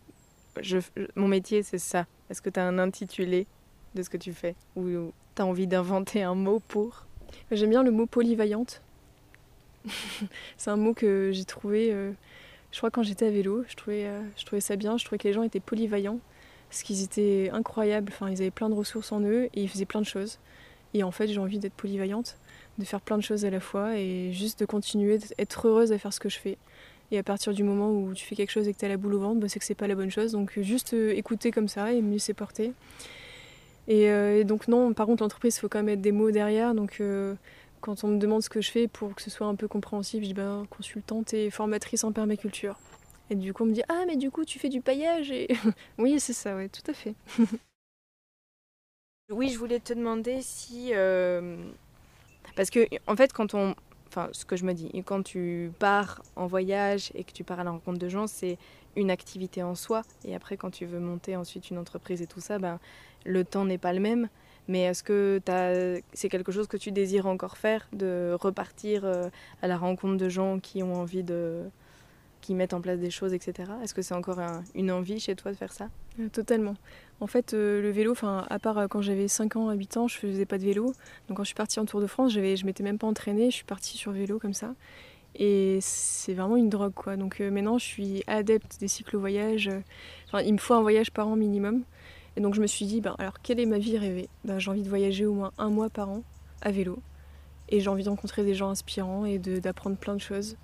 mon 1.16 1.28
métier, 1.28 1.62
c'est 1.62 1.78
ça? 1.78 2.06
Est-ce 2.30 2.42
que 2.42 2.50
tu 2.50 2.60
as 2.60 2.66
un 2.66 2.78
intitulé? 2.78 3.46
De 3.94 4.02
ce 4.02 4.10
que 4.10 4.16
tu 4.16 4.32
fais 4.32 4.54
Ou 4.76 5.12
tu 5.34 5.42
as 5.42 5.46
envie 5.46 5.66
d'inventer 5.66 6.22
un 6.22 6.34
mot 6.34 6.60
pour? 6.68 7.06
J'aime 7.50 7.70
bien 7.70 7.82
le 7.82 7.90
mot 7.90 8.06
polyvaillante. 8.06 8.82
c'est 10.56 10.70
un 10.70 10.76
mot 10.76 10.94
que 10.94 11.30
j'ai 11.32 11.44
trouvé, 11.44 11.92
euh, 11.92 12.12
je 12.72 12.78
crois, 12.78 12.90
quand 12.90 13.02
j'étais 13.02 13.26
à 13.26 13.30
vélo. 13.30 13.64
Je 13.68 13.76
trouvais, 13.76 14.06
euh, 14.06 14.22
je 14.36 14.44
trouvais 14.44 14.60
ça 14.60 14.76
bien. 14.76 14.96
Je 14.96 15.04
trouvais 15.04 15.18
que 15.18 15.28
les 15.28 15.34
gens 15.34 15.42
étaient 15.42 15.60
polyvaillants. 15.60 16.20
Parce 16.68 16.82
qu'ils 16.82 17.02
étaient 17.02 17.50
incroyables. 17.52 18.10
Enfin, 18.12 18.30
ils 18.30 18.40
avaient 18.40 18.50
plein 18.50 18.68
de 18.68 18.74
ressources 18.74 19.12
en 19.12 19.20
eux 19.20 19.44
et 19.54 19.62
ils 19.62 19.68
faisaient 19.68 19.84
plein 19.84 20.00
de 20.00 20.06
choses. 20.06 20.38
Et 20.94 21.02
en 21.02 21.10
fait, 21.10 21.26
j'ai 21.26 21.38
envie 21.38 21.58
d'être 21.58 21.74
polyvaillante, 21.74 22.36
de 22.78 22.84
faire 22.84 23.00
plein 23.00 23.18
de 23.18 23.22
choses 23.22 23.44
à 23.44 23.50
la 23.50 23.60
fois 23.60 23.98
et 23.98 24.32
juste 24.32 24.60
de 24.60 24.64
continuer, 24.64 25.18
d'être 25.18 25.66
heureuse 25.66 25.92
à 25.92 25.98
faire 25.98 26.12
ce 26.12 26.20
que 26.20 26.28
je 26.28 26.38
fais. 26.38 26.56
Et 27.10 27.18
à 27.18 27.22
partir 27.22 27.52
du 27.52 27.62
moment 27.62 27.90
où 27.90 28.14
tu 28.14 28.24
fais 28.24 28.34
quelque 28.34 28.50
chose 28.50 28.66
et 28.66 28.72
que 28.72 28.78
tu 28.78 28.84
as 28.84 28.88
la 28.88 28.96
boule 28.96 29.14
au 29.14 29.20
ventre, 29.20 29.40
bah, 29.40 29.48
c'est 29.48 29.58
que 29.58 29.64
c'est 29.64 29.74
pas 29.74 29.88
la 29.88 29.94
bonne 29.94 30.10
chose. 30.10 30.32
Donc 30.32 30.58
juste 30.60 30.94
euh, 30.94 31.12
écouter 31.14 31.50
comme 31.50 31.68
ça 31.68 31.92
et 31.92 32.00
mieux 32.00 32.14
laisser 32.14 32.32
porter. 32.32 32.72
Euh, 33.88 34.40
et, 34.40 34.44
donc 34.44 34.68
non, 34.68 34.92
par 34.94 35.06
contre 35.06 35.22
l'entreprise, 35.22 35.56
il 35.56 35.60
faut 35.60 35.68
quand 35.68 35.78
même 35.78 35.86
mettre 35.86 36.02
des 36.02 36.12
mots 36.12 36.30
derrière. 36.30 36.74
Donc 36.74 36.98
euh, 37.00 37.34
quand 37.80 38.04
on 38.04 38.08
me 38.08 38.18
demande 38.18 38.42
ce 38.42 38.48
que 38.48 38.60
je 38.60 38.70
fais 38.70 38.88
pour 38.88 39.14
que 39.14 39.22
ce 39.22 39.30
soit 39.30 39.46
un 39.46 39.54
peu 39.54 39.68
compréhensif, 39.68 40.22
je 40.22 40.28
dis 40.28 40.34
bah, 40.34 40.62
consultante 40.70 41.34
et 41.34 41.50
formatrice 41.50 42.04
en 42.04 42.12
permaculture. 42.12 42.78
Et 43.30 43.34
du 43.34 43.54
coup 43.54 43.62
on 43.64 43.66
me 43.66 43.72
dit 43.72 43.82
ah 43.88 44.04
mais 44.06 44.16
du 44.16 44.30
coup 44.30 44.44
tu 44.44 44.58
fais 44.58 44.68
du 44.68 44.82
paillage 44.82 45.32
oui 45.98 46.20
c'est 46.20 46.34
ça 46.34 46.54
ouais 46.56 46.68
tout 46.68 46.82
à 46.90 46.92
fait. 46.92 47.14
oui 49.30 49.48
je 49.48 49.58
voulais 49.58 49.80
te 49.80 49.94
demander 49.94 50.42
si 50.42 50.92
parce 52.54 52.68
que 52.68 52.86
en 53.06 53.16
fait 53.16 53.32
quand 53.32 53.54
on 53.54 53.74
enfin 54.14 54.28
ce 54.32 54.44
que 54.44 54.56
je 54.56 54.64
me 54.64 54.72
dis, 54.72 54.90
quand 55.04 55.22
tu 55.22 55.72
pars 55.78 56.22
en 56.36 56.46
voyage 56.46 57.10
et 57.14 57.24
que 57.24 57.32
tu 57.32 57.44
pars 57.44 57.60
à 57.60 57.64
la 57.64 57.70
rencontre 57.72 57.98
de 57.98 58.08
gens, 58.08 58.26
c'est 58.26 58.58
une 58.96 59.10
activité 59.10 59.62
en 59.62 59.74
soi. 59.74 60.02
Et 60.24 60.34
après, 60.34 60.56
quand 60.56 60.70
tu 60.70 60.86
veux 60.86 61.00
monter 61.00 61.36
ensuite 61.36 61.70
une 61.70 61.78
entreprise 61.78 62.22
et 62.22 62.26
tout 62.26 62.40
ça, 62.40 62.58
ben, 62.58 62.78
le 63.24 63.44
temps 63.44 63.64
n'est 63.64 63.78
pas 63.78 63.92
le 63.92 64.00
même. 64.00 64.28
Mais 64.68 64.82
est-ce 64.82 65.02
que 65.02 65.40
c'est 66.12 66.28
quelque 66.28 66.52
chose 66.52 66.66
que 66.66 66.76
tu 66.76 66.90
désires 66.90 67.26
encore 67.26 67.56
faire, 67.56 67.86
de 67.92 68.36
repartir 68.40 69.04
euh, 69.04 69.28
à 69.60 69.66
la 69.68 69.76
rencontre 69.76 70.16
de 70.16 70.28
gens 70.28 70.58
qui 70.58 70.82
ont 70.82 70.94
envie 70.94 71.22
de, 71.22 71.64
qui 72.40 72.54
mettent 72.54 72.72
en 72.72 72.80
place 72.80 72.98
des 72.98 73.10
choses, 73.10 73.34
etc. 73.34 73.70
Est-ce 73.82 73.92
que 73.92 74.00
c'est 74.00 74.14
encore 74.14 74.38
une 74.74 74.90
envie 74.90 75.20
chez 75.20 75.36
toi 75.36 75.52
de 75.52 75.56
faire 75.56 75.72
ça? 75.72 75.88
Euh, 76.18 76.28
Totalement. 76.30 76.76
En 77.20 77.26
fait, 77.26 77.52
euh, 77.52 77.82
le 77.82 77.90
vélo, 77.90 78.14
à 78.22 78.58
part 78.58 78.88
quand 78.88 79.02
j'avais 79.02 79.28
5 79.28 79.56
ans, 79.56 79.70
8 79.70 79.96
ans, 79.98 80.08
je 80.08 80.16
faisais 80.16 80.46
pas 80.46 80.56
de 80.56 80.64
vélo. 80.64 80.86
Donc 81.28 81.36
quand 81.36 81.44
je 81.44 81.48
suis 81.48 81.54
partie 81.54 81.78
en 81.78 81.84
Tour 81.84 82.00
de 82.00 82.06
France, 82.06 82.32
je 82.32 82.64
m'étais 82.64 82.82
même 82.82 82.98
pas 82.98 83.06
entraînée, 83.06 83.50
je 83.50 83.56
suis 83.56 83.64
partie 83.64 83.98
sur 83.98 84.12
vélo 84.12 84.38
comme 84.38 84.54
ça. 84.54 84.74
Et 85.36 85.78
c'est 85.82 86.32
vraiment 86.32 86.56
une 86.56 86.70
drogue, 86.70 86.94
quoi. 86.94 87.16
Donc 87.16 87.40
maintenant, 87.40 87.76
je 87.76 87.84
suis 87.84 88.22
adepte 88.28 88.78
des 88.78 88.88
cyclo-voyages. 88.88 89.68
Enfin, 90.26 90.40
il 90.42 90.52
me 90.52 90.58
faut 90.58 90.74
un 90.74 90.80
voyage 90.80 91.10
par 91.10 91.28
an 91.28 91.36
minimum. 91.36 91.82
Et 92.36 92.40
donc 92.40 92.54
je 92.54 92.60
me 92.60 92.66
suis 92.66 92.86
dit, 92.86 93.00
ben, 93.00 93.14
alors 93.18 93.40
quelle 93.42 93.60
est 93.60 93.66
ma 93.66 93.78
vie 93.78 93.98
rêvée? 93.98 94.28
Ben, 94.44 94.58
J'ai 94.58 94.70
envie 94.70 94.82
de 94.82 94.88
voyager 94.88 95.26
au 95.26 95.34
moins 95.34 95.52
un 95.58 95.70
mois 95.70 95.90
par 95.90 96.08
an 96.10 96.22
à 96.62 96.70
vélo. 96.70 96.98
Et 97.68 97.80
j'ai 97.80 97.88
envie 97.88 98.04
de 98.04 98.10
rencontrer 98.10 98.44
des 98.44 98.54
gens 98.54 98.70
inspirants 98.70 99.24
et 99.24 99.38
d'apprendre 99.38 99.96
plein 99.96 100.14
de 100.14 100.20
choses. 100.20 100.56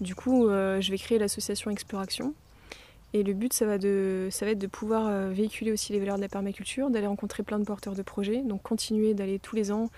Du 0.00 0.14
coup, 0.14 0.48
euh, 0.48 0.80
je 0.80 0.90
vais 0.90 0.98
créer 0.98 1.18
l'association 1.18 1.70
Exploration. 1.70 2.34
Et 3.12 3.22
le 3.22 3.32
but, 3.32 3.52
ça 3.52 3.64
va, 3.64 3.78
de, 3.78 4.28
ça 4.32 4.44
va 4.44 4.50
être 4.50 4.58
de 4.58 4.66
pouvoir 4.66 5.06
euh, 5.06 5.30
véhiculer 5.30 5.70
aussi 5.70 5.92
les 5.92 6.00
valeurs 6.00 6.16
de 6.16 6.20
la 6.20 6.28
permaculture, 6.28 6.90
d'aller 6.90 7.06
rencontrer 7.06 7.44
plein 7.44 7.60
de 7.60 7.64
porteurs 7.64 7.94
de 7.94 8.02
projets, 8.02 8.42
donc 8.42 8.62
continuer 8.62 9.14
d'aller 9.14 9.38
tous 9.38 9.54
les 9.54 9.70
ans 9.70 9.88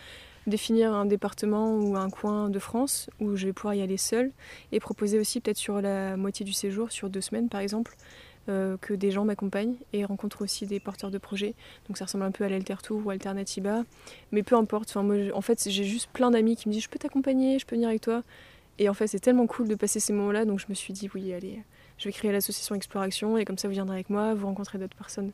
définir 0.46 0.92
un 0.92 1.06
département 1.06 1.74
ou 1.74 1.96
un 1.96 2.08
coin 2.08 2.48
de 2.50 2.58
France 2.58 3.10
où 3.20 3.36
je 3.36 3.46
vais 3.46 3.52
pouvoir 3.52 3.74
y 3.74 3.82
aller 3.82 3.96
seule 3.96 4.30
et 4.72 4.80
proposer 4.80 5.18
aussi 5.18 5.40
peut-être 5.40 5.56
sur 5.56 5.80
la 5.80 6.16
moitié 6.16 6.44
du 6.44 6.52
séjour, 6.52 6.92
sur 6.92 7.10
deux 7.10 7.20
semaines 7.20 7.48
par 7.48 7.60
exemple, 7.60 7.96
euh, 8.48 8.76
que 8.80 8.94
des 8.94 9.10
gens 9.10 9.24
m'accompagnent 9.24 9.74
et 9.92 10.04
rencontrent 10.04 10.42
aussi 10.42 10.66
des 10.66 10.80
porteurs 10.80 11.10
de 11.10 11.18
projets. 11.18 11.54
Donc 11.88 11.98
ça 11.98 12.04
ressemble 12.04 12.24
un 12.24 12.30
peu 12.30 12.44
à 12.44 12.48
l'Alter 12.48 12.76
Tour 12.82 13.02
ou 13.04 13.10
Alternativa, 13.10 13.84
mais 14.32 14.42
peu 14.42 14.56
importe. 14.56 14.90
Enfin, 14.90 15.02
moi, 15.02 15.16
en 15.34 15.40
fait, 15.40 15.68
j'ai 15.68 15.84
juste 15.84 16.10
plein 16.12 16.30
d'amis 16.30 16.56
qui 16.56 16.68
me 16.68 16.74
disent 16.74 16.84
je 16.84 16.88
peux 16.88 16.98
t'accompagner, 16.98 17.58
je 17.58 17.66
peux 17.66 17.76
venir 17.76 17.88
avec 17.88 18.02
toi. 18.02 18.22
Et 18.78 18.88
en 18.88 18.94
fait, 18.94 19.06
c'est 19.06 19.20
tellement 19.20 19.46
cool 19.46 19.68
de 19.68 19.74
passer 19.74 20.00
ces 20.00 20.12
moments-là, 20.12 20.44
donc 20.44 20.60
je 20.60 20.66
me 20.68 20.74
suis 20.74 20.92
dit, 20.92 21.08
oui, 21.14 21.32
allez, 21.32 21.62
je 21.98 22.08
vais 22.08 22.12
créer 22.12 22.30
l'association 22.30 22.74
Exploration, 22.74 23.38
et 23.38 23.44
comme 23.44 23.56
ça, 23.56 23.68
vous 23.68 23.72
viendrez 23.72 23.96
avec 23.96 24.10
moi, 24.10 24.34
vous 24.34 24.46
rencontrez 24.46 24.78
d'autres 24.78 24.96
personnes, 24.96 25.32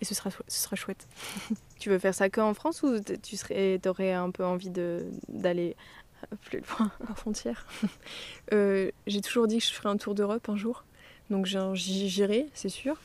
et 0.00 0.04
ce 0.04 0.14
sera, 0.14 0.30
ce 0.30 0.62
sera 0.62 0.76
chouette. 0.76 1.08
tu 1.80 1.90
veux 1.90 1.98
faire 1.98 2.14
ça 2.14 2.30
qu'en 2.30 2.54
France, 2.54 2.82
ou 2.82 3.00
tu 3.00 3.36
serais, 3.36 3.80
aurais 3.86 4.12
un 4.12 4.30
peu 4.30 4.44
envie 4.44 4.70
d'aller 4.70 5.76
plus 6.42 6.60
loin? 6.60 6.90
En 7.10 7.14
frontière 7.14 7.66
euh, 8.52 8.90
J'ai 9.08 9.20
toujours 9.20 9.48
dit 9.48 9.58
que 9.58 9.64
je 9.64 9.72
ferais 9.72 9.88
un 9.88 9.96
tour 9.96 10.14
d'Europe 10.14 10.48
un 10.48 10.56
jour, 10.56 10.84
donc 11.30 11.46
j'irai, 11.46 12.46
c'est 12.54 12.68
sûr. 12.68 12.96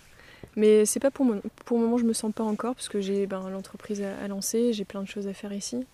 Mais 0.56 0.86
c'est 0.86 1.00
pas 1.00 1.12
pour, 1.12 1.26
moi. 1.26 1.38
pour 1.66 1.78
le 1.78 1.84
moment, 1.84 1.98
je 1.98 2.06
me 2.06 2.14
sens 2.14 2.34
pas 2.34 2.44
encore, 2.44 2.76
parce 2.76 2.90
que 2.90 3.02
j'ai 3.02 3.28
ben, 3.28 3.50
l'entreprise 3.50 4.02
à, 4.02 4.18
à 4.18 4.28
lancer, 4.28 4.74
j'ai 4.74 4.86
plein 4.86 5.02
de 5.02 5.08
choses 5.08 5.28
à 5.28 5.34
faire 5.34 5.54
ici. 5.54 5.86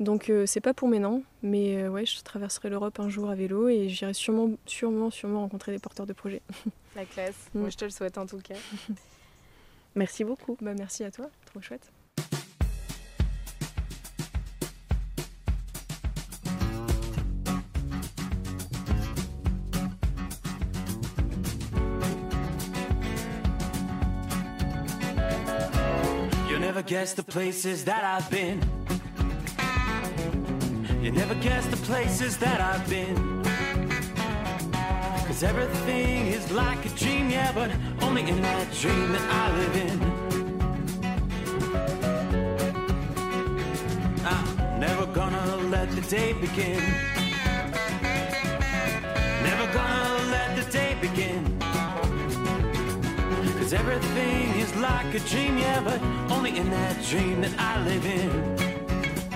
Donc 0.00 0.30
euh, 0.30 0.46
c'est 0.46 0.60
pas 0.60 0.74
pour 0.74 0.88
maintenant, 0.88 1.22
mais 1.42 1.82
euh, 1.82 1.88
ouais, 1.88 2.06
je 2.06 2.22
traverserai 2.22 2.70
l'Europe 2.70 3.00
un 3.00 3.08
jour 3.08 3.28
à 3.30 3.34
vélo 3.34 3.68
et 3.68 3.88
j'irai 3.88 4.14
sûrement, 4.14 4.50
sûrement, 4.64 5.10
sûrement 5.10 5.40
rencontrer 5.40 5.72
des 5.72 5.80
porteurs 5.80 6.06
de 6.06 6.12
projets. 6.12 6.42
La 6.96 7.04
classe. 7.04 7.48
Mm. 7.54 7.60
Moi, 7.60 7.70
je 7.70 7.76
te 7.76 7.84
le 7.84 7.90
souhaite 7.90 8.16
en 8.16 8.26
tout 8.26 8.38
cas. 8.38 8.54
merci 9.96 10.22
beaucoup. 10.22 10.56
Bah 10.60 10.74
merci 10.74 11.02
à 11.02 11.10
toi, 11.10 11.28
trop 11.46 11.60
chouette. 11.60 11.90
Guess 26.88 27.12
the 27.12 27.22
places 27.22 27.84
that 27.84 28.02
I've 28.02 28.30
been. 28.30 28.62
You 31.02 31.12
never 31.12 31.34
guess 31.34 31.66
the 31.66 31.76
places 31.76 32.38
that 32.38 32.62
I've 32.62 32.88
been. 32.88 33.42
Cause 35.26 35.42
everything 35.42 36.28
is 36.28 36.50
like 36.50 36.82
a 36.86 36.88
dream, 36.96 37.28
yeah, 37.28 37.52
but 37.52 37.70
only 38.00 38.22
in 38.22 38.40
that 38.40 38.72
dream 38.72 39.12
that 39.12 39.28
I 39.30 39.58
live 39.58 39.76
in. 39.86 39.98
I'm 44.24 44.80
never 44.80 45.04
gonna 45.12 45.56
let 45.68 45.90
the 45.90 46.00
day 46.00 46.32
begin. 46.32 46.82
Never 49.44 49.70
gonna 49.74 50.30
let 50.30 50.56
the 50.56 50.64
day 50.72 50.96
begin. 51.02 51.58
Cause 53.58 53.74
everything 53.74 54.47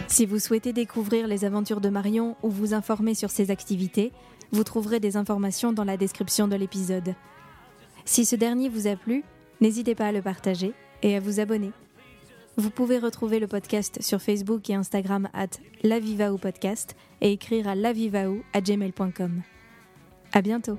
Si 0.09 0.27
vous 0.27 0.39
souhaitez 0.39 0.73
découvrir 0.73 1.27
les 1.27 1.45
aventures 1.45 1.81
de 1.81 1.89
Marion 1.89 2.37
ou 2.43 2.51
vous 2.51 2.75
informer 2.75 3.15
sur 3.15 3.31
ses 3.31 3.51
activités, 3.51 4.13
vous 4.53 4.65
trouverez 4.65 5.01
des 5.01 5.17
informations 5.17 5.73
dans 5.73 5.85
la 5.85 5.97
description 5.97 6.49
de 6.49 6.57
l'épisode. 6.57 7.15
Si 8.05 8.25
ce 8.25 8.37
dernier 8.37 8.69
vous 8.69 8.87
a 8.87 8.97
plu, 8.97 9.25
n'hésitez 9.61 9.95
pas 9.95 10.09
à 10.09 10.13
le 10.13 10.23
partager 10.23 10.75
et 11.03 11.17
à 11.17 11.21
vous 11.21 11.41
abonner. 11.41 11.73
Vous 12.59 12.71
pouvez 12.71 12.99
retrouver 12.99 13.39
le 13.39 13.47
podcast 13.47 14.03
sur 14.03 14.21
Facebook 14.21 14.69
et 14.69 14.75
Instagram 14.75 15.29
at 15.33 15.59
lavivaou 15.83 16.37
podcast 16.37 16.95
et 17.23 17.33
écrire 17.33 17.67
à 17.67 17.75
lavivaou 17.75 18.43
à 18.53 18.61
gmail.com. 18.61 19.43
À 20.33 20.43
bientôt. 20.43 20.79